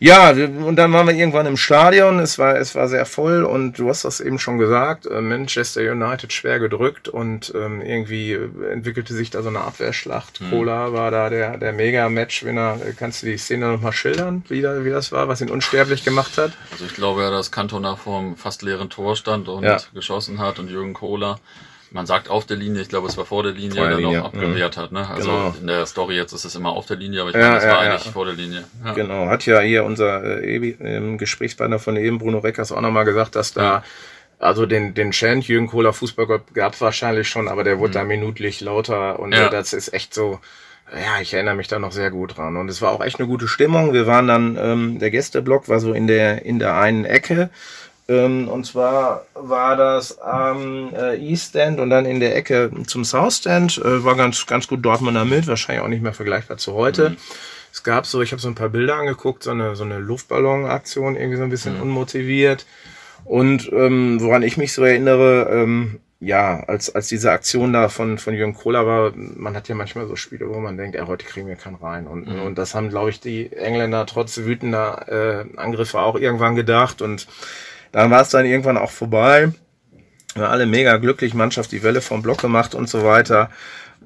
Ja, 0.00 0.36
wir- 0.36 0.48
und 0.50 0.74
dann 0.74 0.92
waren 0.92 1.06
wir 1.06 1.14
irgendwann 1.14 1.46
im 1.46 1.56
Stadion. 1.56 2.18
Es 2.18 2.36
war, 2.36 2.56
es 2.56 2.74
war 2.74 2.88
sehr 2.88 3.06
voll 3.06 3.44
und 3.44 3.78
du 3.78 3.88
hast 3.88 4.04
das 4.04 4.18
eben 4.20 4.40
schon 4.40 4.58
gesagt. 4.58 5.06
äh, 5.06 5.20
Manchester 5.20 5.82
United 5.82 6.32
schwer 6.32 6.58
gedrückt 6.58 7.08
und 7.08 7.52
ähm, 7.54 7.80
irgendwie 7.80 8.32
entwickelte 8.72 9.14
sich 9.14 9.30
da 9.30 9.40
so 9.42 9.50
eine 9.50 9.60
Abwehrschlacht. 9.60 10.40
Cola 10.50 10.92
war 10.92 11.12
da 11.12 11.30
der, 11.30 11.56
der 11.56 11.72
Mega-Matchwinner. 11.72 12.78
Kannst 12.98 13.22
du 13.22 13.26
die 13.26 13.36
Szene 13.38 13.68
noch 13.70 13.80
mal 13.80 13.92
schildern, 13.92 14.42
wie, 14.48 14.62
da, 14.62 14.84
wie 14.84 14.90
das 14.90 15.12
war, 15.12 15.28
was 15.28 15.40
ihn 15.40 15.50
unsterblich 15.50 16.04
gemacht 16.04 16.38
hat? 16.38 16.50
Also 16.72 16.86
ich 16.86 16.94
glaube 16.94 17.22
ja, 17.22 17.30
dass 17.30 17.52
Cantona 17.52 17.94
vorm 17.94 18.36
fast 18.36 18.62
leeren 18.62 18.90
Tor 18.90 19.14
stand 19.14 19.46
und 19.48 19.62
Ja. 19.62 19.78
geschossen 19.94 20.40
hat 20.40 20.58
und 20.58 20.70
Jürgen 20.70 20.92
Kohler, 20.94 21.38
man 21.94 22.06
sagt 22.06 22.28
auf 22.28 22.44
der 22.44 22.56
Linie, 22.56 22.82
ich 22.82 22.88
glaube 22.88 23.06
es 23.08 23.16
war 23.16 23.24
vor 23.24 23.44
der 23.44 23.52
Linie, 23.52 23.76
Vor 23.76 23.84
der 23.84 23.92
dann 23.92 24.00
Linie, 24.00 24.18
noch 24.18 24.26
abgewehrt 24.26 24.76
hat. 24.76 24.90
Ne? 24.92 25.08
Also 25.08 25.30
Genau. 25.30 25.54
in 25.60 25.66
der 25.68 25.86
Story 25.86 26.16
jetzt 26.16 26.32
ist 26.32 26.44
es 26.44 26.54
immer 26.56 26.70
auf 26.70 26.86
der 26.86 26.96
Linie, 26.96 27.20
aber 27.20 27.30
ich 27.30 27.36
Ja, 27.36 27.42
meine, 27.42 27.56
es 27.58 27.64
ja, 27.64 27.70
war 27.70 27.84
ja. 27.84 27.90
eigentlich 27.92 28.12
vor 28.12 28.24
der 28.26 28.34
Linie. 28.34 28.64
Ja. 28.84 28.92
Genau, 28.94 29.26
hat 29.28 29.46
ja 29.46 29.60
hier 29.60 29.84
unser 29.84 30.42
äh, 30.42 30.56
ähm, 30.56 31.18
Gesprächspartner 31.18 31.78
von 31.78 31.96
eben, 31.96 32.18
Bruno 32.18 32.38
Reckers, 32.38 32.72
auch 32.72 32.80
nochmal 32.80 33.04
gesagt, 33.04 33.36
dass 33.36 33.52
da, 33.54 33.84
also 34.40 34.66
den, 34.66 34.94
den 34.94 35.12
Chant 35.12 35.46
Jürgen 35.46 35.68
Kohler 35.68 35.92
Fußballgott 35.92 36.52
gab 36.52 36.78
wahrscheinlich 36.80 37.28
schon, 37.28 37.46
aber 37.48 37.62
der 37.64 37.78
wurde 37.78 37.92
da 37.94 38.04
minutlich 38.04 38.60
lauter 38.60 39.20
und 39.20 39.28
Mhm. 39.30 39.34
Ja. 39.36 39.46
äh, 39.46 39.50
das 39.50 39.72
ist 39.72 39.94
echt 39.94 40.12
so, 40.14 40.40
ja, 40.92 41.20
ich 41.22 41.32
erinnere 41.32 41.54
mich 41.54 41.68
da 41.68 41.78
noch 41.78 41.92
sehr 41.92 42.10
gut 42.10 42.36
dran. 42.36 42.56
Und 42.56 42.68
es 42.68 42.82
war 42.82 42.90
auch 42.92 43.02
echt 43.04 43.18
eine 43.18 43.28
gute 43.28 43.48
Stimmung. 43.48 43.92
Wir 43.94 44.06
waren 44.06 44.26
dann, 44.26 44.58
ähm, 44.60 44.98
der 44.98 45.10
Gästeblock 45.10 45.68
war 45.68 45.78
so 45.80 45.92
in 45.94 46.06
der, 46.08 46.44
in 46.44 46.58
der 46.58 46.76
einen 46.76 47.04
Ecke. 47.04 47.50
Ähm, 48.06 48.48
und 48.48 48.66
zwar 48.66 49.24
war 49.34 49.76
das 49.76 50.18
am 50.18 50.94
äh, 50.94 51.16
East 51.16 51.56
End 51.56 51.80
und 51.80 51.88
dann 51.90 52.04
in 52.04 52.20
der 52.20 52.36
Ecke 52.36 52.70
zum 52.86 53.04
South 53.04 53.36
Stand. 53.36 53.78
Äh, 53.78 54.04
war 54.04 54.14
ganz, 54.16 54.44
ganz 54.46 54.68
gut 54.68 54.84
Dortmunder 54.84 55.24
mit, 55.24 55.46
wahrscheinlich 55.46 55.82
auch 55.82 55.88
nicht 55.88 56.02
mehr 56.02 56.12
vergleichbar 56.12 56.58
zu 56.58 56.74
heute. 56.74 57.16
Es 57.72 57.82
gab 57.82 58.06
so, 58.06 58.22
ich 58.22 58.32
habe 58.32 58.40
so 58.40 58.48
ein 58.48 58.54
paar 58.54 58.68
Bilder 58.68 58.96
angeguckt, 58.96 59.42
so 59.42 59.50
eine, 59.50 59.74
so 59.74 59.84
eine 59.84 59.98
Luftballon-Aktion, 59.98 61.16
irgendwie 61.16 61.38
so 61.38 61.42
ein 61.42 61.50
bisschen 61.50 61.80
unmotiviert. 61.80 62.66
Und 63.24 63.72
ähm, 63.72 64.20
woran 64.20 64.42
ich 64.42 64.58
mich 64.58 64.74
so 64.74 64.84
erinnere, 64.84 65.48
ähm, 65.50 65.98
ja, 66.20 66.62
als, 66.66 66.94
als 66.94 67.08
diese 67.08 67.32
Aktion 67.32 67.72
da 67.72 67.88
von, 67.88 68.18
von 68.18 68.34
Jürgen 68.34 68.54
Kohler 68.54 68.86
war, 68.86 69.12
man 69.14 69.56
hat 69.56 69.68
ja 69.68 69.74
manchmal 69.74 70.06
so 70.06 70.14
Spiele, 70.14 70.48
wo 70.48 70.58
man 70.58 70.76
denkt, 70.76 70.94
ey, 70.94 71.04
heute 71.06 71.26
kriegen 71.26 71.48
wir 71.48 71.56
keinen 71.56 71.74
rein. 71.76 72.06
Und, 72.06 72.28
und 72.28 72.56
das 72.56 72.74
haben, 72.74 72.90
glaube 72.90 73.10
ich, 73.10 73.20
die 73.20 73.52
Engländer 73.52 74.06
trotz 74.06 74.38
wütender 74.38 75.08
äh, 75.08 75.58
Angriffe 75.58 76.00
auch 76.00 76.16
irgendwann 76.16 76.54
gedacht. 76.54 77.02
Und 77.02 77.26
dann 77.94 78.10
war 78.10 78.22
es 78.22 78.30
dann 78.30 78.44
irgendwann 78.44 78.76
auch 78.76 78.90
vorbei. 78.90 79.52
Wir 80.34 80.50
alle 80.50 80.66
mega 80.66 80.96
glücklich, 80.96 81.32
Mannschaft 81.32 81.70
die 81.70 81.84
Welle 81.84 82.00
vom 82.00 82.22
Block 82.22 82.40
gemacht 82.40 82.74
und 82.74 82.88
so 82.88 83.04
weiter. 83.04 83.50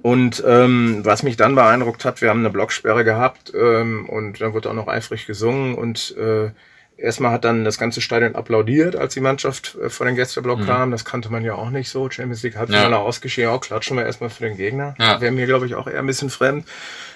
Und 0.02 0.44
ähm, 0.46 1.00
was 1.04 1.22
mich 1.22 1.38
dann 1.38 1.54
beeindruckt 1.54 2.04
hat, 2.04 2.20
wir 2.20 2.28
haben 2.28 2.40
eine 2.40 2.50
Blocksperre 2.50 3.02
gehabt 3.02 3.50
ähm, 3.58 4.06
und 4.06 4.42
dann 4.42 4.52
wurde 4.52 4.68
auch 4.68 4.74
noch 4.74 4.88
eifrig 4.88 5.24
gesungen 5.26 5.74
und 5.74 6.14
äh, 6.18 6.50
erstmal 6.98 7.30
hat 7.30 7.44
dann 7.44 7.64
das 7.64 7.78
ganze 7.78 8.00
Stadion 8.00 8.34
applaudiert, 8.34 8.96
als 8.96 9.14
die 9.14 9.20
Mannschaft 9.20 9.76
äh, 9.82 9.88
vor 9.88 10.04
den 10.06 10.16
Gästeblock 10.16 10.58
Mhm. 10.60 10.66
kam. 10.66 10.90
Das 10.90 11.04
kannte 11.04 11.30
man 11.30 11.44
ja 11.44 11.54
auch 11.54 11.70
nicht 11.70 11.88
so. 11.90 12.10
Champions 12.10 12.42
League 12.42 12.56
Halbfinale 12.56 12.90
Ja. 12.90 12.98
ausgeschieden, 12.98 13.50
auch 13.50 13.60
klatschen 13.60 13.96
wir 13.96 14.04
erstmal 14.04 14.30
für 14.30 14.44
den 14.44 14.56
Gegner. 14.56 14.94
Ja. 14.98 15.20
Wäre 15.20 15.32
mir, 15.32 15.46
glaube 15.46 15.66
ich, 15.66 15.74
auch 15.74 15.86
eher 15.86 16.00
ein 16.00 16.06
bisschen 16.06 16.28
fremd. 16.30 16.66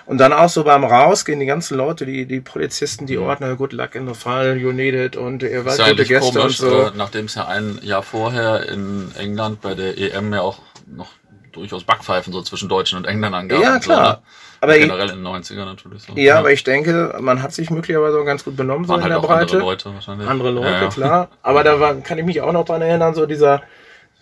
Und 0.06 0.18
dann 0.18 0.32
auch 0.32 0.48
so 0.48 0.64
beim 0.64 0.82
Rausgehen, 0.84 1.38
die 1.38 1.46
ganzen 1.46 1.76
Leute, 1.76 2.06
die, 2.06 2.26
die 2.26 2.40
Polizisten, 2.40 3.06
die 3.06 3.18
Ordner, 3.18 3.54
good 3.56 3.72
luck 3.72 3.94
in 3.94 4.08
the 4.08 4.14
fall, 4.14 4.56
you 4.56 4.72
need 4.72 4.94
it 4.94 5.16
und 5.16 5.42
ihr 5.42 5.50
Mhm. 5.62 5.66
Ist 5.68 5.78
wart 5.78 5.88
ja 5.88 5.90
gute 5.94 6.04
Gäste 6.06 6.26
und 6.30 6.36
komisch, 6.40 6.56
so. 6.58 6.86
äh, 6.86 6.90
nachdem 6.96 7.26
es 7.26 7.34
ja 7.36 7.46
ein 7.46 7.78
Jahr 7.82 8.02
vorher 8.02 8.68
in 8.68 9.12
England 9.18 9.60
bei 9.60 9.74
der 9.74 9.96
EM 9.98 10.32
ja 10.32 10.40
auch 10.40 10.58
noch 10.86 11.08
durchaus 11.52 11.84
Backpfeifen 11.84 12.32
so 12.32 12.42
zwischen 12.42 12.68
Deutschen 12.68 12.98
und 12.98 13.04
Engländern 13.06 13.48
gab. 13.48 13.60
Ja, 13.62 13.74
und 13.74 13.82
klar. 13.84 14.04
So, 14.06 14.10
ne? 14.12 14.22
Aber 14.62 14.76
ich- 14.76 14.82
Generell 14.84 15.08
in 15.10 15.16
den 15.16 15.22
90ern 15.26 15.64
natürlich 15.66 16.04
so. 16.04 16.12
Ja, 16.14 16.38
aber 16.38 16.52
ich 16.52 16.62
denke, 16.64 17.16
man 17.20 17.42
hat 17.42 17.52
sich 17.52 17.68
möglicherweise 17.70 18.18
auch 18.18 18.24
ganz 18.24 18.44
gut 18.44 18.56
benommen, 18.56 18.84
so 18.84 18.90
waren 18.90 19.00
in 19.00 19.02
halt 19.04 19.12
der 19.12 19.18
auch 19.18 19.26
Breite. 19.26 19.40
andere 19.56 19.58
Leute 19.58 19.92
wahrscheinlich. 19.94 20.28
andere 20.28 20.50
Leute, 20.52 20.70
ja, 20.70 20.82
ja. 20.82 20.88
klar. 20.88 21.28
Aber 21.42 21.64
da 21.64 21.80
war, 21.80 21.96
kann 21.96 22.16
ich 22.18 22.24
mich 22.24 22.40
auch 22.40 22.52
noch 22.52 22.64
dran 22.64 22.80
erinnern, 22.80 23.12
so 23.14 23.26
dieser 23.26 23.62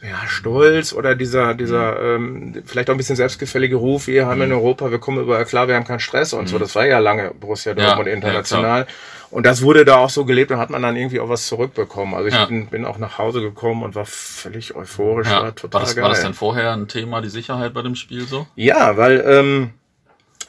ja, 0.03 0.27
Stolz 0.27 0.95
oder 0.95 1.15
dieser, 1.15 1.53
dieser 1.53 2.01
ähm, 2.03 2.63
vielleicht 2.65 2.89
auch 2.89 2.95
ein 2.95 2.97
bisschen 2.97 3.17
selbstgefällige 3.17 3.77
Ruf, 3.77 4.07
wir 4.07 4.25
haben 4.27 4.41
in 4.41 4.51
Europa, 4.51 4.91
wir 4.91 4.99
kommen 4.99 5.21
überall 5.23 5.45
klar, 5.45 5.69
wir 5.69 5.75
haben 5.75 5.85
keinen 5.85 6.01
Stress 6.01 6.33
und 6.33 6.49
so. 6.49 6.59
Das 6.59 6.75
war 6.75 6.87
ja 6.87 7.01
lange 7.01 7.33
Borussia 7.39 7.75
Dortmund 7.75 8.07
Ja, 8.07 8.13
ja, 8.13 8.17
international. 8.17 8.87
und 9.31 9.45
das 9.45 9.61
wurde 9.61 9.85
da 9.85 9.97
auch 9.97 10.09
so 10.09 10.25
gelebt 10.25 10.51
und 10.53 10.57
hat 10.59 10.71
man 10.71 10.81
dann 10.81 10.97
irgendwie 10.97 11.21
auch 11.21 11.29
was 11.29 11.47
zurückbekommen. 11.49 12.15
Also 12.15 12.29
ich 12.29 12.35
Ja. 12.35 12.47
bin, 12.47 12.69
bin 12.69 12.87
auch 12.87 12.97
nach 12.97 13.19
Hause 13.19 13.43
gekommen 13.43 13.83
und 13.83 13.95
war 13.95 14.07
völlig 14.07 14.75
euphorisch, 14.75 15.29
Ja. 15.29 15.43
war 15.43 15.55
total 15.55 15.75
War, 15.75 15.87
das, 15.87 15.95
geil. 15.95 16.03
war 16.05 16.09
das 16.11 16.23
denn 16.23 16.33
vorher 16.33 16.73
ein 16.73 16.89
Thema, 16.89 17.21
die 17.21 17.29
Sicherheit 17.29 17.75
bei 17.75 17.83
dem 17.83 17.95
Spiel 17.95 18.23
so? 18.27 18.47
Ja, 18.55 18.97
weil 18.97 19.23
ähm, 19.27 19.71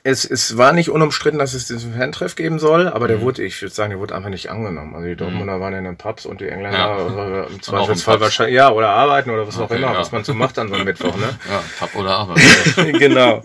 es, 0.04 0.26
es 0.26 0.58
war 0.58 0.74
nicht 0.74 0.90
unumstritten, 0.90 1.38
dass 1.40 1.54
es 1.54 1.68
diesen 1.68 1.94
Fantreff 1.94 2.36
geben 2.36 2.58
soll, 2.60 2.88
aber 2.88 3.06
Mhm. 3.06 3.10
der 3.10 3.22
wurde, 3.22 3.44
ich 3.44 3.62
würde 3.62 3.74
sagen, 3.74 3.92
der 3.92 4.00
wurde 4.00 4.16
einfach 4.16 4.30
nicht 4.30 4.50
angenommen. 4.50 4.96
Also 4.96 5.08
die 5.08 5.16
Dortmunder 5.16 5.60
waren 5.60 5.74
in 5.76 5.84
den 5.84 5.98
Pubs 5.98 6.26
und 6.26 6.42
die 6.42 6.48
Engländer 6.50 6.78
Ja. 6.78 7.44
äh, 7.44 7.48
im 7.48 7.62
Zweifelsfall 7.62 8.20
wahrscheinlich, 8.20 8.56
ja, 8.56 8.72
oder 8.72 8.90
arbeiten 8.90 9.30
oder 9.30 9.48
was 9.48 9.58
auch 9.58 9.66
Okay, 9.66 9.78
immer, 9.78 9.94
ja. 9.94 10.00
was 10.00 10.12
man 10.12 10.24
so 10.24 10.34
macht 10.34 10.58
an 10.58 10.70
so 10.70 10.76
einem 10.76 10.86
Mittwoch, 10.86 11.16
ne? 11.18 11.30
Ja, 11.50 11.64
Pub 11.80 11.96
oder 11.96 12.12
Arbeit. 12.18 12.40
genau. 13.00 13.44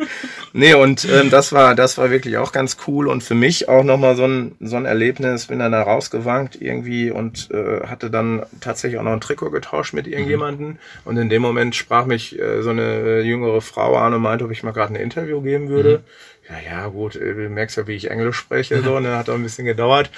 Nee, 0.58 0.72
und 0.72 1.04
ähm, 1.04 1.28
das 1.28 1.52
war 1.52 1.74
das 1.74 1.98
war 1.98 2.10
wirklich 2.10 2.38
auch 2.38 2.50
ganz 2.50 2.78
cool 2.86 3.08
und 3.08 3.22
für 3.22 3.34
mich 3.34 3.68
auch 3.68 3.84
nochmal 3.84 4.16
so 4.16 4.24
ein, 4.24 4.56
so 4.58 4.76
ein 4.76 4.86
Erlebnis. 4.86 5.48
Bin 5.48 5.58
dann 5.58 5.72
da 5.72 5.82
rausgewankt 5.82 6.56
irgendwie 6.58 7.10
und 7.10 7.50
äh, 7.50 7.86
hatte 7.86 8.08
dann 8.10 8.42
tatsächlich 8.62 8.98
auch 8.98 9.04
noch 9.04 9.12
ein 9.12 9.20
Trikot 9.20 9.50
getauscht 9.50 9.92
mit 9.92 10.06
irgendjemanden. 10.06 10.78
Und 11.04 11.18
in 11.18 11.28
dem 11.28 11.42
Moment 11.42 11.74
sprach 11.74 12.06
mich 12.06 12.38
äh, 12.38 12.62
so 12.62 12.70
eine 12.70 12.82
äh, 12.82 13.20
jüngere 13.20 13.60
Frau 13.60 13.96
an 13.96 14.14
und 14.14 14.22
meinte, 14.22 14.46
ob 14.46 14.50
ich 14.50 14.62
mal 14.62 14.72
gerade 14.72 14.94
ein 14.94 15.00
Interview 15.00 15.42
geben 15.42 15.68
würde. 15.68 16.02
Ja, 16.48 16.54
ja, 16.58 16.86
gut, 16.86 17.16
äh, 17.16 17.34
du 17.34 17.50
merkst 17.50 17.76
ja, 17.76 17.86
wie 17.86 17.94
ich 17.94 18.10
Englisch 18.10 18.36
spreche, 18.36 18.80
so, 18.80 18.98
ne, 19.00 19.18
hat 19.18 19.28
auch 19.28 19.34
ein 19.34 19.42
bisschen 19.42 19.66
gedauert. 19.66 20.10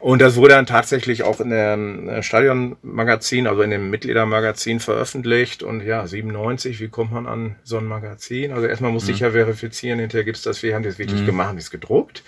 Und 0.00 0.22
das 0.22 0.36
wurde 0.36 0.54
dann 0.54 0.66
tatsächlich 0.66 1.24
auch 1.24 1.40
in 1.40 1.50
dem 1.50 2.08
äh, 2.08 2.22
Stadionmagazin, 2.22 3.46
also 3.48 3.62
in 3.62 3.70
dem 3.70 3.90
Mitgliedermagazin 3.90 4.78
veröffentlicht. 4.80 5.62
Und 5.62 5.82
ja, 5.82 6.06
97, 6.06 6.80
wie 6.80 6.88
kommt 6.88 7.12
man 7.12 7.26
an 7.26 7.56
so 7.64 7.78
ein 7.78 7.84
Magazin? 7.86 8.52
Also 8.52 8.66
erstmal 8.66 8.92
musste 8.92 9.10
ich 9.12 9.20
ja 9.20 9.30
verifizieren, 9.32 9.98
hinterher 9.98 10.24
gibt's 10.24 10.42
das, 10.42 10.62
wir 10.62 10.74
haben 10.74 10.84
das 10.84 10.98
wirklich 10.98 11.26
gemacht, 11.26 11.48
haben 11.48 11.56
das 11.58 11.70
gedruckt. 11.70 12.22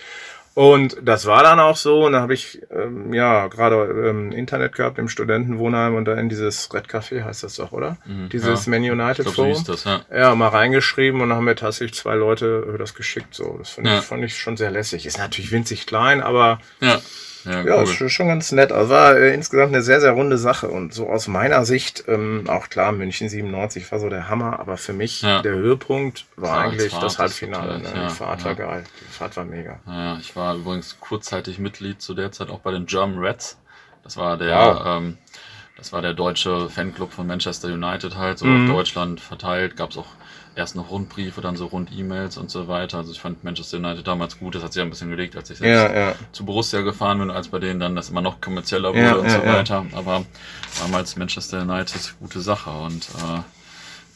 Und 0.53 0.97
das 1.01 1.27
war 1.27 1.43
dann 1.43 1.61
auch 1.61 1.77
so. 1.77 2.07
Und 2.07 2.11
da 2.11 2.19
habe 2.19 2.33
ich 2.33 2.61
ähm, 2.71 3.13
ja 3.13 3.47
gerade 3.47 3.75
ähm, 4.09 4.33
Internet 4.33 4.75
gehabt 4.75 4.99
im 4.99 5.07
Studentenwohnheim 5.07 5.95
und 5.95 6.03
da 6.03 6.15
in 6.15 6.27
dieses 6.27 6.73
Red 6.73 6.87
Café 6.89 7.23
heißt 7.23 7.43
das 7.43 7.55
doch, 7.55 7.71
oder? 7.71 7.95
Dieses 8.33 8.65
ja. 8.65 8.69
Man 8.71 8.83
Ich 8.83 8.91
United 8.91 9.15
glaube, 9.23 9.29
so 9.29 9.31
Forum. 9.43 9.51
hieß 9.53 9.63
das, 9.63 9.85
ja. 9.85 10.01
Ja, 10.13 10.35
mal 10.35 10.49
reingeschrieben 10.49 11.21
und 11.21 11.29
dann 11.29 11.37
haben 11.37 11.45
mir 11.45 11.55
tatsächlich 11.55 11.93
zwei 11.97 12.15
Leute 12.15 12.67
äh, 12.75 12.77
das 12.77 12.95
geschickt. 12.95 13.33
So, 13.33 13.55
das 13.59 13.69
fand, 13.69 13.87
Ja. 13.87 13.99
ich, 13.99 14.03
fand 14.03 14.25
ich 14.25 14.37
schon 14.37 14.57
sehr 14.57 14.71
lässig. 14.71 15.05
Ist 15.05 15.19
natürlich 15.19 15.53
winzig 15.53 15.85
klein, 15.85 16.21
aber 16.21 16.59
Ja, 16.81 16.99
ja, 17.45 17.61
ja, 17.63 17.75
cool. 17.77 17.83
ist 17.83 17.93
schon- 17.93 18.09
schon 18.09 18.27
ganz 18.27 18.51
nett. 18.51 18.71
Also 18.71 18.91
war 18.91 19.15
äh, 19.17 19.33
insgesamt 19.33 19.73
eine 19.73 19.81
sehr, 19.81 19.99
sehr 20.01 20.11
runde 20.11 20.37
Sache. 20.37 20.67
Und 20.69 20.93
so 20.93 21.07
aus 21.09 21.27
meiner 21.27 21.65
Sicht, 21.65 22.03
ähm, 22.07 22.45
auch 22.47 22.69
klar, 22.69 22.91
München 22.91 23.29
97 23.29 23.91
war 23.91 23.99
so 23.99 24.09
der 24.09 24.29
Hammer, 24.29 24.59
aber 24.59 24.77
für 24.77 24.93
mich 24.93 25.21
Ja. 25.21 25.41
der 25.41 25.53
Höhepunkt 25.53 26.25
war 26.35 26.51
Klar, 26.61 26.63
eigentlich 26.71 26.93
das 26.99 27.19
Halbfinale. 27.19 27.79
Ne? 27.79 27.89
ja, 27.95 28.07
Die 28.07 28.13
Fahrt 28.13 28.45
war 28.45 28.55
geil. 28.55 28.83
Die 29.01 29.13
Fahrt 29.13 29.37
war 29.37 29.45
mega. 29.45 29.79
Ja, 29.87 30.17
ich 30.19 30.35
war 30.35 30.55
übrigens 30.55 30.97
kurzzeitig 30.99 31.59
Mitglied 31.59 32.01
zu 32.01 32.13
der 32.13 32.31
Zeit 32.31 32.49
auch 32.49 32.59
bei 32.59 32.71
den 32.71 32.85
German 32.85 33.19
Reds. 33.19 33.57
Das 34.03 34.17
war 34.17 34.35
der, 34.37 34.57
Wow. 34.57 34.81
ähm, 34.85 35.17
das 35.81 35.91
war 35.91 36.03
der 36.03 36.13
deutsche 36.13 36.69
Fanclub 36.69 37.11
von 37.11 37.25
Manchester 37.25 37.69
United 37.69 38.15
halt, 38.15 38.37
so 38.37 38.45
Mhm. 38.45 38.69
auf 38.69 38.75
Deutschland 38.77 39.19
verteilt. 39.19 39.75
Gab 39.75 39.89
es 39.89 39.97
auch 39.97 40.05
erst 40.55 40.75
noch 40.75 40.91
Rundbriefe, 40.91 41.41
dann 41.41 41.55
so 41.55 41.65
Rund-E-Mails 41.65 42.37
und 42.37 42.51
so 42.51 42.67
weiter. 42.67 42.99
Also 42.99 43.11
ich 43.11 43.19
fand 43.19 43.43
Manchester 43.43 43.77
United 43.77 44.05
damals 44.05 44.37
gut. 44.37 44.53
Das 44.53 44.61
hat 44.63 44.73
sich 44.73 44.83
ein 44.83 44.91
bisschen 44.91 45.09
gelegt, 45.09 45.35
als 45.35 45.49
ich 45.49 45.57
selbst 45.57 45.91
Ja, 45.93 46.09
ja. 46.09 46.15
zu 46.33 46.45
Borussia 46.45 46.81
gefahren 46.81 47.17
bin, 47.17 47.31
als 47.31 47.47
bei 47.47 47.57
denen 47.57 47.79
dann 47.79 47.95
das 47.95 48.09
immer 48.11 48.21
noch 48.21 48.41
kommerzieller 48.41 48.89
wurde 48.89 49.01
Ja, 49.01 49.15
und 49.15 49.27
so 49.29 49.43
weiter. 49.43 49.85
Aber 49.93 50.23
damals 50.79 51.15
Manchester 51.15 51.61
United, 51.63 52.13
gute 52.19 52.41
Sache 52.41 52.69
und 52.69 53.07
äh, 53.09 53.39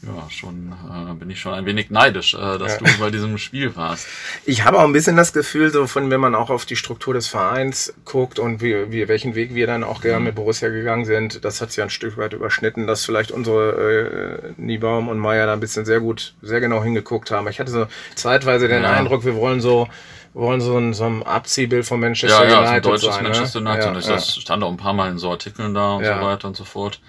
ja, 0.06 0.30
schon 0.30 0.72
äh, 1.10 1.14
bin 1.14 1.30
ich 1.30 1.40
schon 1.40 1.54
ein 1.54 1.66
wenig 1.66 1.90
neidisch, 1.90 2.34
äh, 2.34 2.58
dass 2.58 2.74
Ja. 2.74 2.78
du 2.78 2.98
bei 3.00 3.10
diesem 3.10 3.38
Spiel 3.38 3.74
warst. 3.76 4.06
Ich 4.44 4.64
habe 4.64 4.78
auch 4.78 4.84
ein 4.84 4.92
bisschen 4.92 5.16
das 5.16 5.32
Gefühl, 5.32 5.70
so 5.72 5.86
von 5.86 6.10
wenn 6.10 6.20
man 6.20 6.34
auch 6.34 6.50
auf 6.50 6.64
die 6.66 6.76
Struktur 6.76 7.14
des 7.14 7.26
Vereins 7.28 7.94
guckt 8.04 8.38
und 8.38 8.60
wie, 8.62 8.90
wie 8.92 9.08
welchen 9.08 9.34
Weg 9.34 9.54
wir 9.54 9.66
dann 9.66 9.84
auch 9.84 9.98
Mhm. 9.98 10.02
gerne 10.02 10.24
mit 10.26 10.34
Borussia 10.34 10.68
gegangen 10.68 11.04
sind, 11.04 11.44
das 11.44 11.60
hat 11.60 11.72
sich 11.72 11.82
ein 11.82 11.90
Stück 11.90 12.16
weit 12.16 12.32
überschnitten, 12.32 12.86
dass 12.86 13.04
vielleicht 13.04 13.30
unsere 13.30 14.42
äh, 14.56 14.60
Niebaum 14.60 15.08
und 15.08 15.18
Meier 15.18 15.46
da 15.46 15.52
ein 15.52 15.60
bisschen 15.60 15.84
sehr 15.84 16.00
gut, 16.00 16.34
sehr 16.42 16.60
genau 16.60 16.82
hingeguckt 16.82 17.30
haben. 17.30 17.48
Ich 17.48 17.58
hatte 17.60 17.70
so 17.70 17.86
zeitweise 18.14 18.68
den 18.68 18.82
Ja. 18.82 18.92
Eindruck, 18.92 19.24
wir 19.24 19.34
wollen 19.36 19.60
so 19.60 19.88
wollen 20.36 20.60
so 20.60 20.76
ein, 20.76 20.92
so 20.92 21.04
ein 21.04 21.22
Abziehbild 21.22 21.86
von 21.86 21.98
Manchester 21.98 22.44
Ja, 22.44 22.44
ja, 22.44 22.50
so 22.50 22.56
ein 22.56 22.66
United 22.68 22.84
deutsches 22.84 23.14
sein. 23.14 23.24
Manchester 23.24 23.60
ne? 23.60 23.70
United. 23.70 23.84
Ja, 23.86 23.90
und 23.92 23.98
ich, 23.98 24.06
ja. 24.06 24.14
Das 24.14 24.36
stand 24.36 24.62
auch 24.62 24.70
ein 24.70 24.76
paar 24.76 24.92
Mal 24.92 25.10
in 25.10 25.18
so 25.18 25.30
Artikeln 25.30 25.72
da 25.74 25.94
und 25.94 26.04
Ja. 26.04 26.18
so 26.20 26.26
weiter 26.26 26.48
und 26.48 26.56
so 26.56 26.64
fort. 26.64 27.00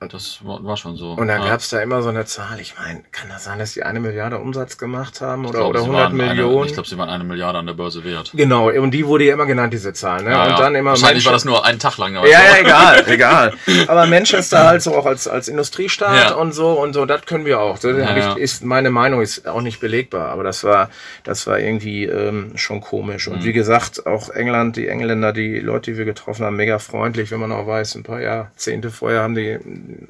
Das 0.00 0.38
war, 0.42 0.64
war 0.64 0.76
schon 0.76 0.96
so. 0.96 1.12
Und 1.12 1.28
dann 1.28 1.42
ja. 1.42 1.48
gab's 1.48 1.70
da 1.70 1.80
immer 1.80 2.02
so 2.02 2.08
eine 2.08 2.24
Zahl. 2.24 2.58
Ich 2.60 2.74
meine, 2.76 3.02
kann 3.12 3.28
das 3.28 3.44
sein, 3.44 3.60
dass 3.60 3.72
die 3.74 3.84
eine 3.84 4.00
Milliarde 4.00 4.38
Umsatz 4.38 4.78
gemacht 4.78 5.20
haben 5.20 5.44
oder, 5.46 5.60
glaube, 5.60 5.68
oder 5.70 5.78
sie 5.80 5.84
100 5.86 6.02
waren 6.04 6.16
Millionen? 6.16 6.56
Eine, 6.58 6.66
ich 6.66 6.72
glaube, 6.72 6.88
sie 6.88 6.98
waren 6.98 7.08
eine 7.08 7.22
Milliarde 7.24 7.58
an 7.60 7.66
der 7.66 7.74
Börse 7.74 8.02
wert. 8.04 8.32
genau, 8.34 8.68
und 8.70 8.90
die 8.90 9.06
wurde 9.06 9.24
ja 9.24 9.34
immer 9.34 9.46
genannt, 9.46 9.72
diese 9.72 9.92
Zahl. 9.92 10.24
Ne? 10.24 10.30
Ja, 10.32 10.42
und 10.42 10.50
ja. 10.50 10.56
dann 10.58 10.74
immer 10.74 10.90
Wahrscheinlich 10.90 11.24
war 11.24 11.32
Manche- 11.32 11.44
das 11.46 11.52
nur 11.52 11.64
einen 11.64 11.78
Tag 11.78 11.98
lang. 11.98 12.14
Ja, 12.14 12.22
so. 12.22 12.26
ja, 12.26 12.40
egal, 12.60 13.04
egal. 13.08 13.52
Aber 13.86 14.06
Manchester 14.06 14.66
halt 14.66 14.82
so 14.82 14.94
auch 14.96 15.06
als, 15.06 15.28
als 15.28 15.46
Industriestaat 15.46 16.30
Ja. 16.30 16.34
und 16.34 16.52
so 16.52 16.72
und 16.72 16.94
so, 16.94 17.06
das 17.06 17.22
können 17.26 17.44
wir 17.46 17.60
auch. 17.60 17.78
Das 17.78 17.96
Ja, 17.96 18.16
ich, 18.16 18.24
ja. 18.24 18.32
ist, 18.34 18.64
meine 18.64 18.90
Meinung 18.90 19.20
ist 19.22 19.46
auch 19.46 19.60
nicht 19.60 19.78
belegbar, 19.78 20.28
aber 20.30 20.42
das 20.42 20.64
war, 20.64 20.90
das 21.22 21.46
war 21.46 21.60
irgendwie 21.60 22.06
ähm, 22.06 22.52
schon 22.56 22.71
komisch. 22.80 23.28
Mhm. 23.28 23.34
Und 23.34 23.44
wie 23.44 23.52
gesagt, 23.52 24.06
auch 24.06 24.30
England, 24.30 24.76
die 24.76 24.88
Engländer, 24.88 25.32
die 25.32 25.60
Leute, 25.60 25.92
die 25.92 25.98
wir 25.98 26.04
getroffen 26.04 26.44
haben, 26.44 26.56
mega 26.56 26.78
freundlich, 26.78 27.30
wenn 27.30 27.40
man 27.40 27.52
auch 27.52 27.66
weiß, 27.66 27.94
ein 27.96 28.02
paar 28.02 28.20
Jahrzehnte 28.20 28.90
vorher 28.90 29.22
haben 29.22 29.34
die 29.34 29.58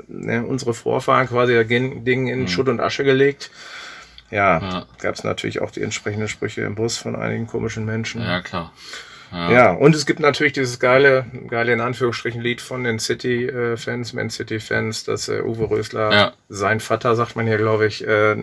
ne, 0.09 0.45
unsere 0.47 0.75
Vorfahren 0.75 1.29
quasi 1.29 1.55
das 1.55 1.67
Ding 1.67 2.29
in 2.29 2.49
Schutt 2.49 2.69
und 2.69 2.81
Asche 2.81 3.05
gelegt. 3.05 3.51
Ja, 4.31 4.61
Mhm. 4.61 4.67
Ja. 4.71 4.87
gab 5.03 5.15
es 5.15 5.25
natürlich 5.25 5.61
auch 5.61 5.71
die 5.71 5.83
entsprechenden 5.83 6.29
Sprüche 6.29 6.63
im 6.63 6.75
Bus 6.75 6.97
von 6.97 7.15
einigen 7.17 7.47
komischen 7.47 7.85
Menschen. 7.85 8.23
Ja, 8.23 8.41
klar. 8.41 8.73
Ja, 9.33 9.71
und 9.73 9.95
es 9.95 10.05
gibt 10.05 10.21
natürlich 10.21 10.53
dieses 10.53 10.79
geile, 10.79 11.25
geile 11.49 11.73
in 11.73 11.81
Anführungsstrichen 11.81 12.41
Lied 12.43 12.61
von 12.61 12.85
den 12.85 12.99
City-Fans, 12.99 14.13
Man 14.13 14.29
City-Fans, 14.31 15.05
dass 15.05 15.29
äh, 15.29 15.41
Uwe 15.43 15.71
Rösler, 15.71 16.13
Ja. 16.13 16.33
sein 16.51 16.81
Vater, 16.81 17.17
sagt 17.17 17.35
man 17.35 17.47
hier, 17.47 17.57
glaube 17.57 17.87
ich, 17.87 18.07
äh, 18.07 18.37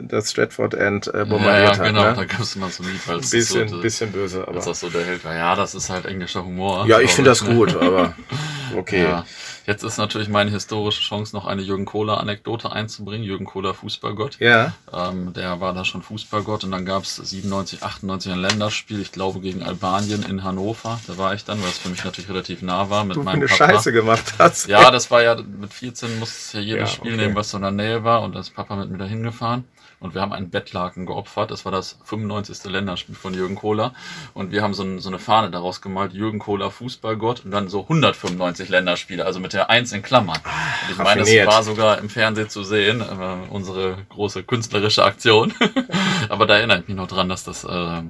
das 0.00 0.30
Stratford 0.30 0.74
End 0.74 1.08
äh, 1.08 1.18
Ja, 1.18 1.24
bombardiert 1.24 1.76
ja, 1.76 1.84
genau. 1.84 2.00
Da 2.02 2.10
hat. 2.10 2.16
Ne? 2.16 2.26
gab 2.26 2.40
es 2.40 2.56
immer 2.56 2.70
so 2.70 2.82
ein 2.82 2.88
Lied, 2.90 3.06
weil 3.06 3.18
es 3.18 3.30
Bisschen, 3.30 3.68
so, 3.68 3.80
bisschen 3.82 4.12
böse, 4.12 4.42
aber. 4.48 4.56
als 4.56 4.64
das 4.64 4.80
so 4.80 4.88
der 4.88 5.04
Held 5.04 5.24
war. 5.24 5.34
Ja, 5.34 5.54
das 5.54 5.74
ist 5.74 5.90
halt 5.90 6.06
englischer 6.06 6.44
Humor. 6.44 6.86
Ja, 6.86 7.00
ich 7.00 7.10
finde 7.10 7.30
das 7.30 7.44
gut, 7.44 7.76
aber 7.76 8.14
okay. 8.74 9.02
Ja. 9.04 9.24
Jetzt 9.66 9.82
ist 9.82 9.96
natürlich 9.98 10.28
meine 10.28 10.50
historische 10.50 11.00
Chance, 11.02 11.34
noch 11.34 11.46
eine 11.46 11.62
Jürgen 11.62 11.84
Kohler-Anekdote 11.86 12.70
einzubringen. 12.72 13.24
Jürgen 13.24 13.46
Kohler, 13.46 13.74
Fußballgott. 13.74 14.38
Ja, 14.40 14.74
Ähm, 14.92 15.32
der 15.32 15.60
war 15.60 15.72
da 15.74 15.84
schon 15.84 16.02
Fußballgott 16.02 16.64
und 16.64 16.70
dann 16.72 16.84
gab 16.84 17.04
es 17.04 17.16
97, 17.16 17.82
98 17.82 18.32
ein 18.32 18.38
Länderspiel, 18.40 19.00
ich 19.00 19.12
glaube 19.12 19.40
gegen 19.40 19.62
Albanien 19.62 20.22
in 20.22 20.44
Hannover. 20.44 21.00
Da 21.06 21.16
war 21.18 21.34
ich 21.34 21.44
dann, 21.44 21.62
weil 21.62 21.70
es 21.70 21.78
für 21.78 21.88
mich 21.88 22.04
natürlich 22.04 22.30
relativ 22.30 22.62
nah 22.62 22.90
war 22.90 23.04
mit 23.04 23.16
du 23.16 23.22
meinem 23.22 23.42
eine 23.42 23.48
Papa. 23.48 23.56
Scheiße 23.72 23.92
gemacht 23.92 24.34
hast. 24.38 24.66
Ja, 24.66 24.90
das 24.90 25.10
war 25.10 25.22
ja 25.22 25.36
mit 25.36 25.72
14 25.72 26.18
musste 26.18 26.58
ja 26.58 26.64
jedes 26.64 26.90
Ja, 26.90 26.94
Spiel 26.94 27.14
okay. 27.14 27.22
nehmen, 27.22 27.34
was 27.34 27.50
so 27.50 27.56
in 27.58 27.62
der 27.62 27.72
Nähe 27.72 28.04
war 28.04 28.22
und 28.22 28.34
da 28.34 28.40
ist 28.40 28.50
Papa 28.54 28.76
mit 28.76 28.90
mir 28.90 28.98
dahin 28.98 29.22
gefahren. 29.22 29.64
Und 30.04 30.14
wir 30.14 30.20
haben 30.20 30.34
einen 30.34 30.50
Bettlaken 30.50 31.06
geopfert. 31.06 31.50
Das 31.50 31.64
war 31.64 31.72
das 31.72 31.98
95. 32.04 32.62
Länderspiel 32.70 33.14
von 33.14 33.32
Jürgen 33.32 33.54
Kohler. 33.54 33.94
Und 34.34 34.52
wir 34.52 34.60
haben 34.60 34.74
so, 34.74 34.82
ein, 34.82 34.98
so 34.98 35.08
eine 35.08 35.18
Fahne 35.18 35.50
daraus 35.50 35.80
gemalt, 35.80 36.12
Jürgen 36.12 36.40
Kohler 36.40 36.70
Fußballgott 36.70 37.46
und 37.46 37.52
dann 37.52 37.70
so 37.70 37.80
195 37.84 38.68
Länderspiele, 38.68 39.24
also 39.24 39.40
mit 39.40 39.54
der 39.54 39.70
Eins 39.70 39.92
in 39.92 40.02
Klammern. 40.02 40.36
Und 40.36 40.90
ich 40.92 40.98
meine, 40.98 41.22
das 41.22 41.46
war 41.46 41.62
sogar 41.62 41.96
im 42.00 42.10
Fernsehen 42.10 42.50
zu 42.50 42.64
sehen, 42.64 43.00
äh, 43.00 43.48
unsere 43.48 43.96
große 44.10 44.42
künstlerische 44.42 45.02
Aktion. 45.04 45.54
Aber 46.28 46.46
da 46.46 46.58
erinnere 46.58 46.80
ich 46.80 46.88
mich 46.88 46.98
noch 46.98 47.08
dran, 47.08 47.30
dass 47.30 47.42
das, 47.44 47.64
äh, 47.64 47.68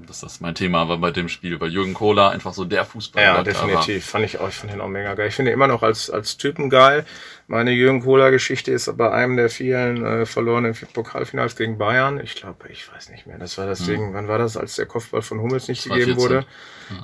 dass 0.09 0.19
das 0.19 0.41
mein 0.41 0.57
Thema 0.57 0.89
war 0.89 0.99
bei 0.99 1.13
dem 1.13 1.29
Spiel, 1.29 1.61
weil 1.61 1.71
Jürgen 1.71 1.95
Kohler 1.95 2.31
einfach 2.31 2.55
so 2.55 2.65
der 2.65 2.85
Fußballgott 2.85 3.31
Ja, 3.31 3.37
war. 3.37 3.45
definitiv. 3.45 4.05
Fand 4.05 4.25
ich 4.25 4.41
auch, 4.41 4.49
ich 4.49 4.57
fand 4.57 4.73
den 4.73 4.81
auch 4.81 4.89
mega 4.89 5.15
geil. 5.15 5.29
Ich 5.29 5.37
finde 5.37 5.53
ihn 5.53 5.55
immer 5.55 5.69
noch 5.69 5.85
als, 5.85 6.11
als 6.11 6.39
Typen 6.39 6.71
geil. 6.71 7.07
Meine 7.47 7.73
Jürgen 7.73 8.01
Kohler-Geschichte 8.03 8.73
ist 8.73 8.97
bei 8.97 9.11
einem 9.11 9.37
der 9.37 9.51
vielen 9.51 10.05
äh, 10.05 10.25
verlorenen 10.25 10.75
Pokalfinals 10.95 11.57
gegen 11.57 11.77
Bayern. 11.77 12.19
Ich 12.23 12.37
glaube, 12.37 12.69
ich 12.71 12.91
weiß 12.91 13.11
nicht 13.11 13.27
mehr. 13.27 13.37
Das 13.37 13.59
war 13.59 13.67
das 13.67 13.81
mhm. 13.81 13.87
Ding. 13.87 14.15
Wann 14.15 14.29
war 14.29 14.39
das, 14.39 14.57
als 14.57 14.77
der 14.77 14.87
Kopfball 14.87 15.21
von 15.21 15.41
Hummels 15.41 15.69
nicht 15.69 15.85
gegeben 15.85 16.17
wurde? 16.17 16.47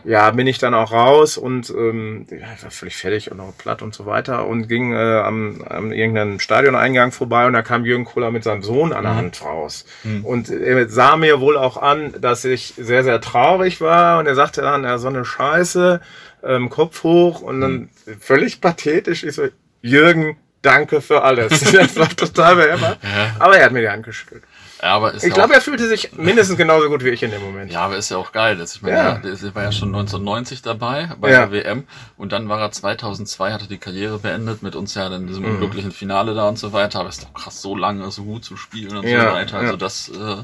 Ja. 0.05 0.11
ja. 0.11 0.30
bin 0.30 0.47
ich 0.47 0.59
dann 0.59 0.72
auch 0.72 0.93
raus 0.93 1.36
und 1.36 1.68
ähm, 1.68 2.26
ja, 2.30 2.47
war 2.62 2.70
völlig 2.70 2.97
fertig 2.97 3.30
und 3.30 3.36
noch 3.36 3.57
platt 3.59 3.82
und 3.82 3.95
so 3.95 4.07
weiter 4.07 4.47
und 4.47 4.66
ging 4.66 4.95
äh, 4.95 4.97
am, 4.97 5.62
am 5.68 5.93
irgendeinem 5.93 6.41
Stadioneingang 6.41 7.12
vorbei 7.12 7.47
und 7.47 7.53
da 7.53 7.61
kam 7.61 7.84
Jürgen 7.84 8.07
Kohler 8.07 8.30
mit 8.30 8.43
seinem 8.43 8.62
Sohn 8.62 8.95
an 8.95 9.03
der 9.03 9.12
mhm. 9.12 9.18
Hand 9.18 9.45
raus. 9.45 9.84
Mhm. 10.05 10.24
Und 10.24 10.49
er 10.49 10.88
sah 10.88 11.16
mir 11.16 11.41
wohl 11.41 11.59
auch 11.59 11.76
an, 11.76 12.14
dass 12.18 12.47
ich 12.47 12.72
sehr, 12.78 13.05
sehr 13.05 13.20
traurig 13.20 13.82
war 13.82 14.18
und 14.18 14.26
er 14.26 14.34
sagte 14.34 14.62
dann, 14.62 14.84
ja, 14.84 14.97
so 14.97 15.09
eine 15.09 15.26
Scheiße, 15.26 16.01
ähm, 16.43 16.70
Kopf 16.70 17.03
hoch 17.03 17.43
und 17.43 17.61
dann 17.61 17.72
mhm. 18.07 18.18
völlig 18.18 18.62
pathetisch. 18.62 19.24
Ich 19.24 19.34
so, 19.34 19.49
Jürgen, 19.83 20.37
danke 20.62 21.01
für 21.01 21.22
alles. 21.22 21.61
das 21.72 21.97
war 21.97 22.09
total 22.09 22.57
behämmert. 22.57 22.99
Ja. 23.03 23.37
Aber 23.39 23.57
er 23.57 23.66
hat 23.66 23.72
mir 23.72 23.81
die 23.81 23.89
Hand 23.89 24.05
geschüttelt. 24.05 24.45
Ja, 24.83 24.95
aber 24.95 25.14
ich 25.14 25.35
glaube, 25.35 25.53
er 25.53 25.61
fühlte 25.61 25.87
sich 25.89 26.12
mindestens 26.16 26.57
genauso 26.57 26.89
gut 26.89 27.05
wie 27.05 27.11
ich 27.11 27.22
in 27.22 27.31
dem 27.31 27.43
Moment. 27.43 27.70
Ja, 27.70 27.83
aber 27.83 27.97
ist 27.97 28.11
ja 28.11 28.16
auch 28.16 28.33
geil. 28.33 28.57
Das, 28.57 28.76
ich 28.76 28.83
meine, 28.83 28.97
ja. 28.97 29.18
der 29.18 29.55
war 29.55 29.64
ja 29.64 29.72
schon 29.72 29.89
1990 29.89 30.62
dabei 30.62 31.11
bei 31.20 31.31
ja. 31.31 31.47
der 31.47 31.53
WM 31.53 31.85
und 32.16 32.33
dann 32.33 32.49
war 32.49 32.61
er 32.61 32.72
2002, 32.72 33.53
hatte 33.53 33.66
die 33.66 33.76
Karriere 33.76 34.18
beendet 34.18 34.62
mit 34.62 34.74
uns 34.76 34.95
ja 34.95 35.14
in 35.14 35.26
diesem 35.26 35.45
mhm. 35.45 35.51
unglücklichen 35.51 35.93
Finale 35.93 36.35
da 36.35 36.49
und 36.49 36.59
so 36.59 36.72
weiter. 36.72 37.01
Aber 37.01 37.11
es 37.11 37.18
ist 37.18 37.24
doch 37.24 37.35
krass, 37.35 37.61
so 37.61 37.76
lange 37.76 38.11
so 38.11 38.24
gut 38.24 38.45
zu 38.45 38.57
spielen 38.57 38.97
und 38.97 39.07
ja. 39.07 39.28
so 39.28 39.35
weiter. 39.35 39.59
Also 39.59 39.76
das 39.76 40.09
äh, 40.09 40.37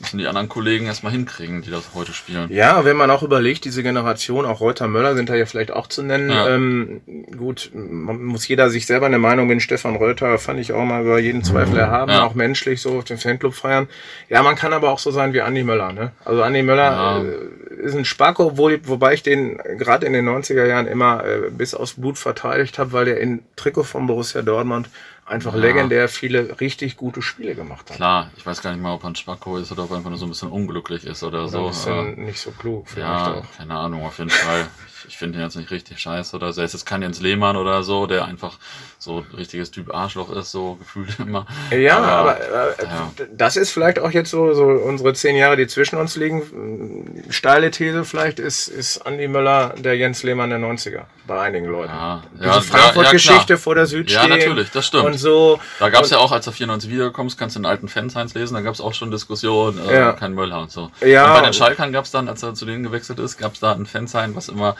müssen 0.00 0.18
die 0.18 0.26
anderen 0.26 0.48
Kollegen 0.48 0.86
erstmal 0.86 1.12
hinkriegen, 1.12 1.62
die 1.62 1.70
das 1.70 1.90
heute 1.94 2.12
spielen. 2.12 2.50
Ja, 2.50 2.84
wenn 2.84 2.96
man 2.96 3.10
auch 3.10 3.22
überlegt, 3.22 3.64
diese 3.64 3.82
Generation, 3.82 4.46
auch 4.46 4.60
Reuter 4.60 4.88
Möller 4.88 5.14
sind 5.14 5.28
da 5.28 5.34
ja 5.34 5.46
vielleicht 5.46 5.72
auch 5.72 5.86
zu 5.86 6.02
nennen. 6.02 6.30
Ähm, 6.30 7.00
gut, 7.36 7.70
man 7.74 8.22
muss 8.24 8.48
jeder 8.48 8.70
sich 8.70 8.86
selber 8.86 9.06
eine 9.06 9.18
Meinung 9.18 9.48
bin. 9.48 9.60
Stefan 9.60 9.96
Reuter 9.96 10.38
fand 10.38 10.60
ich 10.60 10.72
auch 10.72 10.84
mal 10.84 11.02
über 11.02 11.18
jeden 11.18 11.44
Zweifel 11.44 11.78
erhaben, 11.78 12.12
auch 12.12 12.34
menschlich 12.34 12.80
so 12.80 12.98
auf 12.98 13.04
dem 13.04 13.18
Fanclub 13.18 13.54
feiern. 13.54 13.88
Ja, 14.28 14.42
man 14.42 14.56
kann 14.56 14.72
aber 14.72 14.90
auch 14.90 14.98
so 14.98 15.10
sein 15.10 15.32
wie 15.32 15.42
Andi 15.42 15.62
Möller. 15.62 15.92
Ne? 15.92 16.12
Also 16.24 16.42
Andi 16.42 16.62
Möller 16.62 16.90
ja. 16.90 17.22
äh, 17.22 17.84
ist 17.84 17.94
ein 17.94 18.04
Spacko, 18.04 18.46
obwohl, 18.46 18.80
wobei 18.84 19.14
ich 19.14 19.22
den 19.22 19.58
gerade 19.78 20.06
in 20.06 20.12
den 20.12 20.28
90er 20.28 20.66
Jahren 20.66 20.86
immer 20.86 21.24
äh, 21.24 21.50
bis 21.50 21.74
aufs 21.74 21.94
Blut 21.94 22.18
verteidigt 22.18 22.78
habe, 22.78 22.92
weil 22.92 23.04
der 23.04 23.20
in 23.20 23.42
Trikot 23.56 23.84
von 23.84 24.06
Borussia 24.06 24.42
Dortmund 24.42 24.88
einfach 25.30 25.54
ja. 25.54 25.60
legendär 25.60 26.08
viele 26.08 26.60
richtig 26.60 26.96
gute 26.96 27.22
Spiele 27.22 27.54
gemacht 27.54 27.88
hat. 27.90 27.96
Klar, 27.96 28.30
ich 28.36 28.44
weiß 28.44 28.62
gar 28.62 28.72
nicht 28.72 28.82
mal, 28.82 28.92
ob 28.94 29.04
er 29.04 29.10
ein 29.10 29.16
Spacko 29.16 29.56
ist 29.58 29.70
oder 29.72 29.84
ob 29.84 29.90
er 29.90 29.98
einfach 29.98 30.10
nur 30.10 30.18
so 30.18 30.26
ein 30.26 30.30
bisschen 30.30 30.50
unglücklich 30.50 31.04
ist 31.04 31.22
oder, 31.22 31.44
oder 31.44 31.48
so. 31.48 31.58
Ein 31.58 31.68
bisschen 31.68 32.18
äh, 32.18 32.24
nicht 32.26 32.40
so 32.40 32.50
klug. 32.50 32.86
Ja, 32.96 33.34
auch. 33.34 33.56
keine 33.56 33.74
Ahnung, 33.76 34.04
auf 34.04 34.18
jeden 34.18 34.30
Fall. 34.30 34.66
Ich 35.10 35.18
finde 35.18 35.38
ihn 35.38 35.42
jetzt 35.42 35.56
nicht 35.56 35.72
richtig 35.72 35.98
scheiße 35.98 36.36
oder 36.36 36.52
so. 36.52 36.60
Er 36.60 36.66
ist 36.66 36.72
jetzt 36.72 36.86
kein 36.86 37.02
Jens 37.02 37.20
Lehmann 37.20 37.56
oder 37.56 37.82
so, 37.82 38.06
der 38.06 38.26
einfach 38.26 38.58
so 38.96 39.24
ein 39.28 39.36
richtiges 39.36 39.72
Typ 39.72 39.92
Arschloch 39.92 40.30
ist, 40.30 40.52
so 40.52 40.76
gefühlt 40.76 41.18
immer. 41.18 41.46
Ja, 41.72 41.98
aber, 41.98 42.36
aber 42.36 42.78
äh, 42.78 42.84
ja. 42.84 43.10
das 43.32 43.56
ist 43.56 43.72
vielleicht 43.72 43.98
auch 43.98 44.12
jetzt 44.12 44.30
so, 44.30 44.54
so 44.54 44.66
unsere 44.66 45.12
zehn 45.12 45.34
Jahre, 45.34 45.56
die 45.56 45.66
zwischen 45.66 45.98
uns 45.98 46.14
liegen. 46.14 47.24
Steile 47.28 47.72
These 47.72 48.04
vielleicht 48.04 48.38
ist, 48.38 48.68
ist 48.68 48.98
Andi 49.04 49.26
Möller 49.26 49.74
der 49.78 49.96
Jens 49.96 50.22
Lehmann 50.22 50.50
der 50.50 50.60
90er 50.60 51.06
bei 51.30 51.40
einigen 51.40 51.66
Leuten. 51.66 51.92
Ja, 51.92 52.22
ja, 52.40 52.58
Diese 52.58 52.62
Frankfurt-Geschichte 52.62 53.52
ja, 53.52 53.58
vor 53.58 53.76
der 53.76 53.86
Süd 53.86 54.10
Ja, 54.10 54.26
natürlich, 54.26 54.70
das 54.70 54.86
stimmt. 54.86 55.04
Und 55.04 55.14
so. 55.14 55.60
Da 55.78 55.88
gab 55.88 56.02
es 56.02 56.10
ja 56.10 56.18
auch, 56.18 56.32
als 56.32 56.44
du 56.44 56.50
94 56.50 56.90
wiederkommst, 56.90 57.38
kannst 57.38 57.54
du 57.54 57.60
den 57.60 57.66
alten 57.66 57.88
Fansigns 57.88 58.34
lesen, 58.34 58.54
da 58.54 58.60
gab 58.60 58.74
es 58.74 58.80
auch 58.80 58.94
schon 58.94 59.10
Diskussionen, 59.10 59.78
äh, 59.88 59.94
ja. 59.94 60.12
kein 60.12 60.34
Möller 60.34 60.60
und 60.60 60.72
so. 60.72 60.90
Ja. 61.00 61.26
Und 61.26 61.40
bei 61.40 61.46
den 61.46 61.52
Schalkern 61.52 61.92
gab 61.92 62.04
es 62.04 62.10
dann, 62.10 62.28
als 62.28 62.42
er 62.42 62.54
zu 62.54 62.66
denen 62.66 62.82
gewechselt 62.82 63.20
ist, 63.20 63.38
gab 63.38 63.54
es 63.54 63.60
da 63.60 63.72
ein 63.72 63.86
Fansign, 63.86 64.34
was 64.34 64.48
immer 64.48 64.74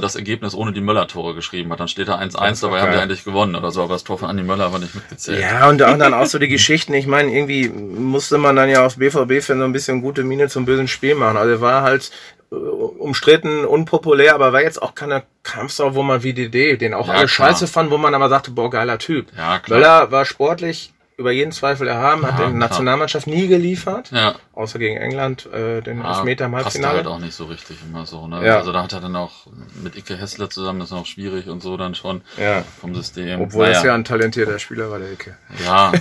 das 0.00 0.16
Ergebnis 0.16 0.54
ohne 0.54 0.72
die 0.72 0.80
Möller-Tore 0.80 1.34
geschrieben 1.34 1.70
hat. 1.72 1.80
Dann 1.80 1.88
steht 1.88 2.08
da 2.08 2.18
1-1, 2.18 2.62
dabei 2.62 2.80
haben 2.80 2.92
die 2.92 2.98
eigentlich 2.98 3.24
gewonnen 3.24 3.54
oder 3.54 3.70
so, 3.70 3.82
aber 3.82 3.94
das 3.94 4.04
Tor 4.04 4.18
von 4.18 4.28
Andi 4.28 4.42
Möller 4.42 4.72
war 4.72 4.78
nicht 4.78 4.94
mitgezählt. 4.94 5.40
Ja, 5.40 5.68
und 5.68 5.82
auch 5.82 5.98
dann 5.98 6.14
auch 6.14 6.26
so 6.26 6.38
die 6.38 6.48
Geschichten. 6.48 6.94
Ich 6.94 7.06
meine, 7.06 7.32
irgendwie 7.32 7.68
musste 7.68 8.38
man 8.38 8.56
dann 8.56 8.68
ja 8.68 8.84
aus 8.84 8.96
BVB-Fan 8.96 9.58
so 9.58 9.64
ein 9.64 9.72
bisschen 9.72 10.00
gute 10.00 10.24
Miene 10.24 10.48
zum 10.48 10.64
bösen 10.64 10.88
Spiel 10.88 11.14
machen. 11.14 11.36
Also 11.36 11.60
war 11.60 11.82
halt 11.82 12.10
äh, 12.50 12.54
umstritten, 12.54 13.64
unpopulär, 13.64 14.34
aber 14.34 14.52
war 14.52 14.62
jetzt 14.62 14.80
auch 14.80 14.94
keine 14.94 15.24
Kampfsau, 15.42 15.94
wo 15.94 16.02
man 16.02 16.22
wie 16.22 16.32
DD, 16.32 16.76
den 16.76 16.94
auch 16.94 17.08
ja, 17.08 17.14
alle 17.14 17.26
klar. 17.26 17.48
scheiße 17.48 17.66
fand, 17.66 17.90
wo 17.90 17.98
man 17.98 18.14
aber 18.14 18.28
sagte, 18.28 18.50
boah, 18.50 18.70
geiler 18.70 18.98
Typ. 18.98 19.26
Ja, 19.36 19.58
klar. 19.58 19.78
Möller 19.78 20.10
war 20.10 20.24
sportlich 20.24 20.93
über 21.16 21.32
jeden 21.32 21.52
Zweifel 21.52 21.86
erhaben, 21.86 22.22
ja, 22.22 22.32
hat 22.32 22.40
der 22.40 22.50
Nationalmannschaft 22.50 23.26
nie 23.26 23.46
geliefert, 23.46 24.10
ja. 24.10 24.34
außer 24.52 24.78
gegen 24.78 24.96
England, 24.96 25.46
äh, 25.52 25.80
den 25.80 25.98
ja, 25.98 26.16
Elfmeter 26.16 26.46
im 26.46 26.56
Halbfinale. 26.56 26.94
Passt 26.94 27.06
halt 27.06 27.14
auch 27.14 27.20
nicht 27.20 27.34
so 27.34 27.44
richtig 27.44 27.78
immer 27.88 28.04
so, 28.06 28.26
ne? 28.26 28.44
Ja. 28.44 28.56
Also 28.58 28.72
da 28.72 28.82
hat 28.82 28.92
er 28.92 29.00
dann 29.00 29.14
auch 29.14 29.46
mit 29.82 29.96
Icke 29.96 30.16
Hessler 30.16 30.50
zusammen, 30.50 30.80
das 30.80 30.88
ist 30.88 30.94
noch 30.94 31.06
schwierig 31.06 31.48
und 31.48 31.62
so 31.62 31.76
dann 31.76 31.94
schon 31.94 32.22
ja. 32.36 32.64
vom 32.80 32.94
System. 32.94 33.40
Obwohl 33.40 33.66
naja. 33.66 33.84
ja 33.84 33.94
ein 33.94 34.04
talentierter 34.04 34.58
Spieler 34.58 34.90
war, 34.90 34.98
der 34.98 35.12
Icke. 35.12 35.36
Ja, 35.64 35.92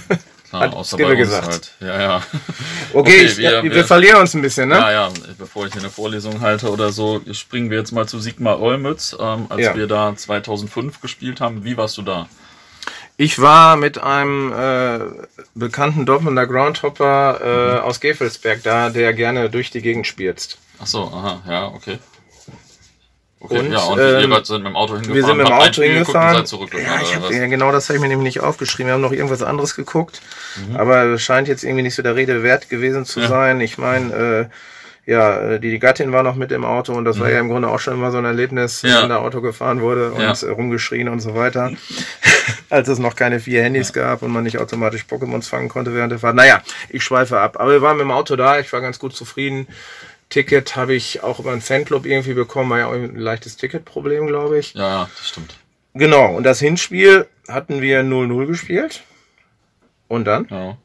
klar, 0.49 0.61
hat 0.64 0.74
außer 0.74 0.97
bei 0.97 1.16
gesagt. 1.16 1.47
Halt. 1.47 1.72
Ja, 1.80 2.01
ja. 2.01 2.24
Okay, 2.93 2.93
okay 2.93 3.38
wir, 3.38 3.51
ja, 3.51 3.64
wir, 3.64 3.72
wir, 3.72 3.86
verlieren 3.86 4.22
uns 4.22 4.34
ein 4.34 4.41
bisschen, 4.41 4.70
ne? 4.70 4.76
Ja, 4.76 4.91
ja, 4.91 5.09
bevor 5.38 5.68
ich 5.68 5.74
hier 5.74 5.82
eine 5.82 5.91
Vorlesung 5.91 6.41
halte 6.41 6.72
oder 6.72 6.91
so, 6.91 7.22
springen 7.32 7.70
wir 7.70 7.78
jetzt 7.78 7.91
mal 7.91 8.07
zu 8.07 8.20
Sigmar 8.20 8.59
Olmütz, 8.59 9.16
ähm, 9.20 9.45
als 9.49 9.76
wir 9.76 9.86
da 9.86 10.16
2005 10.16 11.01
gespielt 11.01 11.39
haben. 11.39 11.64
Wie 11.64 11.78
warst 11.78 11.97
du 11.97 12.01
da? 12.01 12.28
Ich 13.18 13.39
war 13.39 13.76
mit 13.76 14.01
einem 14.01 14.51
äh, 14.51 14.99
bekannten 15.53 16.05
Dortmunder 16.05 16.47
Groundhopper 16.47 17.39
äh, 17.41 17.74
mhm. 17.76 17.82
aus 17.82 17.99
Gefelsberg 17.99 18.64
da, 18.64 18.89
der 18.89 19.14
gerne 19.14 19.49
durch 19.49 19.70
die 19.70 19.82
Gegend 19.82 20.07
spirzt. 20.07 20.57
Ach 20.82 20.88
so, 20.88 21.03
aha, 21.03 21.41
ja, 21.47 21.68
okay. 21.68 21.99
Okay, 23.39 23.59
und, 23.59 23.72
ja, 23.74 23.80
und 23.80 23.99
ähm, 23.99 24.32
ihr 24.32 24.45
sind 24.45 24.64
mit 24.64 24.68
dem 24.68 24.76
Auto 24.76 24.93
hingefahren. 24.93 25.16
Wir 25.16 25.26
sind 25.26 25.38
mit 25.38 25.47
dem 25.47 25.53
Auto 25.53 25.82
hingefahren. 25.82 26.45
Zurück, 26.45 26.74
ja, 26.74 27.01
ich 27.01 27.14
hab, 27.14 27.30
ja, 27.30 27.45
genau 27.47 27.74
das 27.74 27.89
habe 27.89 27.97
ich 27.97 28.01
mir 28.01 28.07
nämlich 28.07 28.36
nicht 28.36 28.39
aufgeschrieben. 28.39 28.88
Wir 28.88 28.93
haben 28.93 29.01
noch 29.01 29.11
irgendwas 29.11 29.43
anderes 29.43 29.76
geguckt, 29.76 30.22
mhm. 30.70 30.78
aber 30.78 31.03
es 31.07 31.22
scheint 31.22 31.49
jetzt 31.49 31.66
irgendwie 31.66 31.84
nicht 31.84 31.95
so 31.95 32.01
der 32.03 32.16
Rede 32.16 32.41
wert 32.41 32.70
gewesen 32.70 33.03
zu 33.03 33.20
ja. 33.20 33.28
sein. 33.28 33.59
Ich 33.59 33.78
meine, 33.78 34.49
äh, 35.05 35.11
ja, 35.11 35.38
äh, 35.38 35.59
die, 35.59 35.72
die 35.72 35.80
Gattin 35.80 36.14
war 36.14 36.24
noch 36.24 36.36
mit 36.36 36.53
im 36.53 36.64
Auto 36.64 36.93
und 36.93 37.03
das 37.03 37.18
mhm. 37.18 37.22
war 37.22 37.32
ja 37.32 37.39
im 37.39 37.49
Grunde 37.49 37.68
auch 37.68 37.80
schon 37.80 37.95
immer 37.95 38.11
so 38.11 38.18
ein 38.18 38.26
Erlebnis, 38.26 38.82
ja. 38.82 39.01
wenn 39.01 39.09
da 39.09 39.18
Auto 39.18 39.41
gefahren 39.41 39.82
wurde 39.82 40.14
und 40.14 40.22
ja. 40.22 40.34
rumgeschrien 40.49 41.09
und 41.09 41.20
so 41.20 41.36
weiter. 41.36 41.72
Als 42.74 42.88
es 42.88 42.97
noch 42.97 43.15
keine 43.15 43.39
vier 43.39 43.61
Handys 43.61 43.93
ja. 43.93 44.01
gab 44.01 44.24
und 44.24 44.32
man 44.32 44.45
nicht 44.45 44.57
automatisch 44.57 45.03
Pokémons 45.03 45.47
fangen 45.47 45.69
konnte 45.69 45.93
während 45.93 46.11
der 46.11 46.17
Fahrt. 46.17 46.36
Naja, 46.36 46.63
ich 46.89 47.03
schweife 47.03 47.39
ab. 47.39 47.59
Aber 47.59 47.71
wir 47.71 47.84
waren 47.84 47.97
mit 47.97 48.05
dem 48.05 48.09
Auto 48.09 48.36
da, 48.36 48.59
ich 48.59 48.74
war 48.74 48.82
ganz 48.82 48.97
gut 48.97 49.15
zufrieden. 49.15 49.67
Ticket 50.30 50.76
habe 50.76 50.95
ich 50.95 51.21
auch 51.21 51.39
über 51.39 51.51
einen 51.51 51.61
Fanclub 51.61 52.07
irgendwie 52.07 52.34
bekommen, 52.34 52.71
war 52.71 52.80
ja 52.80 52.88
auch 52.88 52.93
ein 52.93 53.15
leichtes 53.15 53.57
Ticketproblem, 53.57 54.26
glaube 54.26 54.57
ich. 54.57 54.74
Ja, 54.74 54.88
ja, 54.88 55.09
das 55.15 55.30
stimmt. 55.30 55.55
Genau, 55.93 56.36
und 56.36 56.41
das 56.41 56.59
Hinspiel 56.59 57.28
hatten 57.47 57.80
wir 57.80 58.01
0-0 58.01 58.47
gespielt. 58.47 59.03
Und 60.07 60.26
dann? 60.26 60.47
Ja. 60.49 60.76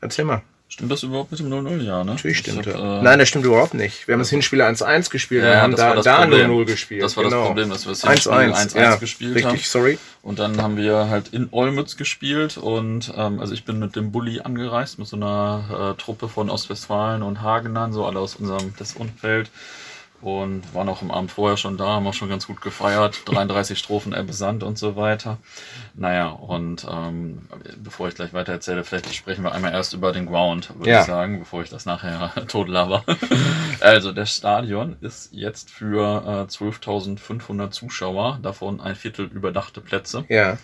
Erzähl 0.00 0.24
mal. 0.24 0.40
Stimmt 0.68 0.90
das 0.90 1.04
überhaupt 1.04 1.30
mit 1.30 1.38
dem 1.38 1.48
0-0? 1.48 1.82
Ja, 1.82 2.02
ne? 2.02 2.12
Natürlich 2.12 2.38
stimmt. 2.38 2.66
Hab, 2.66 2.74
äh, 2.74 3.02
Nein, 3.02 3.20
das 3.20 3.28
stimmt 3.28 3.44
überhaupt 3.44 3.74
nicht. 3.74 4.08
Wir 4.08 4.14
haben 4.14 4.18
das 4.20 4.30
Hinspiel 4.30 4.60
1-1 4.60 5.10
gespielt 5.10 5.44
ja, 5.44 5.52
und 5.52 5.60
haben 5.60 5.76
da, 5.76 5.94
da 6.02 6.22
0-0 6.24 6.64
gespielt. 6.64 7.02
Das 7.02 7.16
war 7.16 7.24
genau. 7.24 7.38
das 7.38 7.46
Problem, 7.46 7.70
dass 7.70 7.86
wir 7.86 7.92
das 7.92 8.02
Hinspiel 8.02 8.32
1-1 8.32 8.76
ja, 8.76 8.96
gespielt 8.96 9.30
richtig, 9.30 9.44
haben. 9.44 9.52
Richtig, 9.52 9.70
sorry. 9.70 9.98
Und 10.22 10.40
dann 10.40 10.60
haben 10.60 10.76
wir 10.76 11.08
halt 11.08 11.28
in 11.28 11.48
Olmütz 11.52 11.96
gespielt 11.96 12.58
und 12.58 13.12
ähm, 13.16 13.38
also 13.38 13.54
ich 13.54 13.64
bin 13.64 13.78
mit 13.78 13.94
dem 13.94 14.10
Bulli 14.10 14.40
angereist, 14.40 14.98
mit 14.98 15.06
so 15.06 15.16
einer 15.16 15.94
äh, 15.94 16.02
Truppe 16.02 16.28
von 16.28 16.50
Ostwestfalen 16.50 17.22
und 17.22 17.42
Hagenern, 17.42 17.92
so 17.92 18.04
alle 18.04 18.18
aus 18.18 18.34
unserem 18.34 18.74
das 18.76 18.94
Umfeld 18.94 19.50
und 20.22 20.74
waren 20.74 20.88
auch 20.88 21.02
am 21.02 21.10
Abend 21.10 21.30
vorher 21.30 21.56
schon 21.56 21.76
da, 21.76 21.86
haben 21.86 22.06
auch 22.06 22.14
schon 22.14 22.28
ganz 22.28 22.46
gut 22.46 22.60
gefeiert, 22.60 23.22
33 23.26 23.78
Strophen 23.78 24.12
Ebbe 24.12 24.32
Sand 24.32 24.62
und 24.62 24.78
so 24.78 24.96
weiter. 24.96 25.38
Naja, 25.94 26.28
und 26.28 26.86
ähm, 26.90 27.48
bevor 27.76 28.08
ich 28.08 28.14
gleich 28.14 28.32
weiter 28.32 28.52
erzähle, 28.52 28.84
vielleicht 28.84 29.14
sprechen 29.14 29.44
wir 29.44 29.52
einmal 29.52 29.72
erst 29.72 29.92
über 29.92 30.12
den 30.12 30.26
Ground, 30.26 30.70
würde 30.76 30.90
ja. 30.90 31.00
ich 31.00 31.06
sagen, 31.06 31.40
bevor 31.40 31.62
ich 31.62 31.70
das 31.70 31.86
nachher 31.86 32.32
tot 32.48 32.68
laber. 32.68 33.04
also, 33.80 34.12
das 34.12 34.34
Stadion 34.34 34.96
ist 35.00 35.32
jetzt 35.32 35.70
für 35.70 36.46
äh, 36.48 36.52
12.500 36.52 37.70
Zuschauer, 37.70 38.38
davon 38.42 38.80
ein 38.80 38.96
Viertel 38.96 39.26
überdachte 39.26 39.80
Plätze. 39.80 40.24
Ja. 40.28 40.58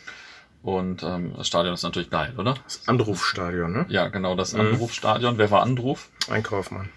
Und 0.63 1.03
ähm, 1.03 1.35
das 1.37 1.49
Stadion 1.49 1.75
ist 1.75 1.83
natürlich 1.83 2.09
geil, 2.09 2.35
oder? 2.39 2.55
Das 2.65 2.87
Anrufstadion, 2.87 3.73
ne? 3.73 3.87
Ja, 3.89 4.09
genau, 4.09 4.37
das 4.37 4.53
mhm. 4.53 4.61
Anrufstadion. 4.61 5.37
Wer 5.37 5.51
war 5.51 5.63
Anruf? 5.63 6.09
Ein 6.31 6.45
Kaufmann. 6.45 6.89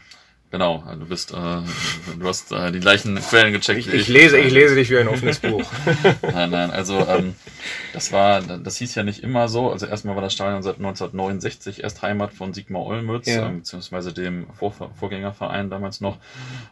Genau, 0.56 0.86
du 0.98 1.06
bist, 1.06 1.34
äh, 1.34 1.36
du 1.36 2.26
hast 2.26 2.54
äh, 2.54 2.72
die 2.72 2.80
gleichen 2.80 3.16
Quellen 3.16 3.52
gecheckt. 3.52 3.78
Ich, 3.78 3.94
ich, 3.94 4.08
lese, 4.08 4.38
ich 4.38 4.54
lese 4.54 4.74
dich 4.74 4.90
wie 4.90 4.98
ein 4.98 5.10
offenes 5.10 5.40
Buch. 5.42 5.66
nein, 6.22 6.50
nein, 6.50 6.72
also 6.72 6.98
ähm, 7.10 7.36
das 7.92 8.14
war, 8.14 8.40
das 8.40 8.78
hieß 8.78 8.96
ja 8.96 9.04
nicht 9.04 9.22
immer 9.22 9.50
so. 9.50 9.70
Also 9.70 9.86
erstmal 9.86 10.16
war 10.16 10.22
das 10.22 10.32
Stadion 10.32 10.64
seit 10.64 10.78
1969 10.78 11.84
erst 11.84 12.02
Heimat 12.04 12.34
von 12.34 12.54
Sigmar 12.54 12.84
Olmütz, 12.84 13.28
ja. 13.28 13.48
ähm, 13.48 13.58
beziehungsweise 13.58 14.14
dem 14.14 14.48
Vor 14.54 14.72
Vorgängerverein 14.72 15.70
damals 15.70 16.00
noch. 16.00 16.20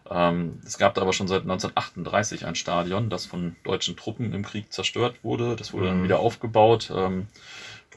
Ähm, 0.09 0.61
es 0.65 0.77
gab 0.77 0.93
da 0.93 1.01
aber 1.01 1.11
schon 1.11 1.27
seit 1.27 1.41
1938 1.41 2.45
ein 2.45 2.55
Stadion, 2.55 3.09
das 3.09 3.25
von 3.25 3.57
deutschen 3.65 3.97
Truppen 3.97 4.33
im 4.33 4.45
Krieg 4.45 4.71
zerstört 4.71 5.15
wurde. 5.23 5.57
Das 5.57 5.73
wurde 5.73 5.87
mhm. 5.87 5.89
dann 5.89 6.03
wieder 6.05 6.19
aufgebaut. 6.19 6.89
Ähm, 6.95 7.27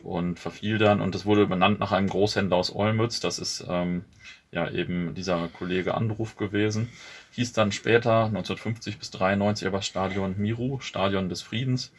und 0.03 0.39
verfiel 0.39 0.79
dann 0.79 1.01
und 1.01 1.15
es 1.15 1.27
wurde 1.27 1.47
benannt 1.47 1.81
nach 1.81 1.93
einem 1.93 2.09
Großhändler 2.09 2.57
aus 2.57 2.75
Olmütz. 2.75 3.21
Das 3.21 3.39
ist 3.39 3.65
ähm, 3.69 4.05
ja 4.53 4.71
eben 4.71 5.15
dieser 5.15 5.49
Kollege 5.49 5.95
Anruf 5.95 6.37
gewesen. 6.37 6.89
Hieß 7.33 7.53
dann 7.53 7.73
später 7.73 8.25
1950 8.27 8.99
bis 8.99 9.11
93 9.11 9.67
aber 9.67 9.83
Stadion 9.83 10.37
Miru, 10.39 10.81
Stadion 10.81 11.29
des 11.29 11.43
Friedens. 11.43 11.93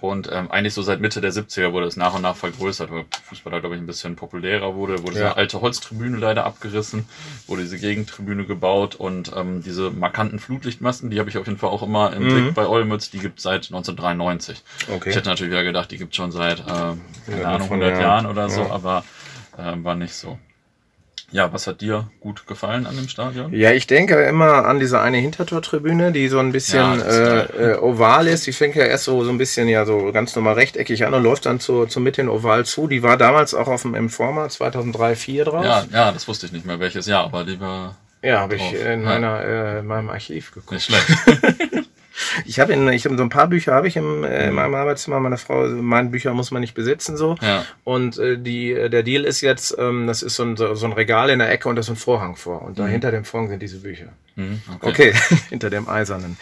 Und 0.00 0.28
ähm, 0.30 0.50
eigentlich 0.50 0.74
so 0.74 0.82
seit 0.82 1.00
Mitte 1.00 1.20
der 1.20 1.32
70er 1.32 1.72
wurde 1.72 1.86
es 1.86 1.96
nach 1.96 2.14
und 2.14 2.22
nach 2.22 2.36
vergrößert, 2.36 2.90
weil 2.90 3.06
Fußball 3.28 3.50
da, 3.50 3.60
glaube 3.60 3.76
ich, 3.76 3.80
ein 3.80 3.86
bisschen 3.86 4.14
populärer 4.14 4.74
wurde. 4.74 5.02
Wurde 5.02 5.18
ja. 5.18 5.28
diese 5.28 5.36
alte 5.36 5.60
Holztribüne 5.60 6.18
leider 6.18 6.44
abgerissen, 6.44 7.08
wurde 7.46 7.62
diese 7.62 7.78
Gegentribüne 7.78 8.44
gebaut 8.44 8.94
und 8.94 9.32
ähm, 9.34 9.62
diese 9.62 9.90
markanten 9.90 10.38
Flutlichtmasten, 10.38 11.10
die 11.10 11.18
habe 11.18 11.30
ich 11.30 11.38
auf 11.38 11.46
jeden 11.46 11.58
Fall 11.58 11.70
auch 11.70 11.82
immer 11.82 12.12
im 12.12 12.24
mhm. 12.24 12.28
Blick 12.28 12.54
bei 12.54 12.66
Olmütz, 12.66 13.10
die 13.10 13.18
gibt 13.18 13.38
es 13.38 13.44
seit 13.44 13.66
1993. 13.66 14.62
Okay. 14.94 15.10
Ich 15.10 15.16
hätte 15.16 15.28
natürlich 15.28 15.50
wieder 15.52 15.64
gedacht, 15.64 15.90
die 15.90 15.98
gibt 15.98 16.12
es 16.12 16.16
schon 16.16 16.30
seit, 16.30 16.60
äh, 16.60 16.94
keine 17.26 17.46
Ahnung, 17.46 17.68
100 17.68 18.00
Jahren 18.00 18.26
oder 18.26 18.50
so, 18.50 18.62
ja. 18.62 18.70
aber 18.70 19.04
äh, 19.56 19.72
war 19.82 19.94
nicht 19.94 20.14
so. 20.14 20.38
Ja, 21.32 21.52
was 21.52 21.66
hat 21.66 21.80
dir 21.80 22.08
gut 22.20 22.46
gefallen 22.46 22.86
an 22.86 22.96
dem 22.96 23.08
Stadion? 23.08 23.52
Ja, 23.52 23.72
ich 23.72 23.86
denke 23.86 24.14
immer 24.24 24.64
an 24.64 24.78
diese 24.78 25.00
eine 25.00 25.16
Hintertortribüne, 25.16 26.12
die 26.12 26.28
so 26.28 26.38
ein 26.38 26.52
bisschen 26.52 27.00
ja, 27.00 27.40
äh, 27.40 27.72
äh, 27.72 27.78
oval 27.78 28.28
ist. 28.28 28.46
Die 28.46 28.52
fängt 28.52 28.76
ja 28.76 28.84
erst 28.84 29.04
so, 29.04 29.24
so 29.24 29.30
ein 29.30 29.38
bisschen 29.38 29.68
ja 29.68 29.84
so 29.84 30.12
ganz 30.12 30.36
normal 30.36 30.54
rechteckig 30.54 31.04
an 31.04 31.14
und 31.14 31.24
läuft 31.24 31.46
dann 31.46 31.58
zu, 31.58 31.86
zu 31.86 32.00
mit 32.00 32.16
den 32.16 32.28
Oval 32.28 32.64
zu. 32.64 32.86
Die 32.86 33.02
war 33.02 33.16
damals 33.16 33.54
auch 33.54 33.66
auf 33.66 33.82
dem 33.82 33.94
Informer 33.94 34.48
2003, 34.48 34.96
2004 34.96 35.44
drauf. 35.44 35.64
Ja, 35.64 35.84
ja, 35.92 36.12
das 36.12 36.28
wusste 36.28 36.46
ich 36.46 36.52
nicht 36.52 36.64
mehr 36.64 36.78
welches 36.78 37.06
Jahr, 37.06 37.24
aber 37.24 37.44
die 37.44 37.58
war. 37.60 37.96
Ja, 38.22 38.40
habe 38.40 38.56
ich 38.56 38.74
in, 38.74 39.02
meiner, 39.02 39.40
äh, 39.44 39.78
in 39.80 39.86
meinem 39.86 40.08
Archiv 40.10 40.52
geguckt. 40.52 40.72
Nicht 40.72 40.84
schlecht. 40.84 41.06
Ich 42.44 42.60
habe 42.60 42.72
in, 42.72 42.88
ich 42.88 43.04
habe 43.04 43.16
so 43.16 43.22
ein 43.22 43.28
paar 43.28 43.48
Bücher 43.48 43.74
habe 43.74 43.88
ich 43.88 43.96
im, 43.96 44.24
äh, 44.24 44.48
in 44.48 44.54
meinem 44.54 44.74
Arbeitszimmer. 44.74 45.20
Meine 45.20 45.38
Frau, 45.38 45.66
meine 45.66 46.08
Bücher 46.08 46.32
muss 46.34 46.50
man 46.50 46.60
nicht 46.60 46.74
besitzen 46.74 47.16
so. 47.16 47.36
Ja. 47.40 47.64
Und 47.84 48.18
äh, 48.18 48.38
die, 48.38 48.72
äh, 48.72 48.88
der 48.88 49.02
Deal 49.02 49.24
ist 49.24 49.40
jetzt, 49.40 49.76
ähm, 49.78 50.06
das 50.06 50.22
ist 50.22 50.36
so 50.36 50.44
ein, 50.44 50.56
so 50.56 50.86
ein 50.86 50.92
Regal 50.92 51.30
in 51.30 51.38
der 51.38 51.50
Ecke 51.50 51.68
und 51.68 51.76
da 51.76 51.80
ist 51.80 51.90
ein 51.90 51.96
Vorhang 51.96 52.36
vor. 52.36 52.62
Und 52.62 52.78
da 52.78 52.84
mhm. 52.84 52.90
hinter 52.90 53.10
dem 53.10 53.24
Vorhang 53.24 53.48
sind 53.48 53.60
diese 53.60 53.78
Bücher. 53.78 54.08
Mhm, 54.36 54.62
okay, 54.80 55.12
okay. 55.12 55.36
hinter 55.50 55.70
dem 55.70 55.88
eisernen. 55.88 56.36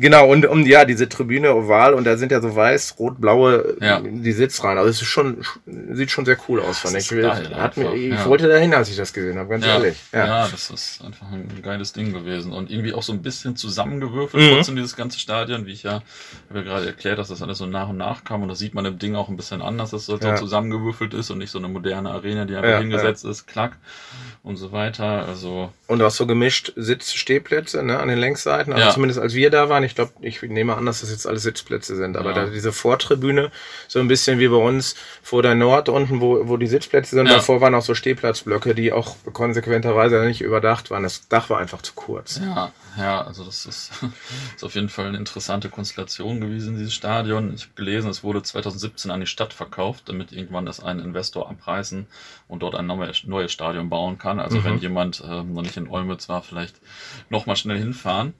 Genau, 0.00 0.28
und 0.28 0.46
um 0.46 0.64
ja, 0.64 0.84
diese 0.84 1.08
Tribüne 1.08 1.54
oval 1.54 1.94
und 1.94 2.04
da 2.04 2.16
sind 2.16 2.32
ja 2.32 2.40
so 2.40 2.54
weiß, 2.54 2.96
rot, 2.98 3.20
blaue 3.20 3.76
ja. 3.80 4.00
die 4.00 4.32
Sitzreihen. 4.32 4.78
Also 4.78 4.90
es 4.90 5.02
ist 5.02 5.08
schon, 5.08 5.44
sieht 5.92 6.10
schon 6.10 6.24
sehr 6.24 6.36
cool 6.48 6.60
aus, 6.60 6.78
fand 6.78 6.96
ich. 6.96 7.08
Geil, 7.08 7.50
hat 7.54 7.76
mir, 7.76 7.92
ich 7.94 8.10
ja. 8.10 8.26
wollte 8.26 8.48
dahin, 8.48 8.74
als 8.74 8.90
ich 8.90 8.96
das 8.96 9.12
gesehen 9.12 9.38
habe, 9.38 9.48
ganz 9.48 9.64
ja. 9.64 9.74
ehrlich. 9.74 9.96
Ja. 10.12 10.26
ja, 10.26 10.48
das 10.48 10.70
ist 10.70 11.02
einfach 11.04 11.30
ein 11.32 11.48
geiles 11.62 11.92
Ding 11.92 12.12
gewesen. 12.12 12.52
Und 12.52 12.70
irgendwie 12.70 12.92
auch 12.92 13.02
so 13.02 13.12
ein 13.12 13.22
bisschen 13.22 13.56
zusammengewürfelt 13.56 14.42
mhm. 14.42 14.56
trotzdem 14.56 14.76
dieses 14.76 14.94
ganze 14.94 15.18
Stadion, 15.18 15.66
wie 15.66 15.72
ich 15.72 15.82
ja, 15.82 16.02
habe 16.48 16.58
ja 16.58 16.62
gerade 16.62 16.86
erklärt, 16.86 17.18
dass 17.18 17.28
das 17.28 17.42
alles 17.42 17.58
so 17.58 17.66
nach 17.66 17.88
und 17.88 17.96
nach 17.96 18.24
kam. 18.24 18.42
Und 18.42 18.48
das 18.48 18.58
sieht 18.58 18.74
man 18.74 18.84
im 18.84 18.98
Ding 18.98 19.16
auch 19.16 19.28
ein 19.28 19.36
bisschen 19.36 19.62
anders, 19.62 19.90
dass 19.90 20.06
das 20.06 20.20
so 20.20 20.34
zusammengewürfelt 20.34 21.14
ist 21.14 21.30
und 21.30 21.38
nicht 21.38 21.50
so 21.50 21.58
eine 21.58 21.68
moderne 21.68 22.10
Arena, 22.10 22.44
die 22.44 22.54
einfach 22.54 22.78
hingesetzt 22.78 23.24
ist, 23.24 23.46
klack 23.46 23.76
und 24.42 24.56
so 24.56 24.72
weiter. 24.72 25.26
Also. 25.26 25.72
Und 25.86 26.02
auch 26.02 26.10
so 26.10 26.26
gemischt 26.26 26.72
Sitz-Stehplätze 26.76 27.82
ne, 27.82 27.98
an 27.98 28.08
den 28.08 28.18
Längsseiten. 28.18 28.72
Also 28.72 28.92
zumindest 28.92 29.20
als 29.20 29.34
wir 29.34 29.50
da 29.50 29.68
waren, 29.68 29.84
ich 29.88 29.94
glaube, 29.94 30.12
ich 30.20 30.42
nehme 30.42 30.76
an, 30.76 30.86
dass 30.86 31.00
das 31.00 31.10
jetzt 31.10 31.26
alles 31.26 31.42
Sitzplätze 31.42 31.96
sind, 31.96 32.16
aber 32.16 32.30
ja. 32.30 32.44
da 32.44 32.50
diese 32.50 32.72
Vortribüne, 32.72 33.50
so 33.88 33.98
ein 33.98 34.08
bisschen 34.08 34.38
wie 34.38 34.48
bei 34.48 34.56
uns 34.56 34.94
vor 35.22 35.42
der 35.42 35.54
Nord 35.54 35.88
unten, 35.88 36.20
wo, 36.20 36.46
wo 36.46 36.56
die 36.56 36.66
Sitzplätze 36.66 37.16
sind, 37.16 37.26
ja. 37.26 37.34
davor 37.34 37.60
waren 37.60 37.74
auch 37.74 37.82
so 37.82 37.94
Stehplatzblöcke, 37.94 38.74
die 38.74 38.92
auch 38.92 39.16
konsequenterweise 39.32 40.20
nicht 40.24 40.42
überdacht 40.42 40.90
waren. 40.90 41.02
Das 41.02 41.26
Dach 41.28 41.50
war 41.50 41.58
einfach 41.58 41.82
zu 41.82 41.94
kurz. 41.94 42.38
Ja, 42.42 42.72
ja, 42.98 43.22
also 43.22 43.44
das 43.44 43.64
ist, 43.64 43.90
ist 44.56 44.64
auf 44.64 44.74
jeden 44.74 44.88
Fall 44.88 45.06
eine 45.06 45.16
interessante 45.16 45.68
Konstellation 45.68 46.40
gewesen, 46.40 46.76
dieses 46.76 46.94
Stadion. 46.94 47.54
Ich 47.54 47.62
habe 47.62 47.74
gelesen, 47.74 48.10
es 48.10 48.22
wurde 48.22 48.42
2017 48.42 49.10
an 49.10 49.20
die 49.20 49.26
Stadt 49.26 49.52
verkauft, 49.52 50.04
damit 50.06 50.32
irgendwann 50.32 50.66
das 50.66 50.80
ein 50.80 50.98
Investor 50.98 51.48
abreißen 51.48 52.06
und 52.48 52.62
dort 52.62 52.74
ein 52.74 52.86
neues 52.86 53.52
Stadion 53.52 53.88
bauen 53.88 54.18
kann. 54.18 54.38
Also 54.38 54.58
mhm. 54.58 54.64
wenn 54.64 54.78
jemand 54.78 55.20
äh, 55.20 55.42
noch 55.42 55.62
nicht 55.62 55.76
in 55.76 55.88
Olmütz 55.88 56.28
war, 56.28 56.42
vielleicht 56.42 56.76
nochmal 57.30 57.56
schnell 57.56 57.78
hinfahren. 57.78 58.34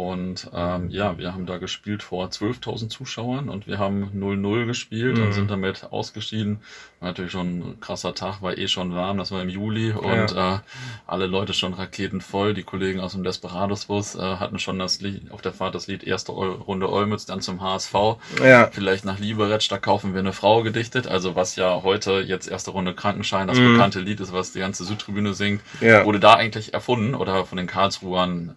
Und 0.00 0.48
ähm, 0.54 0.88
ja, 0.88 1.18
wir 1.18 1.34
haben 1.34 1.44
da 1.44 1.58
gespielt 1.58 2.02
vor 2.02 2.26
12.000 2.26 2.88
Zuschauern 2.88 3.50
und 3.50 3.66
wir 3.66 3.78
haben 3.78 4.10
0-0 4.16 4.64
gespielt 4.64 5.18
mhm. 5.18 5.24
und 5.24 5.32
sind 5.34 5.50
damit 5.50 5.88
ausgeschieden. 5.90 6.60
War 7.00 7.10
natürlich 7.10 7.32
schon 7.32 7.58
ein 7.58 7.80
krasser 7.80 8.14
Tag, 8.14 8.40
war 8.40 8.56
eh 8.56 8.66
schon 8.66 8.94
warm, 8.94 9.18
das 9.18 9.30
war 9.30 9.42
im 9.42 9.50
Juli 9.50 9.92
und 9.92 10.32
ja. 10.32 10.56
äh, 10.56 10.58
alle 11.06 11.26
Leute 11.26 11.52
schon 11.52 11.74
raketenvoll. 11.74 12.54
Die 12.54 12.62
Kollegen 12.62 12.98
aus 13.00 13.12
dem 13.12 13.24
Desperados-Bus 13.24 14.14
äh, 14.14 14.20
hatten 14.36 14.58
schon 14.58 14.78
das 14.78 15.02
Lied, 15.02 15.30
auf 15.32 15.42
der 15.42 15.52
Fahrt 15.52 15.74
das 15.74 15.86
Lied 15.86 16.02
erste 16.02 16.32
Runde 16.32 16.90
Olmütz, 16.90 17.26
dann 17.26 17.42
zum 17.42 17.60
HSV. 17.60 17.94
Ja. 18.42 18.70
Vielleicht 18.72 19.04
nach 19.04 19.18
Lieberetsch, 19.18 19.70
da 19.70 19.76
kaufen 19.76 20.14
wir 20.14 20.20
eine 20.20 20.32
Frau 20.32 20.62
gedichtet. 20.62 21.08
Also 21.08 21.36
was 21.36 21.56
ja 21.56 21.82
heute 21.82 22.20
jetzt 22.20 22.48
erste 22.48 22.70
Runde 22.70 22.94
Krankenschein, 22.94 23.48
das 23.48 23.58
mhm. 23.58 23.72
bekannte 23.72 24.00
Lied 24.00 24.20
ist, 24.20 24.32
was 24.32 24.52
die 24.52 24.60
ganze 24.60 24.84
Südtribüne 24.84 25.34
singt, 25.34 25.60
ja. 25.82 26.06
wurde 26.06 26.20
da 26.20 26.36
eigentlich 26.36 26.72
erfunden 26.72 27.14
oder 27.14 27.44
von 27.44 27.58
den 27.58 27.66
Karlsruhern 27.66 28.54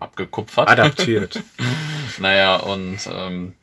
abgekupfert. 0.00 0.68
Adaptiert. 0.68 1.42
naja, 2.18 2.56
und 2.56 2.98
ähm, 3.10 3.54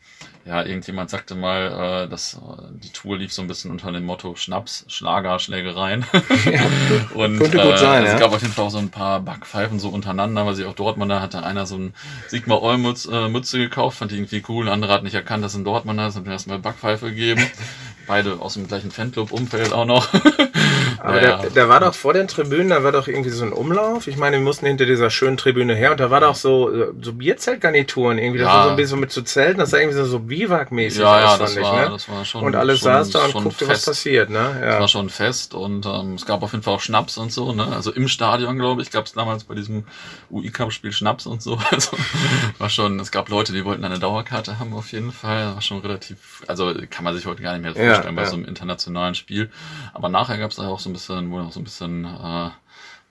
ja, 0.45 0.63
irgendjemand 0.63 1.09
sagte 1.09 1.35
mal, 1.35 2.05
äh, 2.05 2.09
dass 2.09 2.33
äh, 2.33 2.39
die 2.83 2.89
Tour 2.89 3.17
lief 3.17 3.31
so 3.31 3.43
ein 3.43 3.47
bisschen 3.47 3.69
unter 3.69 3.91
dem 3.91 4.05
Motto 4.05 4.35
Schnaps, 4.35 4.85
Schlager, 4.87 5.37
Schlägereien. 5.37 6.03
Ja, 6.45 6.61
und 7.13 7.37
könnte 7.37 7.57
gut 7.57 7.73
äh, 7.73 7.77
sein, 7.77 8.03
es 8.03 8.13
ja. 8.13 8.19
gab 8.19 8.33
auf 8.33 8.41
jeden 8.41 8.53
Fall 8.53 8.65
auch 8.65 8.71
so 8.71 8.79
ein 8.79 8.89
paar 8.89 9.19
Backpfeifen 9.19 9.79
so 9.79 9.89
untereinander, 9.89 10.45
weil 10.45 10.55
sie 10.55 10.65
auch 10.65 10.73
Dortmunder 10.73 11.21
hatte 11.21 11.43
einer 11.43 11.67
so 11.67 11.77
ein 11.77 11.93
Sigmar 12.27 12.61
Olmütz 12.63 13.05
äh, 13.05 13.29
Mütze 13.29 13.59
gekauft, 13.59 13.99
fand 13.99 14.11
die 14.11 14.15
irgendwie 14.15 14.43
cool, 14.49 14.65
ein 14.65 14.73
anderer 14.73 14.95
hat 14.95 15.03
nicht 15.03 15.13
erkannt, 15.13 15.43
dass 15.43 15.53
ein 15.53 15.63
Dortmunder 15.63 16.07
ist, 16.07 16.15
hat 16.15 16.25
mir 16.25 16.31
erstmal 16.31 16.59
Backpfeife 16.59 17.09
gegeben. 17.09 17.45
Beide 18.11 18.41
aus 18.41 18.55
dem 18.55 18.67
gleichen 18.67 18.91
Fanclub-Umfeld 18.91 19.71
auch 19.71 19.85
noch. 19.85 20.05
Aber 20.99 21.21
naja. 21.21 21.39
da, 21.43 21.49
da 21.49 21.69
war 21.69 21.79
doch 21.79 21.95
vor 21.95 22.11
den 22.11 22.27
Tribünen, 22.27 22.67
da 22.67 22.83
war 22.83 22.91
doch 22.91 23.07
irgendwie 23.07 23.29
so 23.29 23.45
ein 23.45 23.53
Umlauf. 23.53 24.07
Ich 24.07 24.17
meine, 24.17 24.35
wir 24.35 24.43
mussten 24.43 24.65
hinter 24.65 24.85
dieser 24.85 25.09
schönen 25.09 25.37
Tribüne 25.37 25.75
her 25.75 25.91
und 25.91 25.99
da 26.01 26.11
war 26.11 26.19
doch 26.19 26.35
so, 26.35 26.93
so 27.01 27.13
Bierzeltgarnituren 27.13 28.17
irgendwie. 28.17 28.39
Das 28.39 28.49
ja. 28.49 28.53
war 28.53 28.63
so 28.65 28.69
ein 28.71 28.75
bisschen 28.75 28.99
mit 28.99 29.11
zu 29.11 29.21
so 29.21 29.25
Zelten, 29.25 29.59
das 29.59 29.69
sah 29.69 29.77
irgendwie 29.77 29.97
so, 29.97 30.03
so 30.03 30.19
Biwak-mäßig 30.19 30.99
ja, 30.99 31.15
aus, 31.15 31.31
ja, 31.31 31.37
das 31.37 31.61
war, 31.61 31.85
ne? 31.85 31.89
das 31.91 32.09
war 32.09 32.25
schon. 32.25 32.43
Und 32.43 32.55
alles 32.57 32.79
schon, 32.79 32.91
saß 32.91 33.09
da 33.11 33.25
und 33.27 33.31
guckte, 33.31 33.65
fest. 33.65 33.69
was 33.69 33.85
passiert, 33.85 34.29
ne? 34.29 34.57
Ja. 34.59 34.65
Das 34.65 34.79
war 34.81 34.87
schon 34.89 35.09
fest 35.09 35.53
und 35.53 35.85
ähm, 35.85 36.15
es 36.15 36.25
gab 36.25 36.43
auf 36.43 36.51
jeden 36.51 36.63
Fall 36.63 36.73
auch 36.73 36.81
Schnaps 36.81 37.17
und 37.17 37.31
so, 37.31 37.53
ne? 37.53 37.65
Also 37.65 37.93
im 37.93 38.09
Stadion, 38.09 38.59
glaube 38.59 38.81
ich, 38.81 38.91
gab 38.91 39.05
es 39.05 39.13
damals 39.13 39.45
bei 39.45 39.55
diesem 39.55 39.85
UI-Cup-Spiel 40.29 40.91
Schnaps 40.91 41.25
und 41.27 41.41
so. 41.41 41.57
Also 41.71 41.95
war 42.57 42.69
schon, 42.69 42.99
es 42.99 43.11
gab 43.11 43.29
Leute, 43.29 43.53
die 43.53 43.63
wollten 43.63 43.85
eine 43.85 43.97
Dauerkarte 43.97 44.59
haben 44.59 44.73
auf 44.73 44.91
jeden 44.91 45.13
Fall. 45.13 45.53
War 45.53 45.61
schon 45.61 45.79
relativ, 45.79 46.43
also 46.47 46.73
kann 46.89 47.05
man 47.05 47.15
sich 47.15 47.25
heute 47.25 47.41
gar 47.41 47.53
nicht 47.53 47.63
mehr 47.63 47.73
vorstellen 47.73 48.00
ja, 48.05 48.11
bei 48.11 48.25
so 48.25 48.35
einem 48.35 48.45
internationalen 48.45 49.15
Spiel. 49.15 49.49
Aber 49.93 50.09
nachher 50.09 50.37
gab 50.37 50.51
es 50.51 50.57
da 50.57 50.67
auch 50.67 50.79
so 50.79 50.89
ein 50.89 50.93
bisschen, 50.93 51.31
wo 51.31 51.37
noch 51.37 51.51
so 51.51 51.59
ein 51.59 51.63
bisschen 51.63 52.05
äh, 52.05 52.49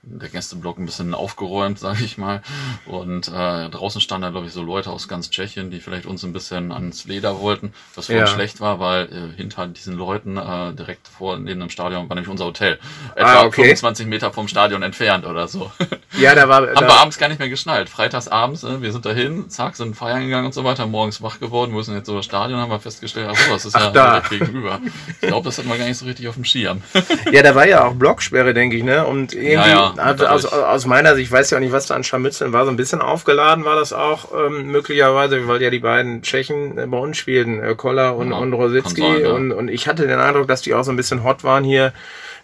der 0.03 0.29
Gästeblock 0.29 0.79
ein 0.79 0.85
bisschen 0.85 1.13
aufgeräumt, 1.13 1.77
sage 1.79 2.03
ich 2.03 2.17
mal. 2.17 2.41
Und 2.85 3.27
äh, 3.27 3.69
draußen 3.69 4.01
standen 4.01 4.23
da, 4.23 4.29
glaube 4.31 4.47
ich, 4.47 4.53
so 4.53 4.63
Leute 4.63 4.89
aus 4.89 5.07
ganz 5.07 5.29
Tschechien, 5.29 5.69
die 5.69 5.79
vielleicht 5.79 6.05
uns 6.05 6.23
ein 6.23 6.33
bisschen 6.33 6.71
ans 6.71 7.05
Leder 7.05 7.39
wollten, 7.39 7.73
was 7.95 8.07
für 8.07 8.15
ja. 8.15 8.21
uns 8.21 8.31
schlecht 8.31 8.61
war, 8.61 8.79
weil 8.79 9.05
äh, 9.05 9.37
hinter 9.37 9.67
diesen 9.67 9.95
Leuten 9.95 10.37
äh, 10.37 10.73
direkt 10.73 11.07
vor 11.07 11.37
neben 11.37 11.59
dem 11.59 11.69
Stadion 11.69 12.09
war 12.09 12.15
nämlich 12.15 12.31
unser 12.31 12.45
Hotel. 12.45 12.79
Etwa 13.15 13.33
ah, 13.33 13.45
okay. 13.45 13.61
25 13.61 14.07
Meter 14.07 14.33
vom 14.33 14.47
Stadion 14.47 14.81
entfernt 14.81 15.25
oder 15.25 15.47
so. 15.47 15.71
Ja, 16.19 16.35
da 16.35 16.49
war. 16.49 16.61
Haben 16.61 16.75
da 16.75 16.81
wir 16.81 16.99
abends 16.99 17.17
gar 17.17 17.29
nicht 17.29 17.39
mehr 17.39 17.49
geschnallt. 17.49 17.89
Freitags 17.89 18.27
abends, 18.27 18.63
äh, 18.63 18.81
wir 18.81 18.91
sind 18.91 19.05
dahin, 19.05 19.49
zack, 19.49 19.75
sind 19.75 19.95
feiern 19.95 20.23
gegangen 20.23 20.47
und 20.47 20.53
so 20.53 20.63
weiter, 20.63 20.85
morgens 20.87 21.21
wach 21.21 21.39
geworden, 21.39 21.73
müssen 21.73 21.95
jetzt 21.95 22.07
so 22.07 22.15
das 22.15 22.25
Stadion, 22.25 22.59
haben 22.59 22.71
wir 22.71 22.79
festgestellt, 22.79 23.29
ach 23.31 23.37
so, 23.37 23.53
das 23.53 23.65
ist 23.65 23.75
ach, 23.75 23.85
ja 23.85 23.91
da. 23.91 24.19
gegenüber. 24.19 24.79
Ich 25.21 25.27
glaube, 25.27 25.45
das 25.45 25.57
hat 25.57 25.65
man 25.65 25.77
gar 25.77 25.85
nicht 25.85 25.97
so 25.97 26.05
richtig 26.05 26.27
auf 26.27 26.35
dem 26.35 26.43
Schirm. 26.43 26.81
Ja, 27.31 27.43
da 27.43 27.55
war 27.55 27.67
ja 27.67 27.85
auch 27.85 27.93
Blocksperre, 27.93 28.53
denke 28.53 28.77
ich, 28.77 28.83
ne? 28.83 29.05
Und 29.05 29.33
irgendwie. 29.33 29.53
Ja, 29.53 29.67
ja 29.67 29.90
also, 29.97 30.27
aus, 30.27 30.45
aus 30.45 30.85
meiner 30.85 31.15
Sicht, 31.15 31.27
ich 31.27 31.31
weiß 31.31 31.49
ja 31.49 31.57
auch 31.57 31.61
nicht, 31.61 31.71
was 31.71 31.87
da 31.87 31.95
an 31.95 32.03
Scharmützeln 32.03 32.53
war, 32.53 32.65
so 32.65 32.71
ein 32.71 32.77
bisschen 32.77 33.01
aufgeladen 33.01 33.65
war 33.65 33.75
das 33.75 33.93
auch 33.93 34.29
ähm, 34.33 34.67
möglicherweise, 34.71 35.47
weil 35.47 35.61
ja 35.61 35.69
die 35.69 35.79
beiden 35.79 36.21
Tschechen 36.21 36.77
äh, 36.77 36.87
bei 36.87 36.97
uns 36.97 37.17
spielten, 37.17 37.61
äh, 37.61 37.75
Koller 37.75 38.15
und, 38.15 38.31
ja, 38.31 38.37
und 38.37 38.53
Rositzky. 38.53 39.01
Sein, 39.01 39.21
ja. 39.21 39.31
und, 39.31 39.51
und 39.51 39.67
ich 39.69 39.87
hatte 39.87 40.07
den 40.07 40.19
Eindruck, 40.19 40.47
dass 40.47 40.61
die 40.61 40.73
auch 40.73 40.83
so 40.83 40.91
ein 40.91 40.97
bisschen 40.97 41.23
hot 41.23 41.43
waren 41.43 41.63
hier. 41.63 41.93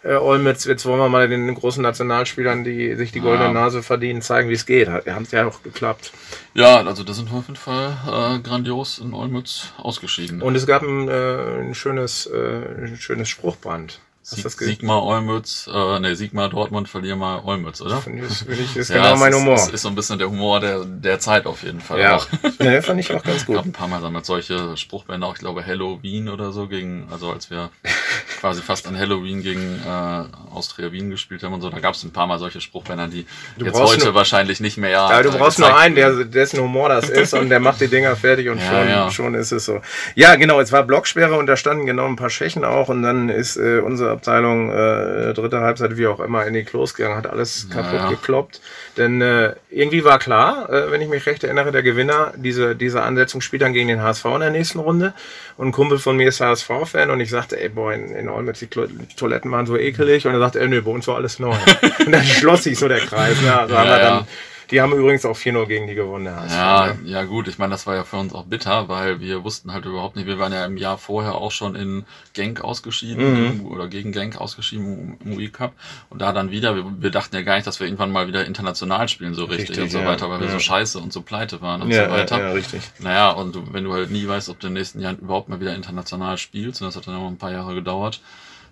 Äh, 0.04 0.14
Olmütz, 0.14 0.64
jetzt 0.64 0.86
wollen 0.86 1.00
wir 1.00 1.08
mal 1.08 1.28
den 1.28 1.52
großen 1.54 1.82
Nationalspielern, 1.82 2.62
die 2.62 2.94
sich 2.94 3.10
die 3.12 3.20
goldene 3.20 3.48
ja. 3.48 3.52
Nase 3.52 3.82
verdienen, 3.82 4.22
zeigen, 4.22 4.48
wie 4.48 4.54
es 4.54 4.64
geht. 4.64 4.88
Hat 4.88 5.06
es 5.06 5.30
ja 5.32 5.46
auch 5.46 5.62
geklappt. 5.62 6.12
Ja, 6.54 6.84
also 6.84 7.02
da 7.02 7.12
sind 7.12 7.30
wir 7.30 7.38
auf 7.38 7.48
jeden 7.48 7.56
Fall 7.56 7.96
äh, 8.06 8.38
grandios 8.40 8.98
in 8.98 9.12
Olmütz 9.12 9.72
ausgeschieden. 9.76 10.40
Und 10.40 10.54
es 10.54 10.66
gab 10.66 10.82
ein, 10.82 11.08
äh, 11.08 11.60
ein 11.62 11.74
schönes, 11.74 12.26
äh, 12.26 12.84
ein 12.86 12.96
schönes 12.96 13.28
Spruchband. 13.28 14.00
Sieg, 14.30 14.50
Sigmar 14.50 15.04
Olmütz, 15.04 15.70
äh, 15.72 16.00
ne, 16.00 16.14
Sigmar 16.14 16.50
Dortmund, 16.50 16.86
verlier 16.86 17.16
mal 17.16 17.40
Olmütz, 17.44 17.80
oder? 17.80 17.96
Finde 17.96 18.26
ich, 18.26 18.36
find 18.36 18.60
ich, 18.60 18.76
ist 18.76 18.90
ja, 18.90 18.96
genau 18.96 19.16
mein 19.16 19.32
Humor. 19.32 19.54
Ist, 19.54 19.72
ist 19.72 19.80
so 19.80 19.88
ein 19.88 19.94
bisschen 19.94 20.18
der 20.18 20.28
Humor 20.28 20.60
der, 20.60 20.84
der 20.84 21.18
Zeit 21.18 21.46
auf 21.46 21.62
jeden 21.62 21.80
Fall. 21.80 21.98
Ja, 21.98 22.20
ja 22.58 22.82
fand 22.82 23.00
ich 23.00 23.10
auch 23.10 23.22
ganz 23.22 23.46
gut. 23.46 23.54
Ich 23.54 23.58
habe 23.58 23.70
ein 23.70 23.72
paar 23.72 23.88
Mal 23.88 24.02
damit 24.02 24.26
solche 24.26 24.76
Spruchbänder, 24.76 25.26
auch 25.26 25.32
ich 25.32 25.38
glaube 25.38 25.64
Halloween 25.64 26.28
oder 26.28 26.52
so, 26.52 26.66
gegen, 26.66 27.08
also 27.10 27.32
als 27.32 27.48
wir 27.48 27.70
quasi 28.40 28.60
fast 28.60 28.86
an 28.86 28.98
Halloween 28.98 29.42
gegen 29.42 29.80
äh, 29.82 30.24
Austria 30.54 30.92
Wien 30.92 31.08
gespielt 31.08 31.42
haben 31.42 31.54
und 31.54 31.62
so, 31.62 31.70
da 31.70 31.78
gab 31.78 31.94
es 31.94 32.04
ein 32.04 32.12
paar 32.12 32.26
Mal 32.26 32.38
solche 32.38 32.60
Spruchbänder, 32.60 33.08
die 33.08 33.26
du 33.56 33.64
jetzt 33.64 33.80
heute 33.80 34.04
nur, 34.04 34.14
wahrscheinlich 34.14 34.60
nicht 34.60 34.76
mehr. 34.76 34.90
Ja, 34.90 35.22
du 35.22 35.30
brauchst 35.30 35.58
nur 35.58 35.74
einen, 35.74 35.94
der, 35.94 36.24
dessen 36.24 36.60
Humor 36.60 36.90
das 36.90 37.08
ist 37.08 37.32
und 37.32 37.48
der 37.48 37.60
macht 37.60 37.80
die 37.80 37.88
Dinger 37.88 38.14
fertig 38.14 38.50
und 38.50 38.58
ja, 38.58 38.66
schon, 38.68 38.88
ja. 38.88 39.10
schon 39.10 39.34
ist 39.34 39.52
es 39.52 39.64
so. 39.64 39.80
Ja, 40.16 40.34
genau, 40.34 40.60
es 40.60 40.70
war 40.70 40.82
Blocksperre 40.82 41.38
und 41.38 41.46
da 41.46 41.56
standen 41.56 41.86
genau 41.86 42.04
ein 42.04 42.16
paar 42.16 42.28
Schwächen 42.28 42.62
auch 42.62 42.90
und 42.90 43.02
dann 43.02 43.30
ist 43.30 43.56
äh, 43.56 43.78
unser 43.78 44.17
Presseabteilung, 44.18 44.70
äh, 44.70 45.34
dritte 45.34 45.60
Halbzeit, 45.60 45.96
wie 45.96 46.06
auch 46.06 46.20
immer, 46.20 46.46
in 46.46 46.54
die 46.54 46.64
Klos 46.64 46.94
gegangen, 46.94 47.16
hat 47.16 47.26
alles 47.26 47.68
kaputt 47.70 47.92
ja, 47.92 48.04
ja. 48.04 48.10
gekloppt. 48.10 48.60
Denn 48.96 49.20
äh, 49.20 49.54
irgendwie 49.70 50.04
war 50.04 50.18
klar, 50.18 50.70
äh, 50.70 50.90
wenn 50.90 51.00
ich 51.00 51.08
mich 51.08 51.26
recht 51.26 51.44
erinnere, 51.44 51.72
der 51.72 51.82
Gewinner 51.82 52.32
diese, 52.36 52.74
diese 52.74 53.02
Ansetzung 53.02 53.40
spielt 53.40 53.62
dann 53.62 53.72
gegen 53.72 53.88
den 53.88 54.02
HSV 54.02 54.24
in 54.26 54.40
der 54.40 54.50
nächsten 54.50 54.78
Runde. 54.78 55.14
Und 55.56 55.68
ein 55.68 55.72
Kumpel 55.72 55.98
von 55.98 56.16
mir 56.16 56.28
ist 56.28 56.40
HSV-Fan 56.40 57.10
und 57.10 57.20
ich 57.20 57.30
sagte, 57.30 57.60
ey, 57.60 57.68
boah, 57.68 57.92
in, 57.92 58.10
in 58.10 58.28
Olmütz, 58.28 58.58
die 58.58 58.68
Toiletten 58.68 59.50
waren 59.50 59.66
so 59.66 59.76
ekelig. 59.76 60.26
Und 60.26 60.34
er 60.34 60.40
sagte, 60.40 60.60
ey, 60.60 60.68
nö, 60.68 60.82
bei 60.82 60.90
uns 60.90 61.06
war 61.08 61.16
alles 61.16 61.38
neu. 61.38 61.56
und 62.06 62.12
dann 62.12 62.24
schloss 62.24 62.64
sich 62.64 62.78
so 62.78 62.88
der 62.88 63.00
Kreis. 63.00 63.40
Ne? 63.40 63.56
Also 63.56 63.74
ja, 63.74 63.80
haben 63.80 63.88
wir 63.90 63.98
dann 63.98 64.26
die 64.70 64.80
haben 64.80 64.92
übrigens 64.92 65.24
auch 65.24 65.36
4-0 65.36 65.66
gegen 65.66 65.86
die 65.86 65.94
gewonnen. 65.94 66.26
Ja, 66.26 66.86
ne? 66.86 66.98
ja 67.04 67.24
gut, 67.24 67.48
ich 67.48 67.58
meine, 67.58 67.70
das 67.70 67.86
war 67.86 67.94
ja 67.94 68.04
für 68.04 68.16
uns 68.16 68.34
auch 68.34 68.44
bitter, 68.44 68.88
weil 68.88 69.20
wir 69.20 69.44
wussten 69.44 69.72
halt 69.72 69.86
überhaupt 69.86 70.16
nicht, 70.16 70.26
wir 70.26 70.38
waren 70.38 70.52
ja 70.52 70.64
im 70.64 70.76
Jahr 70.76 70.98
vorher 70.98 71.36
auch 71.36 71.52
schon 71.52 71.74
in 71.74 72.04
Genk 72.34 72.62
ausgeschieden 72.62 73.60
mhm. 73.60 73.66
oder 73.66 73.88
gegen 73.88 74.12
Genk 74.12 74.40
ausgeschieden 74.40 75.18
im 75.24 75.38
Wii 75.38 75.50
Cup 75.50 75.72
und 76.10 76.20
da 76.20 76.32
dann 76.32 76.50
wieder, 76.50 76.76
wir, 76.76 76.84
wir, 77.00 77.10
dachten 77.10 77.34
ja 77.34 77.42
gar 77.42 77.54
nicht, 77.54 77.66
dass 77.66 77.80
wir 77.80 77.86
irgendwann 77.86 78.12
mal 78.12 78.28
wieder 78.28 78.44
international 78.44 79.08
spielen 79.08 79.34
so 79.34 79.44
richtig, 79.44 79.70
richtig 79.70 79.84
und 79.84 79.90
so 79.90 79.98
ja, 80.00 80.06
weiter, 80.06 80.28
weil 80.28 80.40
ja. 80.40 80.46
wir 80.46 80.52
so 80.52 80.58
scheiße 80.58 80.98
und 80.98 81.12
so 81.12 81.22
pleite 81.22 81.60
waren 81.62 81.82
und 81.82 81.90
ja, 81.90 82.06
so 82.06 82.10
weiter. 82.10 82.38
Ja, 82.38 82.52
richtig. 82.52 82.82
Naja, 82.98 83.30
und 83.30 83.72
wenn 83.72 83.84
du 83.84 83.92
halt 83.92 84.10
nie 84.10 84.26
weißt, 84.26 84.48
ob 84.50 84.60
du 84.60 84.68
den 84.68 84.74
nächsten 84.74 85.00
Jahren 85.00 85.18
überhaupt 85.18 85.48
mal 85.48 85.60
wieder 85.60 85.74
international 85.74 86.36
spielst, 86.38 86.82
und 86.82 86.88
das 86.88 86.96
hat 86.96 87.06
dann 87.06 87.14
noch 87.14 87.26
ein 87.26 87.38
paar 87.38 87.52
Jahre 87.52 87.74
gedauert, 87.74 88.20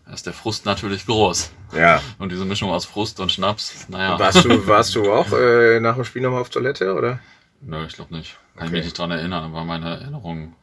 da 0.06 0.12
ist 0.12 0.24
der 0.24 0.32
Frust 0.32 0.64
natürlich 0.64 1.04
groß. 1.06 1.50
Ja. 1.76 2.00
Und 2.18 2.30
diese 2.30 2.44
Mischung 2.44 2.70
aus 2.70 2.86
Frust 2.86 3.18
und 3.18 3.32
Schnaps, 3.32 3.88
naja. 3.88 4.18
Warst 4.18 4.44
du, 4.44 4.66
warst 4.66 4.94
du 4.94 5.12
auch 5.12 5.32
äh, 5.32 5.80
nach 5.80 5.96
dem 5.96 6.04
Spiel 6.04 6.22
nochmal 6.22 6.40
auf 6.40 6.48
Toilette, 6.48 6.94
oder? 6.94 7.18
Nö, 7.60 7.84
ich 7.86 7.94
glaube 7.94 8.14
nicht. 8.14 8.36
Kann 8.54 8.64
okay. 8.64 8.66
ich 8.66 8.72
mich 8.72 8.84
nicht 8.84 8.98
dran 8.98 9.10
erinnern, 9.10 9.44
aber 9.44 9.64
meine 9.64 9.90
Erinnerungen 9.90 10.54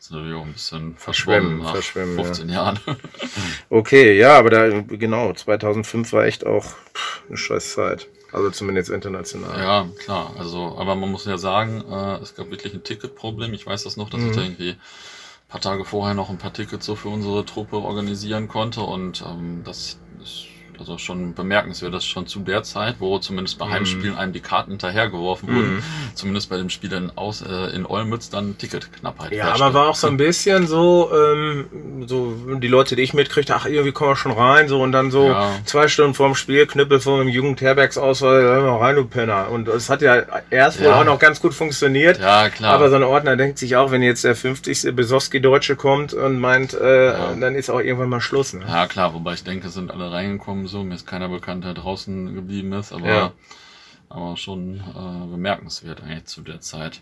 sind 0.00 0.16
natürlich 0.16 0.36
auch 0.36 0.44
ein 0.44 0.52
bisschen 0.52 0.96
verschwommen 0.96 1.58
nach 1.58 1.72
verschwimmen, 1.72 2.16
15 2.16 2.48
ja. 2.48 2.54
Jahren. 2.54 2.80
okay, 3.70 4.18
ja, 4.18 4.36
aber 4.36 4.50
da, 4.50 4.80
genau, 4.80 5.32
2005 5.32 6.12
war 6.12 6.24
echt 6.24 6.44
auch 6.44 6.64
pff, 6.64 7.22
eine 7.28 7.36
scheiß 7.36 7.74
Zeit. 7.74 8.08
Also 8.32 8.50
zumindest 8.50 8.90
international. 8.90 9.58
Ja, 9.58 9.88
klar. 10.00 10.34
Also, 10.38 10.76
aber 10.76 10.96
man 10.96 11.10
muss 11.10 11.24
ja 11.24 11.38
sagen, 11.38 11.84
äh, 11.88 12.16
es 12.16 12.34
gab 12.34 12.50
wirklich 12.50 12.74
ein 12.74 12.82
Ticketproblem. 12.82 13.54
Ich 13.54 13.64
weiß 13.64 13.84
das 13.84 13.96
noch, 13.96 14.10
dass 14.10 14.20
mhm. 14.20 14.30
ich 14.30 14.36
da 14.36 14.42
irgendwie 14.42 14.76
paar 15.48 15.60
Tage 15.60 15.84
vorher 15.84 16.14
noch 16.14 16.30
ein 16.30 16.38
paar 16.38 16.52
Tickets 16.52 16.84
so 16.86 16.94
für 16.94 17.08
unsere 17.08 17.44
Truppe 17.44 17.78
organisieren 17.78 18.48
konnte 18.48 18.82
und 18.82 19.24
ähm, 19.26 19.62
das 19.64 19.98
ist 20.22 20.46
also 20.80 20.98
schon 20.98 21.34
bemerkenswert, 21.34 21.94
dass 21.94 22.04
schon 22.04 22.26
zu 22.26 22.40
der 22.40 22.62
Zeit, 22.62 22.96
wo 22.98 23.18
zumindest 23.18 23.58
bei 23.58 23.66
mhm. 23.66 23.70
Heimspielen 23.70 24.16
einem 24.16 24.32
die 24.32 24.40
Karten 24.40 24.72
hinterhergeworfen 24.72 25.48
wurden, 25.48 25.76
mhm. 25.76 25.82
zumindest 26.14 26.50
bei 26.50 26.56
dem 26.56 26.70
Spiel 26.70 26.92
in, 26.92 27.10
Aus, 27.16 27.42
äh, 27.42 27.74
in 27.74 27.86
Olmütz 27.86 28.30
dann 28.30 28.56
Ticketknappheit. 28.58 29.32
Ja, 29.32 29.54
aber 29.54 29.74
war 29.74 29.88
auch 29.88 29.94
so 29.94 30.06
ein 30.06 30.16
bisschen 30.16 30.66
so, 30.66 31.10
ähm, 31.14 31.66
so 32.06 32.34
die 32.58 32.68
Leute, 32.68 32.96
die 32.96 33.02
ich 33.02 33.14
mitkriegte, 33.14 33.54
ach, 33.54 33.66
irgendwie 33.66 33.92
kommen 33.92 34.10
wir 34.10 34.16
schon 34.16 34.32
rein, 34.32 34.68
so 34.68 34.80
und 34.82 34.92
dann 34.92 35.10
so 35.10 35.28
ja. 35.28 35.52
zwei 35.64 35.88
Stunden 35.88 36.14
vorm 36.14 36.34
Spiel, 36.34 36.66
Knüppel 36.66 37.00
vor 37.00 37.18
dem 37.18 37.28
Jugendherbergsauswahl, 37.28 38.68
rein, 38.76 38.96
du 38.96 39.04
Penner. 39.04 39.50
Und 39.50 39.68
es 39.68 39.90
hat 39.90 40.02
ja 40.02 40.22
erst 40.50 40.80
wohl 40.80 40.92
auch 40.92 41.04
noch 41.04 41.18
ganz 41.18 41.40
gut 41.40 41.54
funktioniert. 41.54 42.20
Ja, 42.20 42.48
klar. 42.48 42.74
Aber 42.74 42.90
so 42.90 42.96
ein 42.96 43.02
Ordner 43.02 43.36
denkt 43.36 43.58
sich 43.58 43.76
auch, 43.76 43.90
wenn 43.90 44.02
jetzt 44.02 44.24
der 44.24 44.34
50. 44.34 44.94
Besowski-Deutsche 44.94 45.76
kommt 45.76 46.14
und 46.14 46.38
meint, 46.38 46.74
äh, 46.74 47.06
ja. 47.06 47.34
dann 47.34 47.54
ist 47.54 47.70
auch 47.70 47.80
irgendwann 47.80 48.08
mal 48.08 48.20
Schluss. 48.20 48.52
Ne? 48.52 48.64
Ja, 48.66 48.86
klar, 48.86 49.14
wobei 49.14 49.34
ich 49.34 49.44
denke, 49.44 49.68
sind 49.68 49.90
alle 49.90 50.10
reingekommen 50.10 50.66
so. 50.68 50.84
Mir 50.84 50.94
ist 50.94 51.06
keiner 51.06 51.28
bekannt, 51.28 51.64
der 51.64 51.74
draußen 51.74 52.34
geblieben 52.34 52.72
ist, 52.72 52.92
aber, 52.92 53.08
ja. 53.08 53.32
aber 54.08 54.36
schon 54.36 54.76
äh, 54.76 55.26
bemerkenswert 55.26 56.02
eigentlich 56.02 56.26
zu 56.26 56.42
der 56.42 56.60
Zeit. 56.60 57.00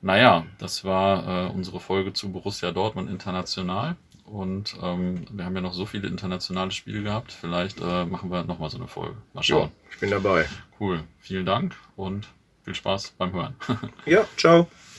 Naja, 0.00 0.44
das 0.58 0.84
war 0.84 1.46
äh, 1.46 1.50
unsere 1.50 1.80
Folge 1.80 2.12
zu 2.12 2.30
Borussia 2.30 2.72
Dortmund 2.72 3.10
international. 3.10 3.96
Und 4.24 4.76
ähm, 4.82 5.26
wir 5.30 5.44
haben 5.44 5.54
ja 5.54 5.60
noch 5.60 5.74
so 5.74 5.84
viele 5.84 6.08
internationale 6.08 6.70
Spiele 6.70 7.02
gehabt. 7.02 7.32
Vielleicht 7.32 7.80
äh, 7.80 8.04
machen 8.04 8.30
wir 8.30 8.44
nochmal 8.44 8.70
so 8.70 8.78
eine 8.78 8.88
Folge. 8.88 9.16
Mal 9.34 9.42
schauen. 9.42 9.62
Jo, 9.68 9.70
ich 9.90 10.00
bin 10.00 10.10
dabei. 10.10 10.46
Cool. 10.80 11.04
Vielen 11.20 11.44
Dank 11.44 11.76
und 11.96 12.28
viel 12.64 12.74
Spaß 12.74 13.14
beim 13.18 13.32
Hören. 13.32 13.54
ja, 14.06 14.24
ciao. 14.36 14.68